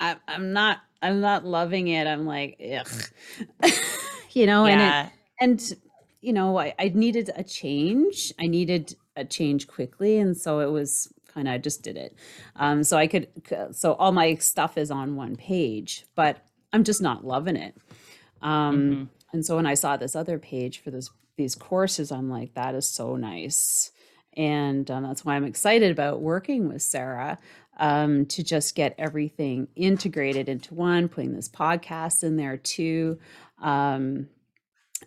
I, 0.00 0.16
I'm 0.28 0.52
not, 0.52 0.78
I'm 1.02 1.20
not 1.20 1.44
loving 1.46 1.88
it. 1.88 2.06
I'm 2.06 2.26
like, 2.26 2.60
ugh, 2.62 3.72
you 4.32 4.46
know, 4.46 4.66
and 4.66 4.82
it, 4.82 4.96
Yeah. 4.96 5.10
and 5.40 5.62
you 6.20 6.32
know 6.32 6.58
I, 6.58 6.74
I 6.78 6.88
needed 6.94 7.30
a 7.34 7.42
change. 7.44 8.32
I 8.38 8.46
needed 8.46 8.94
a 9.16 9.24
change 9.24 9.66
quickly 9.66 10.18
and 10.18 10.36
so 10.36 10.60
it 10.60 10.70
was 10.70 11.12
kind 11.32 11.46
of 11.48 11.54
i 11.54 11.58
just 11.58 11.82
did 11.82 11.96
it. 11.96 12.14
Um 12.56 12.82
so 12.84 12.96
i 12.96 13.06
could 13.06 13.28
so 13.72 13.92
all 13.94 14.12
my 14.12 14.34
stuff 14.36 14.76
is 14.78 14.90
on 14.90 15.16
one 15.16 15.36
page 15.36 16.04
but 16.14 16.44
i'm 16.72 16.84
just 16.84 17.02
not 17.02 17.24
loving 17.24 17.56
it. 17.56 17.76
Um 18.42 18.80
Mhm. 18.80 19.08
and 19.32 19.46
so 19.46 19.56
when 19.56 19.66
i 19.66 19.74
saw 19.74 19.96
this 19.96 20.16
other 20.16 20.38
page 20.38 20.78
for 20.82 20.90
this 20.90 21.10
these 21.36 21.54
courses 21.54 22.12
i'm 22.12 22.28
like 22.30 22.54
that 22.54 22.74
is 22.74 22.86
so 22.86 23.16
nice. 23.16 23.90
And 24.36 24.88
um, 24.90 25.02
that's 25.02 25.24
why 25.24 25.34
i'm 25.36 25.44
excited 25.44 25.90
about 25.90 26.20
working 26.22 26.68
with 26.68 26.82
sarah 26.82 27.38
um, 27.78 28.26
to 28.26 28.42
just 28.44 28.74
get 28.74 28.94
everything 28.98 29.66
integrated 29.74 30.48
into 30.48 30.74
one 30.74 31.08
putting 31.08 31.32
this 31.34 31.48
podcast 31.48 32.22
in 32.22 32.36
there 32.36 32.58
too. 32.58 33.18
Um, 33.62 34.28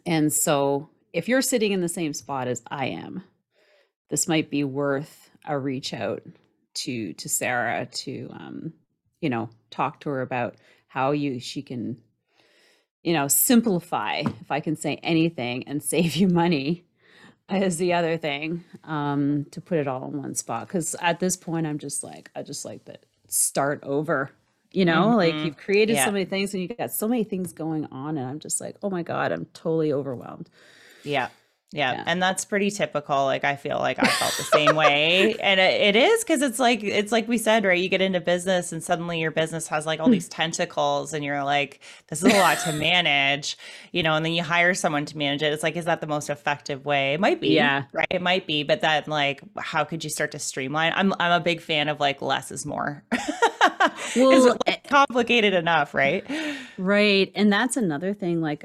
and 0.07 0.33
so, 0.33 0.89
if 1.13 1.27
you're 1.29 1.41
sitting 1.41 1.71
in 1.71 1.81
the 1.81 1.89
same 1.89 2.13
spot 2.13 2.47
as 2.47 2.63
I 2.69 2.87
am, 2.87 3.23
this 4.09 4.27
might 4.27 4.49
be 4.49 4.63
worth 4.63 5.29
a 5.45 5.57
reach 5.57 5.93
out 5.93 6.23
to 6.75 7.13
to 7.13 7.29
Sarah 7.29 7.85
to 7.87 8.29
um, 8.33 8.73
you 9.21 9.29
know, 9.29 9.49
talk 9.71 10.01
to 10.01 10.09
her 10.09 10.21
about 10.21 10.55
how 10.87 11.11
you 11.11 11.39
she 11.39 11.61
can 11.61 11.97
you 13.03 13.13
know, 13.13 13.27
simplify, 13.27 14.23
if 14.41 14.49
I 14.51 14.61
can 14.61 14.75
say 14.75 14.95
anything, 15.03 15.67
and 15.67 15.83
save 15.83 16.15
you 16.15 16.27
money 16.27 16.85
is 17.51 17.77
the 17.77 17.93
other 17.93 18.17
thing 18.17 18.63
um 18.85 19.45
to 19.51 19.61
put 19.61 19.77
it 19.77 19.87
all 19.87 20.07
in 20.07 20.17
one 20.17 20.35
spot 20.35 20.67
because 20.67 20.95
at 21.01 21.19
this 21.19 21.37
point 21.37 21.67
i'm 21.67 21.77
just 21.77 22.03
like 22.03 22.31
i 22.35 22.41
just 22.41 22.65
like 22.65 22.83
to 22.85 22.97
start 23.27 23.79
over 23.83 24.31
you 24.71 24.85
know 24.85 25.15
like 25.15 25.35
Mhm. 25.35 25.43
you've 25.43 25.57
created 25.57 25.95
Yeah. 25.95 26.05
so 26.05 26.11
many 26.11 26.25
things 26.25 26.53
and 26.53 26.63
you 26.63 26.69
got 26.69 26.91
so 26.91 27.07
many 27.07 27.23
things 27.23 27.53
going 27.53 27.85
on 27.87 28.17
and 28.17 28.27
i'm 28.27 28.39
just 28.39 28.61
like 28.61 28.77
oh 28.81 28.89
my 28.89 29.03
god 29.03 29.31
i'm 29.31 29.45
totally 29.53 29.93
overwhelmed 29.93 30.49
Yeah. 31.03 31.29
Yeah. 31.73 31.93
Yeah. 31.93 32.03
And 32.05 32.21
that's 32.21 32.45
pretty 32.45 32.69
typical. 32.69 33.25
Like 33.25 33.43
I 33.43 33.55
feel 33.55 33.79
like 33.79 33.97
I 33.97 34.07
felt 34.07 34.37
the 34.37 34.43
same 34.43 34.75
way. 34.75 35.35
And 35.43 35.59
it, 35.59 35.81
it 35.81 35.95
is 35.95 36.23
because 36.23 36.41
it's 36.41 36.59
like 36.59 36.83
it's 36.83 37.11
like 37.11 37.27
we 37.27 37.37
said, 37.37 37.65
right? 37.65 37.79
You 37.79 37.89
get 37.89 38.01
into 38.01 38.21
business 38.21 38.71
and 38.71 38.83
suddenly 38.83 39.19
your 39.19 39.31
business 39.31 39.67
has 39.69 39.85
like 39.85 39.99
all 39.99 40.09
these 40.09 40.29
tentacles 40.29 41.13
and 41.13 41.23
you're 41.25 41.43
like, 41.43 41.79
this 42.07 42.23
is 42.23 42.31
a 42.31 42.37
lot 42.37 42.59
to 42.59 42.73
manage, 42.73 43.57
you 43.91 44.03
know, 44.03 44.13
and 44.13 44.23
then 44.23 44.33
you 44.33 44.43
hire 44.43 44.73
someone 44.75 45.05
to 45.05 45.17
manage 45.17 45.41
it. 45.41 45.51
It's 45.51 45.63
like, 45.63 45.75
is 45.75 45.85
that 45.85 45.99
the 45.99 46.07
most 46.07 46.29
effective 46.29 46.85
way? 46.85 47.13
It 47.15 47.19
might 47.19 47.41
be. 47.41 47.49
Yeah. 47.49 47.85
Right. 47.91 48.07
It 48.11 48.21
might 48.21 48.45
be. 48.45 48.63
But 48.63 48.81
then 48.81 49.03
like 49.07 49.41
how 49.57 49.83
could 49.83 50.03
you 50.03 50.09
start 50.11 50.31
to 50.31 50.39
streamline? 50.39 50.93
I'm 50.95 51.13
I'm 51.19 51.31
a 51.31 51.43
big 51.43 51.59
fan 51.59 51.89
of 51.89 51.99
like 51.99 52.21
less 52.21 52.51
is 52.51 52.65
more. 52.65 53.03
Well, 54.15 54.47
it's 54.47 54.57
eh 54.67 54.77
complicated 54.87 55.53
enough, 55.53 55.93
right? 55.93 56.23
Right. 56.77 57.31
And 57.35 57.51
that's 57.51 57.77
another 57.77 58.13
thing. 58.13 58.41
Like, 58.41 58.63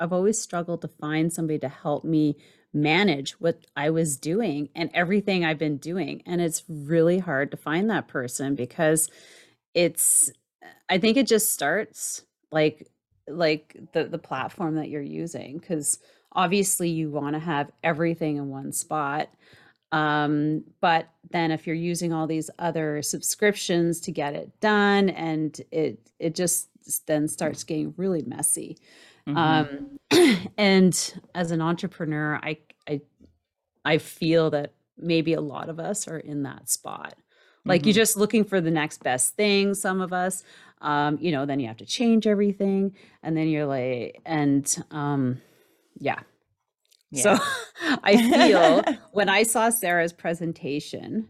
I've 0.00 0.12
always 0.12 0.40
struggled 0.40 0.82
to 0.82 0.88
find 0.88 1.32
somebody 1.32 1.58
to 1.60 1.68
help 1.68 2.04
me 2.04 2.36
manage 2.72 3.32
what 3.32 3.66
I 3.76 3.90
was 3.90 4.16
doing 4.16 4.68
and 4.74 4.90
everything 4.94 5.44
I've 5.44 5.58
been 5.58 5.78
doing. 5.78 6.22
And 6.26 6.40
it's 6.40 6.64
really 6.68 7.18
hard 7.18 7.50
to 7.50 7.56
find 7.56 7.90
that 7.90 8.08
person 8.08 8.54
because 8.54 9.10
it's, 9.74 10.30
I 10.88 10.98
think 10.98 11.16
it 11.16 11.26
just 11.26 11.52
starts 11.52 12.22
like 12.52 12.88
like 13.28 13.76
the 13.92 14.04
the 14.04 14.18
platform 14.18 14.74
that 14.76 14.88
you're 14.88 15.00
using 15.02 15.58
because 15.58 15.98
obviously 16.32 16.88
you 16.90 17.10
want 17.10 17.34
to 17.34 17.40
have 17.40 17.70
everything 17.84 18.36
in 18.36 18.48
one 18.48 18.72
spot 18.72 19.28
um 19.92 20.64
but 20.80 21.08
then 21.30 21.50
if 21.50 21.66
you're 21.66 21.76
using 21.76 22.12
all 22.12 22.26
these 22.26 22.50
other 22.58 23.02
subscriptions 23.02 24.00
to 24.00 24.12
get 24.12 24.34
it 24.34 24.50
done 24.60 25.10
and 25.10 25.60
it 25.70 25.98
it 26.18 26.34
just 26.34 26.68
then 27.06 27.28
starts 27.28 27.64
getting 27.64 27.94
really 27.96 28.22
messy 28.22 28.76
Mhm. 29.36 29.98
um 30.12 30.48
and 30.58 31.14
as 31.34 31.50
an 31.50 31.60
entrepreneur 31.60 32.38
i 32.42 32.56
i 32.88 33.00
i 33.84 33.98
feel 33.98 34.50
that 34.50 34.72
maybe 34.98 35.32
a 35.34 35.40
lot 35.40 35.68
of 35.68 35.78
us 35.80 36.08
are 36.08 36.18
in 36.18 36.42
that 36.42 36.68
spot 36.68 37.14
like 37.66 37.86
you're 37.86 37.92
Mhm. 37.92 37.96
just 37.96 38.16
looking 38.16 38.44
for 38.44 38.60
the 38.60 38.70
next 38.70 39.02
best 39.02 39.34
thing 39.36 39.74
some 39.74 40.00
of 40.00 40.12
us 40.12 40.42
um 40.82 41.18
you 41.20 41.30
know 41.32 41.46
then 41.46 41.60
you 41.60 41.66
have 41.68 41.76
to 41.78 41.86
change 41.86 42.26
everything 42.26 42.94
and 43.22 43.36
then 43.36 43.48
you're 43.48 43.66
like 43.66 44.20
and 44.26 44.82
um 44.90 45.40
yeah 45.98 46.20
so 47.14 47.36
I 48.04 48.16
feel 48.16 48.84
when 49.12 49.28
I 49.28 49.42
saw 49.42 49.70
Sarah's 49.70 50.12
presentation, 50.12 51.28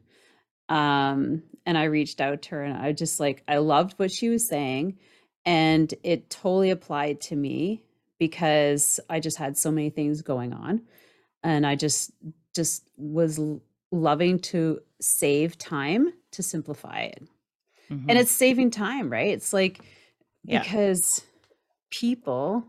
um, 0.69 1.43
and 1.67 1.79
I 1.79 1.85
reached 1.85 2.21
out 2.21 2.43
to 2.43 2.51
her 2.51 2.63
and 2.63 2.77
I 2.77 2.93
just 2.93 3.19
like 3.21 3.43
I 3.49 3.59
loved 3.59 3.95
what 3.99 4.11
she 4.13 4.29
was 4.29 4.47
saying, 4.49 4.99
and 5.45 5.93
it 6.03 6.29
totally 6.31 6.71
applied 6.71 7.21
to 7.23 7.37
me 7.37 7.83
because 8.21 9.01
I 9.09 9.19
just 9.19 9.39
had 9.39 9.57
so 9.57 9.73
many 9.73 9.91
things 9.91 10.23
going 10.23 10.53
on, 10.53 10.83
and 11.43 11.67
I 11.67 11.75
just 11.75 12.13
just 12.55 12.89
was 12.97 13.39
l- 13.39 13.63
loving 13.91 14.39
to 14.39 14.81
save 15.01 15.59
time 15.59 16.13
to 16.33 16.43
simplify 16.43 17.01
it. 17.01 17.23
And 17.89 18.11
Mhm. 18.11 18.21
it's 18.21 18.31
saving 18.31 18.71
time, 18.71 19.11
right? 19.11 19.29
It's 19.33 19.53
like 19.53 19.81
Yeah. 20.45 20.61
because 20.63 21.23
people 21.91 22.65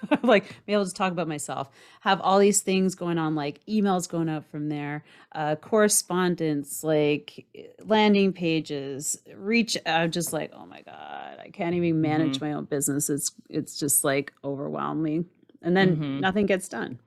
like 0.22 0.44
be 0.66 0.72
able 0.72 0.84
to 0.86 0.92
talk 0.92 1.12
about 1.12 1.28
myself 1.28 1.70
have 2.00 2.20
all 2.20 2.38
these 2.38 2.60
things 2.60 2.94
going 2.94 3.18
on 3.18 3.34
like 3.34 3.60
emails 3.66 4.08
going 4.08 4.28
out 4.28 4.44
from 4.46 4.68
there 4.68 5.04
uh 5.32 5.56
correspondence 5.56 6.82
like 6.84 7.46
landing 7.84 8.32
pages 8.32 9.18
reach 9.34 9.76
i'm 9.86 10.10
just 10.10 10.32
like 10.32 10.50
oh 10.54 10.66
my 10.66 10.82
god 10.82 11.38
i 11.42 11.48
can't 11.52 11.74
even 11.74 12.00
manage 12.00 12.38
Mhm. 12.38 12.42
my 12.42 12.52
own 12.52 12.64
business 12.64 13.08
it's 13.10 13.32
it's 13.48 13.78
just 13.78 14.04
like 14.04 14.32
overwhelming 14.44 15.26
and 15.62 15.76
then 15.76 15.96
Mhm. 15.96 16.20
nothing 16.20 16.46
gets 16.46 16.68
done 16.68 16.98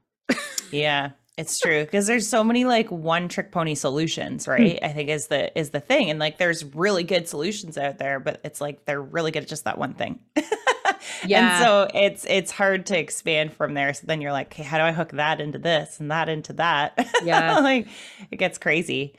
Yeah, 0.71 1.11
it's 1.35 1.57
true 1.57 1.83
because 1.83 2.05
there's 2.05 2.27
so 2.27 2.43
many 2.43 2.63
like 2.63 2.91
one 2.91 3.27
trick 3.27 3.51
pony 3.51 3.73
solutions, 3.73 4.45
Hmm. 4.45 4.51
right? 4.51 4.79
I 4.83 4.89
think 4.89 5.09
is 5.09 5.25
the 5.27 5.57
is 5.57 5.71
the 5.71 5.79
thing, 5.79 6.11
and 6.11 6.19
like 6.19 6.37
there's 6.37 6.63
really 6.63 7.03
good 7.03 7.27
solutions 7.27 7.75
out 7.75 7.97
there, 7.97 8.19
but 8.19 8.39
it's 8.43 8.61
like 8.61 8.85
they're 8.85 9.01
really 9.01 9.31
good 9.31 9.41
at 9.43 9.49
just 9.49 9.63
that 9.63 9.79
one 9.79 9.95
thing. 9.95 10.19
Yeah. 11.25 11.57
and 11.57 11.63
so 11.65 11.87
it's 11.93 12.25
it's 12.25 12.51
hard 12.51 12.85
to 12.87 12.97
expand 12.99 13.53
from 13.53 13.73
there. 13.73 13.93
So 13.93 14.05
then 14.07 14.21
you're 14.21 14.31
like, 14.31 14.47
okay, 14.47 14.63
how 14.63 14.77
do 14.77 14.83
I 14.83 14.91
hook 14.91 15.11
that 15.11 15.39
into 15.41 15.57
this 15.59 15.99
and 15.99 16.11
that 16.11 16.29
into 16.29 16.53
that? 16.53 17.09
Yeah. 17.23 17.59
like 17.63 17.87
it 18.31 18.37
gets 18.37 18.57
crazy. 18.57 19.13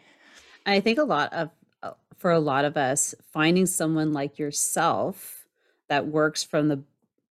I 0.66 0.80
think 0.80 0.98
a 0.98 1.04
lot 1.04 1.32
of 1.32 1.50
uh, 1.82 1.92
for 2.16 2.30
a 2.30 2.38
lot 2.40 2.64
of 2.64 2.76
us, 2.76 3.14
finding 3.32 3.66
someone 3.66 4.12
like 4.12 4.38
yourself 4.38 5.46
that 5.88 6.06
works 6.06 6.44
from 6.44 6.68
the 6.68 6.82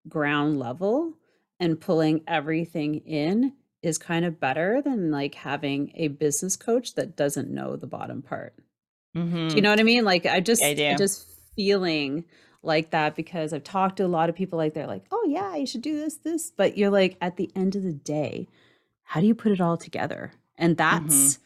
ground 0.09 0.59
level 0.59 1.15
and 1.61 1.81
pulling 1.81 2.23
everything 2.27 2.97
in 3.07 3.53
is 3.83 3.99
kind 3.99 4.25
of 4.25 4.41
better 4.41 4.81
than 4.83 5.11
like 5.11 5.35
having 5.35 5.93
a 5.95 6.09
business 6.09 6.57
coach 6.57 6.95
that 6.95 7.17
doesn't 7.17 7.51
know 7.51 7.77
the 7.77 7.87
bottom 7.87 8.23
part. 8.23 8.55
Do 9.15 9.21
you 9.21 9.27
Mhm. 9.27 9.63
know 9.63 9.71
what 9.71 9.81
I 9.81 9.85
mean? 9.85 10.05
Like 10.05 10.27
I 10.27 10.41
just 10.41 10.63
I 10.63 10.69
I 10.71 10.75
do. 10.75 10.95
just 10.97 11.27
feeling 11.57 12.25
like 12.63 12.91
that 12.91 13.17
because 13.17 13.53
I've 13.53 13.65
talked 13.65 13.99
to 13.99 14.05
a 14.05 14.09
lot 14.09 14.29
of 14.29 14.35
people 14.37 14.59
like 14.59 14.75
they're 14.75 14.87
like, 14.87 15.05
"Oh 15.11 15.25
yeah, 15.29 15.57
you 15.57 15.67
should 15.67 15.83
do 15.83 15.97
this 15.97 16.17
this." 16.17 16.51
But 16.51 16.77
you're 16.79 16.91
like 16.91 17.17
at 17.21 17.37
the 17.37 17.51
end 17.57 17.77
of 17.77 17.83
the 17.83 17.93
day, 17.93 18.49
how 19.05 19.21
do 19.21 19.27
you 19.27 19.35
put 19.35 19.53
it 19.53 19.61
all 19.61 19.77
together? 19.77 20.33
And 20.57 20.77
Mm-hmm. 20.91 21.29
that's 21.29 21.39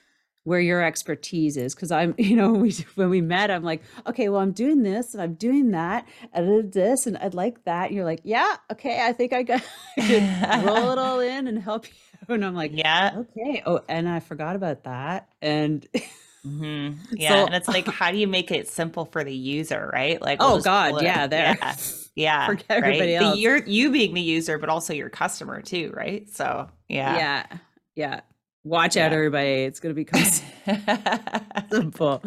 where 0.44 0.60
your 0.60 0.82
expertise 0.82 1.56
is 1.56 1.74
because 1.74 1.92
I'm, 1.92 2.14
you 2.18 2.36
know, 2.36 2.52
we 2.52 2.72
when 2.96 3.10
we 3.10 3.20
met, 3.20 3.50
I'm 3.50 3.62
like, 3.64 3.82
"Okay, 4.06 4.28
well, 4.28 4.40
I'm 4.40 4.52
doing 4.52 4.82
this 4.82 5.14
and 5.14 5.22
I'm 5.22 5.34
doing 5.34 5.70
that, 5.72 6.06
and 6.32 6.46
I 6.46 6.56
did 6.56 6.72
this 6.72 7.06
and 7.06 7.16
I'd 7.18 7.34
like 7.34 7.64
that." 7.64 7.86
And 7.88 7.96
you're 7.96 8.04
like, 8.04 8.20
"Yeah, 8.24 8.56
okay, 8.72 9.04
I 9.06 9.12
think 9.12 9.32
I 9.32 9.42
got 9.42 9.62
roll 10.52 10.90
it 10.90 10.98
all 10.98 11.20
in 11.20 11.46
and 11.46 11.58
help 11.62 11.86
you." 11.88 11.94
And 12.28 12.44
I'm 12.44 12.54
like, 12.54 12.72
yeah. 12.74 13.12
"Okay." 13.14 13.62
Oh, 13.66 13.80
and 13.88 14.08
I 14.08 14.20
forgot 14.20 14.56
about 14.56 14.84
that. 14.84 15.28
And 15.40 15.86
hmm 16.44 16.90
Yeah. 17.12 17.28
So- 17.30 17.46
and 17.46 17.54
it's 17.54 17.68
like, 17.68 17.86
how 17.86 18.10
do 18.10 18.18
you 18.18 18.26
make 18.28 18.50
it 18.50 18.68
simple 18.68 19.04
for 19.06 19.24
the 19.24 19.34
user, 19.34 19.90
right? 19.92 20.20
Like, 20.20 20.40
we'll 20.40 20.54
oh 20.56 20.60
god, 20.60 21.02
yeah, 21.02 21.26
there. 21.26 21.56
Yeah. 21.60 21.76
Yeah. 22.14 22.46
Forget 22.50 22.66
right? 22.70 22.78
everybody 22.78 23.12
The- 23.12 23.24
else. 23.24 23.38
you're 23.38 23.58
you 23.64 23.90
being 23.90 24.14
the 24.14 24.20
user, 24.20 24.58
but 24.58 24.68
also 24.68 24.92
your 24.92 25.08
customer 25.10 25.62
too, 25.62 25.92
right? 25.96 26.28
So 26.30 26.68
yeah. 26.88 27.16
yeah 27.16 27.46
yeah 27.94 28.20
watch 28.64 28.96
out 28.96 29.12
everybody 29.12 29.64
it's 29.64 29.80
going 29.80 29.94
to 29.94 29.94
become 29.94 30.22
simple 31.70 32.20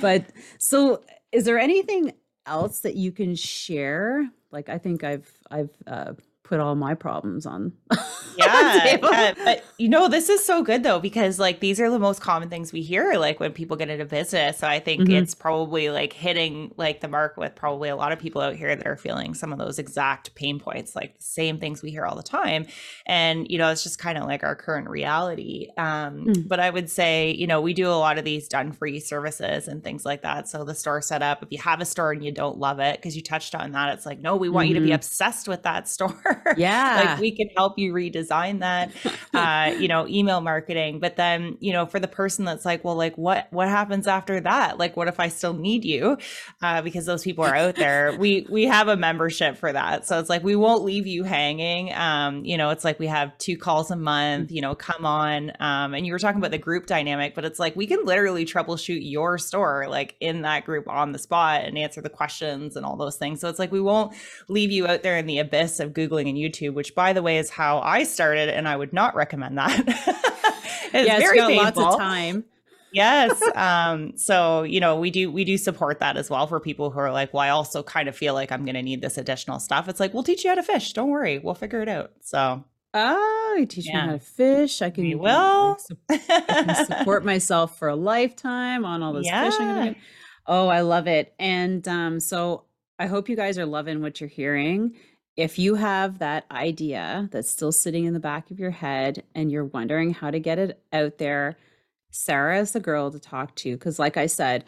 but 0.00 0.24
so 0.58 1.02
is 1.30 1.44
there 1.44 1.58
anything 1.58 2.12
else 2.46 2.80
that 2.80 2.94
you 2.96 3.12
can 3.12 3.34
share 3.34 4.28
like 4.50 4.68
i 4.68 4.78
think 4.78 5.04
i've 5.04 5.30
i've 5.50 5.70
uh, 5.86 6.12
put 6.48 6.60
all 6.60 6.74
my 6.74 6.94
problems 6.94 7.44
on 7.46 7.72
yeah, 8.38 8.80
table. 8.82 9.10
yeah, 9.10 9.34
but 9.44 9.64
you 9.78 9.88
know, 9.88 10.08
this 10.08 10.28
is 10.28 10.44
so 10.44 10.62
good 10.62 10.82
though 10.82 10.98
because 10.98 11.38
like 11.38 11.60
these 11.60 11.78
are 11.80 11.90
the 11.90 11.98
most 11.98 12.20
common 12.20 12.48
things 12.48 12.72
we 12.72 12.80
hear 12.82 13.14
like 13.14 13.38
when 13.40 13.52
people 13.52 13.76
get 13.76 13.90
into 13.90 14.04
business. 14.04 14.58
So 14.58 14.66
I 14.66 14.78
think 14.80 15.02
Mhm. 15.02 15.12
it's 15.22 15.34
probably 15.34 15.90
like 15.90 16.12
hitting 16.12 16.72
like 16.76 17.00
the 17.00 17.08
mark 17.08 17.36
with 17.36 17.54
probably 17.54 17.88
a 17.90 17.96
lot 17.96 18.12
of 18.12 18.18
people 18.18 18.40
out 18.40 18.54
here 18.56 18.74
that 18.74 18.86
are 18.86 18.96
feeling 18.96 19.34
some 19.34 19.52
of 19.52 19.58
those 19.58 19.78
exact 19.78 20.34
pain 20.34 20.58
points, 20.58 20.96
like 20.96 21.18
the 21.18 21.24
same 21.24 21.58
things 21.58 21.82
we 21.82 21.90
hear 21.90 22.04
all 22.06 22.16
the 22.16 22.22
time. 22.22 22.66
And 23.06 23.46
you 23.50 23.58
know, 23.58 23.70
it's 23.70 23.82
just 23.82 23.98
kind 23.98 24.16
of 24.16 24.24
like 24.24 24.42
our 24.42 24.56
current 24.56 24.88
reality. 24.88 25.68
Um, 25.76 26.26
Mm. 26.28 26.48
but 26.48 26.60
I 26.60 26.70
would 26.70 26.88
say, 26.88 27.32
you 27.32 27.46
know, 27.46 27.60
we 27.60 27.74
do 27.74 27.88
a 27.88 27.92
lot 27.98 28.18
of 28.18 28.24
these 28.24 28.48
done 28.48 28.72
for 28.72 28.86
you 28.86 29.00
services 29.00 29.68
and 29.68 29.84
things 29.84 30.04
like 30.06 30.22
that. 30.22 30.48
So 30.48 30.64
the 30.64 30.74
store 30.74 31.02
setup, 31.02 31.42
if 31.42 31.48
you 31.52 31.58
have 31.58 31.80
a 31.80 31.84
store 31.84 32.12
and 32.12 32.24
you 32.24 32.32
don't 32.32 32.58
love 32.58 32.78
it, 32.80 32.96
because 32.96 33.14
you 33.16 33.22
touched 33.22 33.54
on 33.54 33.72
that, 33.72 33.92
it's 33.94 34.06
like, 34.06 34.20
no, 34.20 34.36
we 34.36 34.48
want 34.48 34.68
you 34.68 34.74
to 34.74 34.80
be 34.80 34.90
Mhm. 34.90 34.94
obsessed 34.94 35.46
with 35.48 35.62
that 35.64 35.88
store. 35.88 36.37
yeah. 36.56 37.04
like 37.04 37.20
we 37.20 37.30
can 37.30 37.48
help 37.56 37.78
you 37.78 37.92
redesign 37.92 38.60
that 38.60 38.90
uh 39.34 39.74
you 39.78 39.88
know 39.88 40.06
email 40.06 40.40
marketing. 40.40 41.00
But 41.00 41.16
then 41.16 41.56
you 41.60 41.72
know 41.72 41.86
for 41.86 42.00
the 42.00 42.08
person 42.08 42.44
that's 42.44 42.64
like 42.64 42.84
well 42.84 42.96
like 42.96 43.16
what 43.16 43.48
what 43.50 43.68
happens 43.68 44.06
after 44.06 44.40
that? 44.40 44.78
Like 44.78 44.96
what 44.96 45.08
if 45.08 45.20
i 45.20 45.28
still 45.28 45.54
need 45.54 45.84
you? 45.84 46.18
Uh 46.62 46.82
because 46.82 47.06
those 47.06 47.22
people 47.22 47.44
are 47.44 47.54
out 47.54 47.76
there. 47.76 48.16
We 48.18 48.46
we 48.50 48.64
have 48.66 48.88
a 48.88 48.96
membership 48.96 49.56
for 49.56 49.72
that. 49.72 50.06
So 50.06 50.18
it's 50.18 50.28
like 50.28 50.42
we 50.42 50.56
won't 50.56 50.82
leave 50.82 51.06
you 51.06 51.22
hanging. 51.24 51.92
Um 51.94 52.44
you 52.44 52.56
know 52.56 52.70
it's 52.70 52.84
like 52.84 52.98
we 52.98 53.06
have 53.06 53.36
two 53.38 53.56
calls 53.56 53.90
a 53.90 53.96
month 53.96 54.50
you 54.50 54.60
know 54.60 54.74
come 54.74 55.06
on. 55.06 55.52
Um 55.60 55.94
and 55.94 56.06
you 56.06 56.12
were 56.12 56.18
talking 56.18 56.38
about 56.38 56.50
the 56.50 56.58
group 56.58 56.86
dynamic 56.86 57.34
but 57.34 57.44
it's 57.44 57.58
like 57.58 57.76
we 57.76 57.86
can 57.86 58.04
literally 58.04 58.44
troubleshoot 58.44 59.00
your 59.02 59.38
store 59.38 59.86
like 59.88 60.16
in 60.20 60.42
that 60.42 60.64
group 60.64 60.88
on 60.88 61.12
the 61.12 61.18
spot 61.18 61.64
and 61.64 61.78
answer 61.78 62.00
the 62.00 62.10
questions 62.10 62.76
and 62.76 62.84
all 62.84 62.96
those 62.96 63.16
things. 63.16 63.40
So 63.40 63.48
it's 63.48 63.58
like 63.58 63.72
we 63.72 63.80
won't 63.80 64.14
leave 64.48 64.70
you 64.70 64.86
out 64.86 65.02
there 65.02 65.16
in 65.16 65.26
the 65.26 65.38
abyss 65.38 65.80
of 65.80 65.92
Googling 65.92 66.27
and 66.28 66.38
YouTube, 66.38 66.74
which 66.74 66.94
by 66.94 67.12
the 67.12 67.22
way 67.22 67.38
is 67.38 67.50
how 67.50 67.80
I 67.80 68.04
started, 68.04 68.48
and 68.48 68.68
I 68.68 68.76
would 68.76 68.92
not 68.92 69.14
recommend 69.14 69.58
that. 69.58 69.78
it's 70.92 71.06
yes 71.06 71.20
very 71.22 71.38
got 71.38 71.48
painful. 71.48 71.82
lots 71.82 71.94
of 71.96 72.00
time 72.00 72.44
Yes. 72.92 73.40
Um, 73.54 74.16
so 74.16 74.62
you 74.62 74.80
know, 74.80 74.98
we 74.98 75.10
do 75.10 75.30
we 75.30 75.44
do 75.44 75.58
support 75.58 76.00
that 76.00 76.16
as 76.16 76.30
well 76.30 76.46
for 76.46 76.60
people 76.60 76.90
who 76.90 76.98
are 77.00 77.12
like, 77.12 77.34
well, 77.34 77.42
I 77.42 77.50
also 77.50 77.82
kind 77.82 78.08
of 78.08 78.16
feel 78.16 78.34
like 78.34 78.52
I'm 78.52 78.64
gonna 78.64 78.82
need 78.82 79.00
this 79.02 79.18
additional 79.18 79.58
stuff. 79.58 79.88
It's 79.88 80.00
like, 80.00 80.14
we'll 80.14 80.22
teach 80.22 80.44
you 80.44 80.50
how 80.50 80.56
to 80.56 80.62
fish. 80.62 80.92
Don't 80.92 81.10
worry, 81.10 81.38
we'll 81.38 81.54
figure 81.54 81.82
it 81.82 81.88
out. 81.88 82.12
So 82.22 82.64
oh 82.94 83.56
you 83.58 83.66
teach 83.66 83.86
me 83.86 83.92
how 83.92 84.12
to 84.12 84.18
fish 84.18 84.80
i 84.80 84.88
can 84.88 85.04
We 85.04 85.14
like, 85.14 85.22
will. 85.22 85.76
I 86.08 86.16
can 86.64 86.86
support 86.86 87.22
myself 87.22 87.78
for 87.78 87.88
a 87.88 87.94
lifetime 87.94 88.86
on 88.86 89.02
all 89.02 89.12
this 89.12 89.28
fishing 89.28 89.66
Yeah. 89.66 89.82
doing. 89.82 89.96
Oh, 90.46 90.68
I 90.68 90.80
love 90.80 91.06
it. 91.06 91.34
And 91.38 91.86
um, 91.86 92.20
so 92.20 92.64
I 92.98 93.06
hope 93.06 93.28
you 93.28 93.36
guys 93.36 93.58
are 93.58 93.66
loving 93.66 94.00
what 94.00 94.20
you're 94.20 94.30
hearing. 94.30 94.96
If 95.38 95.56
you 95.56 95.76
have 95.76 96.18
that 96.18 96.46
idea 96.50 97.28
that's 97.30 97.48
still 97.48 97.70
sitting 97.70 98.06
in 98.06 98.12
the 98.12 98.18
back 98.18 98.50
of 98.50 98.58
your 98.58 98.72
head 98.72 99.22
and 99.36 99.52
you're 99.52 99.66
wondering 99.66 100.12
how 100.12 100.32
to 100.32 100.40
get 100.40 100.58
it 100.58 100.82
out 100.92 101.18
there, 101.18 101.56
Sarah 102.10 102.58
is 102.58 102.72
the 102.72 102.80
girl 102.80 103.12
to 103.12 103.20
talk 103.20 103.54
to. 103.54 103.76
Because, 103.76 104.00
like 104.00 104.16
I 104.16 104.26
said, 104.26 104.64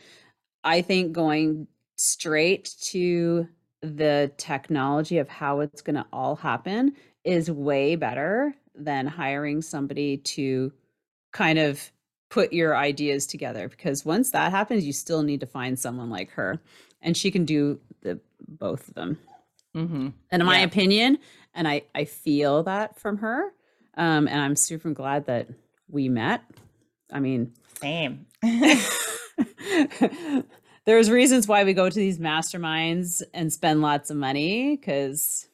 I 0.62 0.80
think 0.80 1.10
going 1.10 1.66
straight 1.96 2.72
to 2.82 3.48
the 3.82 4.30
technology 4.36 5.18
of 5.18 5.28
how 5.28 5.58
it's 5.58 5.82
going 5.82 5.96
to 5.96 6.06
all 6.12 6.36
happen 6.36 6.92
is 7.24 7.50
way 7.50 7.96
better 7.96 8.54
than 8.76 9.08
hiring 9.08 9.62
somebody 9.62 10.18
to 10.18 10.72
kind 11.32 11.58
of 11.58 11.90
put 12.28 12.52
your 12.52 12.76
ideas 12.76 13.26
together 13.26 13.68
because 13.68 14.04
once 14.04 14.30
that 14.30 14.52
happens 14.52 14.86
you 14.86 14.92
still 14.92 15.22
need 15.22 15.40
to 15.40 15.46
find 15.46 15.78
someone 15.78 16.10
like 16.10 16.30
her 16.30 16.60
and 17.02 17.16
she 17.16 17.30
can 17.30 17.44
do 17.44 17.80
the 18.02 18.20
both 18.48 18.86
of 18.88 18.94
them 18.94 19.18
Mhm. 19.76 20.12
and 20.30 20.42
in 20.42 20.46
my 20.46 20.58
Yeah. 20.58 20.64
opinion 20.64 21.18
and 21.54 21.68
i 21.68 21.82
i 21.94 22.04
feel 22.04 22.62
that 22.64 22.98
from 22.98 23.18
her 23.18 23.52
um 23.96 24.26
and 24.28 24.40
i'm 24.40 24.56
super 24.56 24.90
glad 24.90 25.26
that 25.26 25.48
we 25.88 26.08
met 26.08 26.42
i 27.12 27.20
mean 27.20 27.52
same. 27.80 28.26
there's 30.84 31.10
reasons 31.10 31.46
why 31.48 31.64
we 31.64 31.72
go 31.72 31.88
to 31.88 31.94
these 31.98 32.18
masterminds 32.18 33.22
and 33.32 33.52
spend 33.52 33.80
lots 33.82 34.10
of 34.10 34.16
money 34.16 34.76
because 34.76 35.48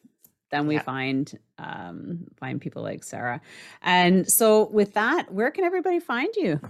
then 0.50 0.66
we 0.66 0.74
yeah. 0.74 0.82
find 0.82 1.38
um, 1.58 2.26
find 2.38 2.60
people 2.60 2.82
like 2.82 3.02
Sarah. 3.04 3.40
And 3.82 4.30
so, 4.30 4.68
with 4.68 4.94
that, 4.94 5.32
where 5.32 5.50
can 5.50 5.64
everybody 5.64 6.00
find 6.00 6.34
you? 6.36 6.60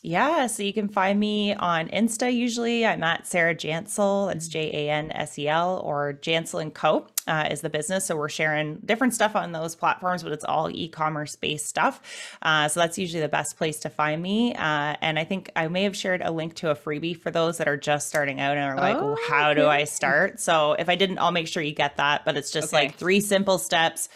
Yeah, 0.00 0.46
so 0.46 0.62
you 0.62 0.72
can 0.72 0.88
find 0.88 1.18
me 1.18 1.54
on 1.54 1.88
Insta 1.88 2.32
usually. 2.32 2.86
I'm 2.86 3.02
at 3.02 3.26
Sarah 3.26 3.54
Jansel. 3.54 4.28
That's 4.28 4.46
J 4.46 4.70
A 4.72 4.90
N 4.92 5.10
S 5.10 5.36
E 5.38 5.48
L 5.48 5.80
or 5.84 6.18
Jansel 6.22 6.62
and 6.62 6.72
Co. 6.72 7.06
Uh, 7.26 7.48
is 7.50 7.60
the 7.60 7.68
business. 7.68 8.06
So 8.06 8.16
we're 8.16 8.28
sharing 8.28 8.76
different 8.76 9.12
stuff 9.12 9.36
on 9.36 9.52
those 9.52 9.74
platforms, 9.74 10.22
but 10.22 10.32
it's 10.32 10.44
all 10.44 10.70
e-commerce 10.70 11.36
based 11.36 11.66
stuff. 11.66 12.00
Uh, 12.40 12.68
so 12.68 12.80
that's 12.80 12.96
usually 12.96 13.20
the 13.20 13.28
best 13.28 13.58
place 13.58 13.80
to 13.80 13.90
find 13.90 14.22
me. 14.22 14.54
Uh, 14.54 14.96
and 15.02 15.18
I 15.18 15.24
think 15.24 15.50
I 15.54 15.68
may 15.68 15.82
have 15.82 15.96
shared 15.96 16.22
a 16.22 16.30
link 16.30 16.54
to 16.56 16.70
a 16.70 16.74
freebie 16.74 17.20
for 17.20 17.30
those 17.30 17.58
that 17.58 17.68
are 17.68 17.76
just 17.76 18.08
starting 18.08 18.40
out 18.40 18.56
and 18.56 18.64
are 18.64 18.76
like, 18.76 18.96
oh, 18.96 19.18
"How 19.28 19.50
okay. 19.50 19.60
do 19.60 19.66
I 19.66 19.84
start?" 19.84 20.40
So 20.40 20.72
if 20.74 20.88
I 20.88 20.94
didn't, 20.94 21.18
I'll 21.18 21.32
make 21.32 21.48
sure 21.48 21.62
you 21.62 21.74
get 21.74 21.96
that. 21.96 22.24
But 22.24 22.36
it's 22.36 22.52
just 22.52 22.72
okay. 22.72 22.84
like 22.84 22.94
three 22.94 23.20
simple 23.20 23.58
steps 23.58 24.08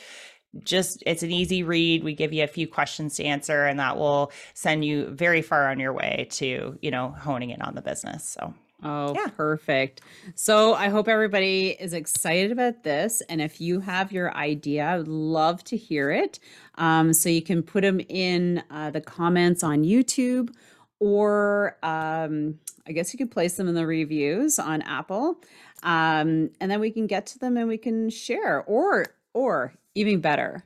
just 0.64 1.02
it's 1.06 1.22
an 1.22 1.30
easy 1.30 1.62
read 1.62 2.04
we 2.04 2.14
give 2.14 2.32
you 2.32 2.44
a 2.44 2.48
few 2.48 2.66
questions 2.66 3.16
to 3.16 3.24
answer 3.24 3.64
and 3.64 3.78
that 3.78 3.96
will 3.96 4.30
send 4.54 4.84
you 4.84 5.06
very 5.06 5.40
far 5.40 5.70
on 5.70 5.80
your 5.80 5.92
way 5.92 6.26
to 6.30 6.78
you 6.82 6.90
know 6.90 7.08
honing 7.18 7.50
in 7.50 7.62
on 7.62 7.74
the 7.74 7.82
business 7.82 8.24
so 8.24 8.54
Oh, 8.84 9.14
yeah. 9.14 9.28
perfect. 9.36 10.00
So 10.34 10.74
I 10.74 10.88
hope 10.88 11.06
everybody 11.06 11.68
is 11.68 11.92
excited 11.92 12.50
about 12.50 12.82
this. 12.82 13.22
And 13.28 13.40
if 13.40 13.60
you 13.60 13.80
have 13.80 14.10
your 14.10 14.34
idea, 14.36 14.84
I 14.84 14.98
would 14.98 15.08
love 15.08 15.62
to 15.64 15.76
hear 15.76 16.10
it. 16.10 16.40
Um, 16.76 17.12
so 17.12 17.28
you 17.28 17.42
can 17.42 17.62
put 17.62 17.82
them 17.82 18.00
in 18.08 18.62
uh, 18.70 18.90
the 18.90 19.00
comments 19.00 19.62
on 19.62 19.84
YouTube, 19.84 20.52
or 20.98 21.76
um, 21.82 22.58
I 22.86 22.92
guess 22.92 23.12
you 23.12 23.18
could 23.18 23.30
place 23.30 23.56
them 23.56 23.68
in 23.68 23.74
the 23.74 23.86
reviews 23.86 24.58
on 24.58 24.82
Apple. 24.82 25.40
Um, 25.84 26.50
and 26.60 26.70
then 26.70 26.80
we 26.80 26.90
can 26.90 27.06
get 27.06 27.26
to 27.26 27.38
them 27.38 27.56
and 27.56 27.68
we 27.68 27.78
can 27.78 28.10
share. 28.10 28.64
Or, 28.64 29.06
or 29.32 29.74
even 29.94 30.20
better, 30.20 30.64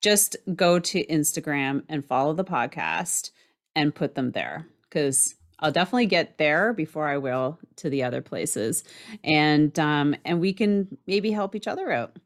just 0.00 0.36
go 0.54 0.78
to 0.78 1.04
Instagram 1.06 1.82
and 1.88 2.04
follow 2.04 2.32
the 2.32 2.44
podcast 2.44 3.30
and 3.74 3.94
put 3.94 4.14
them 4.14 4.32
there 4.32 4.66
because 4.82 5.34
I'll 5.60 5.72
definitely 5.72 6.06
get 6.06 6.38
there 6.38 6.72
before 6.72 7.08
I 7.08 7.18
will 7.18 7.58
to 7.76 7.90
the 7.90 8.04
other 8.04 8.22
places, 8.22 8.84
and 9.24 9.76
um, 9.78 10.14
and 10.24 10.40
we 10.40 10.52
can 10.52 10.96
maybe 11.06 11.32
help 11.32 11.54
each 11.54 11.66
other 11.66 11.90
out 11.90 12.16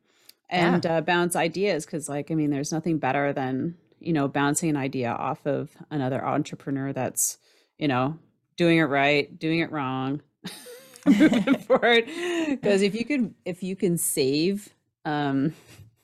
and 0.50 0.84
yeah. 0.84 0.98
uh, 0.98 1.00
bounce 1.00 1.34
ideas 1.34 1.86
because, 1.86 2.08
like, 2.08 2.30
I 2.30 2.34
mean, 2.34 2.50
there's 2.50 2.72
nothing 2.72 2.98
better 2.98 3.32
than 3.32 3.76
you 4.00 4.12
know 4.12 4.28
bouncing 4.28 4.68
an 4.68 4.76
idea 4.76 5.10
off 5.10 5.46
of 5.46 5.70
another 5.90 6.24
entrepreneur 6.24 6.92
that's 6.92 7.38
you 7.78 7.88
know 7.88 8.18
doing 8.56 8.78
it 8.78 8.84
right, 8.84 9.38
doing 9.38 9.60
it 9.60 9.72
wrong, 9.72 10.20
moving 11.06 11.54
forward. 11.66 12.04
Because 12.06 12.82
if 12.82 12.94
you 12.94 13.06
could, 13.06 13.34
if 13.46 13.62
you 13.62 13.76
can 13.76 13.96
save 13.96 14.74
um 15.04 15.54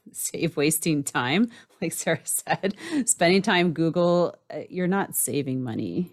save 0.13 0.57
wasting 0.57 1.03
time 1.03 1.51
like 1.83 1.93
sarah 1.93 2.21
said 2.25 2.75
spending 3.07 3.43
time 3.43 3.73
google 3.73 4.35
uh, 4.53 4.61
you're 4.69 4.87
not 4.87 5.15
saving 5.15 5.63
money 5.63 6.13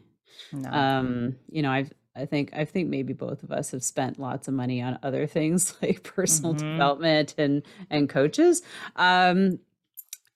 no. 0.51 0.69
um 0.69 1.35
you 1.49 1.61
know 1.61 1.71
i've 1.71 1.91
i 2.15 2.25
think 2.25 2.51
i 2.53 2.65
think 2.65 2.89
maybe 2.89 3.13
both 3.13 3.43
of 3.43 3.51
us 3.51 3.71
have 3.71 3.83
spent 3.83 4.19
lots 4.19 4.47
of 4.47 4.53
money 4.53 4.81
on 4.81 4.97
other 5.03 5.27
things 5.27 5.75
like 5.81 6.03
personal 6.03 6.53
mm-hmm. 6.53 6.71
development 6.71 7.35
and 7.37 7.63
and 7.89 8.09
coaches 8.09 8.61
um 8.95 9.59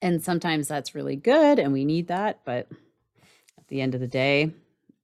and 0.02 0.24
sometimes 0.24 0.68
that's 0.68 0.96
really 0.96 1.16
good 1.16 1.60
and 1.60 1.74
we 1.74 1.86
need 1.86 2.08
that 2.08 2.40
but 2.46 2.68
at 3.58 3.68
the 3.68 3.82
end 3.82 3.94
of 3.94 4.02
the 4.02 4.08
day 4.08 4.52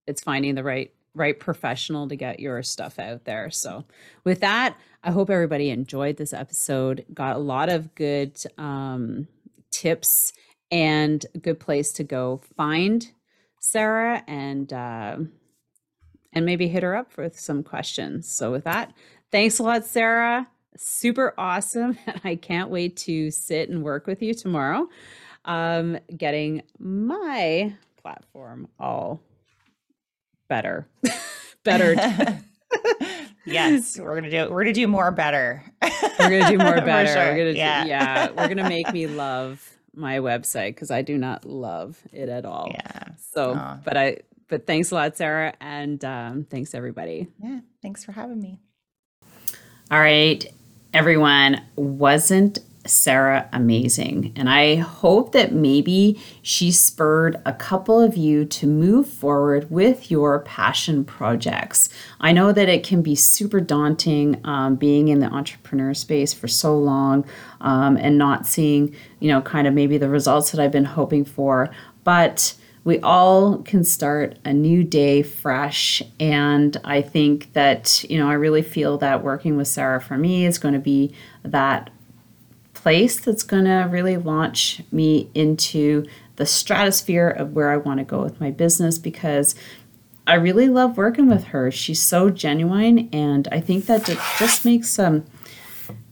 it's 0.07 0.21
finding 0.21 0.55
the 0.55 0.63
right 0.63 0.91
right 1.15 1.39
professional 1.39 2.07
to 2.09 2.15
get 2.15 2.39
your 2.39 2.61
stuff 2.61 2.99
out 2.99 3.23
there. 3.23 3.49
So, 3.49 3.85
with 4.23 4.41
that, 4.41 4.77
I 5.05 5.11
hope 5.11 5.29
everybody 5.29 5.69
enjoyed 5.69 6.17
this 6.17 6.33
episode, 6.33 7.05
got 7.13 7.35
a 7.35 7.39
lot 7.39 7.69
of 7.69 7.93
good 7.93 8.41
um, 8.57 9.27
tips 9.69 10.33
and 10.71 11.23
a 11.35 11.37
good 11.37 11.59
place 11.59 11.91
to 11.93 12.03
go 12.03 12.41
find 12.57 13.07
Sarah 13.59 14.23
and 14.27 14.73
uh, 14.73 15.17
and 16.33 16.45
maybe 16.45 16.67
hit 16.67 16.81
her 16.81 16.95
up 16.95 17.15
with 17.17 17.39
some 17.39 17.61
questions. 17.61 18.27
So, 18.27 18.51
with 18.51 18.63
that, 18.63 18.93
thanks 19.31 19.59
a 19.59 19.63
lot, 19.63 19.85
Sarah. 19.85 20.47
Super 20.75 21.35
awesome. 21.37 21.99
and 22.07 22.21
I 22.23 22.35
can't 22.35 22.71
wait 22.71 22.97
to 22.97 23.29
sit 23.29 23.69
and 23.69 23.83
work 23.83 24.07
with 24.07 24.23
you 24.23 24.33
tomorrow, 24.33 24.89
um, 25.45 25.99
getting 26.17 26.63
my 26.79 27.75
platform 28.01 28.69
all 28.79 29.21
better. 30.47 30.87
better. 31.63 31.95
yes, 33.45 33.99
we're 33.99 34.15
gonna 34.15 34.29
do 34.29 34.49
we're 34.51 34.63
gonna 34.63 34.73
do 34.73 34.87
more 34.87 35.11
better. 35.11 35.63
we're 35.81 35.89
gonna 36.19 36.49
do 36.49 36.57
more 36.57 36.75
better. 36.81 37.11
Sure. 37.11 37.25
We're 37.25 37.37
gonna 37.37 37.51
yeah. 37.51 37.83
Do, 37.83 37.89
yeah, 37.89 38.31
we're 38.31 38.47
gonna 38.47 38.69
make 38.69 38.91
me 38.91 39.07
love 39.25 39.67
my 39.93 40.17
website 40.19 40.69
because 40.69 40.91
I 40.91 41.01
do 41.01 41.17
not 41.17 41.45
love 41.45 42.01
it 42.11 42.29
at 42.29 42.45
all. 42.45 42.69
Yeah. 42.71 43.09
So, 43.33 43.55
Aww. 43.55 43.83
but 43.83 43.97
I 43.97 44.17
but 44.47 44.67
thanks 44.67 44.91
a 44.91 44.95
lot, 44.95 45.17
Sarah, 45.17 45.53
and 45.59 46.03
um, 46.05 46.43
thanks 46.49 46.73
everybody. 46.75 47.27
Yeah, 47.41 47.59
thanks 47.81 48.03
for 48.03 48.11
having 48.11 48.41
me. 48.41 48.59
All 49.91 49.99
right, 49.99 50.45
everyone. 50.93 51.61
Wasn't 51.75 52.59
Sarah 52.85 53.49
amazing. 53.51 54.31
And 54.35 54.49
I 54.49 54.75
hope 54.75 55.31
that 55.31 55.53
maybe 55.53 56.19
she 56.41 56.71
spurred 56.71 57.41
a 57.45 57.53
couple 57.53 57.99
of 57.99 58.15
you 58.15 58.45
to 58.45 58.67
move 58.67 59.07
forward 59.07 59.69
with 59.71 60.11
your 60.11 60.39
passion 60.39 61.03
projects. 61.03 61.89
I 62.19 62.31
know 62.31 62.51
that 62.51 62.69
it 62.69 62.83
can 62.83 63.01
be 63.01 63.15
super 63.15 63.59
daunting 63.59 64.39
um, 64.45 64.75
being 64.75 65.07
in 65.07 65.19
the 65.19 65.27
entrepreneur 65.27 65.93
space 65.93 66.33
for 66.33 66.47
so 66.47 66.77
long 66.77 67.25
um, 67.61 67.97
and 67.97 68.17
not 68.17 68.45
seeing, 68.45 68.95
you 69.19 69.29
know, 69.29 69.41
kind 69.41 69.67
of 69.67 69.73
maybe 69.73 69.97
the 69.97 70.09
results 70.09 70.51
that 70.51 70.59
I've 70.61 70.71
been 70.71 70.85
hoping 70.85 71.25
for. 71.25 71.69
But 72.03 72.55
we 72.85 72.99
all 72.99 73.57
can 73.63 73.83
start 73.83 74.37
a 74.45 74.53
new 74.53 74.83
day 74.83 75.23
fresh. 75.23 76.03
And 76.19 76.77
I 76.83 77.01
think 77.01 77.51
that, 77.53 78.05
you 78.07 78.19
know, 78.19 78.29
I 78.29 78.33
really 78.33 78.61
feel 78.61 78.99
that 78.99 79.23
working 79.23 79.57
with 79.57 79.67
Sarah 79.67 79.99
for 79.99 80.17
me 80.17 80.45
is 80.45 80.59
going 80.59 80.75
to 80.75 80.79
be 80.79 81.13
that 81.43 81.89
place 82.85 83.19
that's 83.19 83.41
going 83.41 83.65
to 83.65 83.87
really 83.89 84.15
launch 84.15 84.79
me 84.91 85.27
into 85.33 86.05
the 86.35 86.45
stratosphere 86.45 87.27
of 87.27 87.53
where 87.53 87.71
I 87.71 87.77
want 87.77 87.97
to 87.97 88.03
go 88.03 88.21
with 88.21 88.39
my 88.39 88.51
business 88.51 88.99
because 88.99 89.55
I 90.27 90.35
really 90.35 90.69
love 90.69 90.95
working 90.95 91.27
with 91.27 91.45
her. 91.45 91.71
She's 91.71 91.99
so 91.99 92.29
genuine, 92.29 93.09
and 93.11 93.47
I 93.51 93.59
think 93.59 93.87
that 93.87 94.05
just 94.37 94.65
makes 94.65 94.99
um 94.99 95.25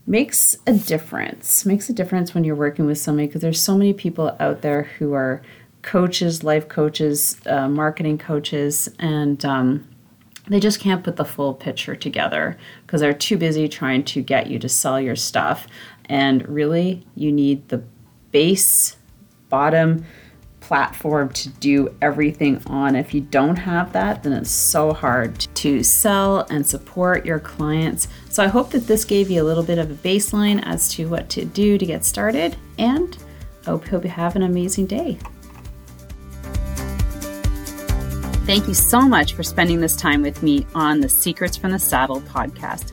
makes 0.07 0.57
a 0.65 0.73
difference. 0.73 1.63
Makes 1.63 1.91
a 1.91 1.93
difference 1.93 2.33
when 2.33 2.43
you're 2.43 2.55
working 2.55 2.87
with 2.87 2.97
somebody 2.97 3.27
because 3.27 3.43
there's 3.43 3.61
so 3.61 3.77
many 3.77 3.93
people 3.93 4.35
out 4.39 4.63
there 4.63 4.83
who 4.97 5.13
are 5.13 5.43
coaches, 5.83 6.43
life 6.43 6.67
coaches, 6.69 7.39
uh, 7.45 7.69
marketing 7.69 8.17
coaches, 8.17 8.89
and 8.97 9.45
um, 9.45 9.87
they 10.47 10.59
just 10.59 10.79
can't 10.79 11.03
put 11.03 11.15
the 11.15 11.25
full 11.25 11.53
picture 11.53 11.95
together 11.95 12.57
because 12.85 13.01
they're 13.01 13.13
too 13.13 13.37
busy 13.37 13.67
trying 13.67 14.03
to 14.03 14.21
get 14.21 14.47
you 14.47 14.59
to 14.59 14.67
sell 14.67 14.99
your 14.99 15.15
stuff. 15.15 15.67
And 16.05 16.47
really, 16.47 17.05
you 17.15 17.31
need 17.31 17.69
the 17.69 17.83
base 18.31 18.97
bottom 19.49 20.05
platform 20.59 21.29
to 21.29 21.49
do 21.49 21.93
everything 22.01 22.61
on. 22.67 22.95
If 22.95 23.13
you 23.13 23.21
don't 23.21 23.57
have 23.57 23.93
that, 23.93 24.23
then 24.23 24.33
it's 24.33 24.49
so 24.49 24.93
hard 24.93 25.39
to 25.55 25.83
sell 25.83 26.47
and 26.49 26.65
support 26.65 27.25
your 27.25 27.39
clients. 27.39 28.07
So 28.29 28.43
I 28.43 28.47
hope 28.47 28.71
that 28.71 28.87
this 28.87 29.05
gave 29.05 29.29
you 29.29 29.41
a 29.41 29.45
little 29.45 29.63
bit 29.63 29.77
of 29.77 29.91
a 29.91 29.95
baseline 29.95 30.65
as 30.65 30.89
to 30.93 31.07
what 31.09 31.29
to 31.31 31.45
do 31.45 31.77
to 31.77 31.85
get 31.85 32.05
started. 32.05 32.55
And 32.79 33.17
I 33.67 33.71
hope 33.71 33.91
you 33.91 34.09
have 34.09 34.35
an 34.35 34.43
amazing 34.43 34.87
day. 34.87 35.19
Thank 38.45 38.67
you 38.67 38.73
so 38.73 39.01
much 39.01 39.33
for 39.33 39.43
spending 39.43 39.79
this 39.79 39.95
time 39.95 40.21
with 40.21 40.43
me 40.43 40.65
on 40.75 40.99
the 40.99 41.07
Secrets 41.07 41.55
from 41.55 41.71
the 41.71 41.79
Saddle 41.79 42.21
podcast 42.21 42.92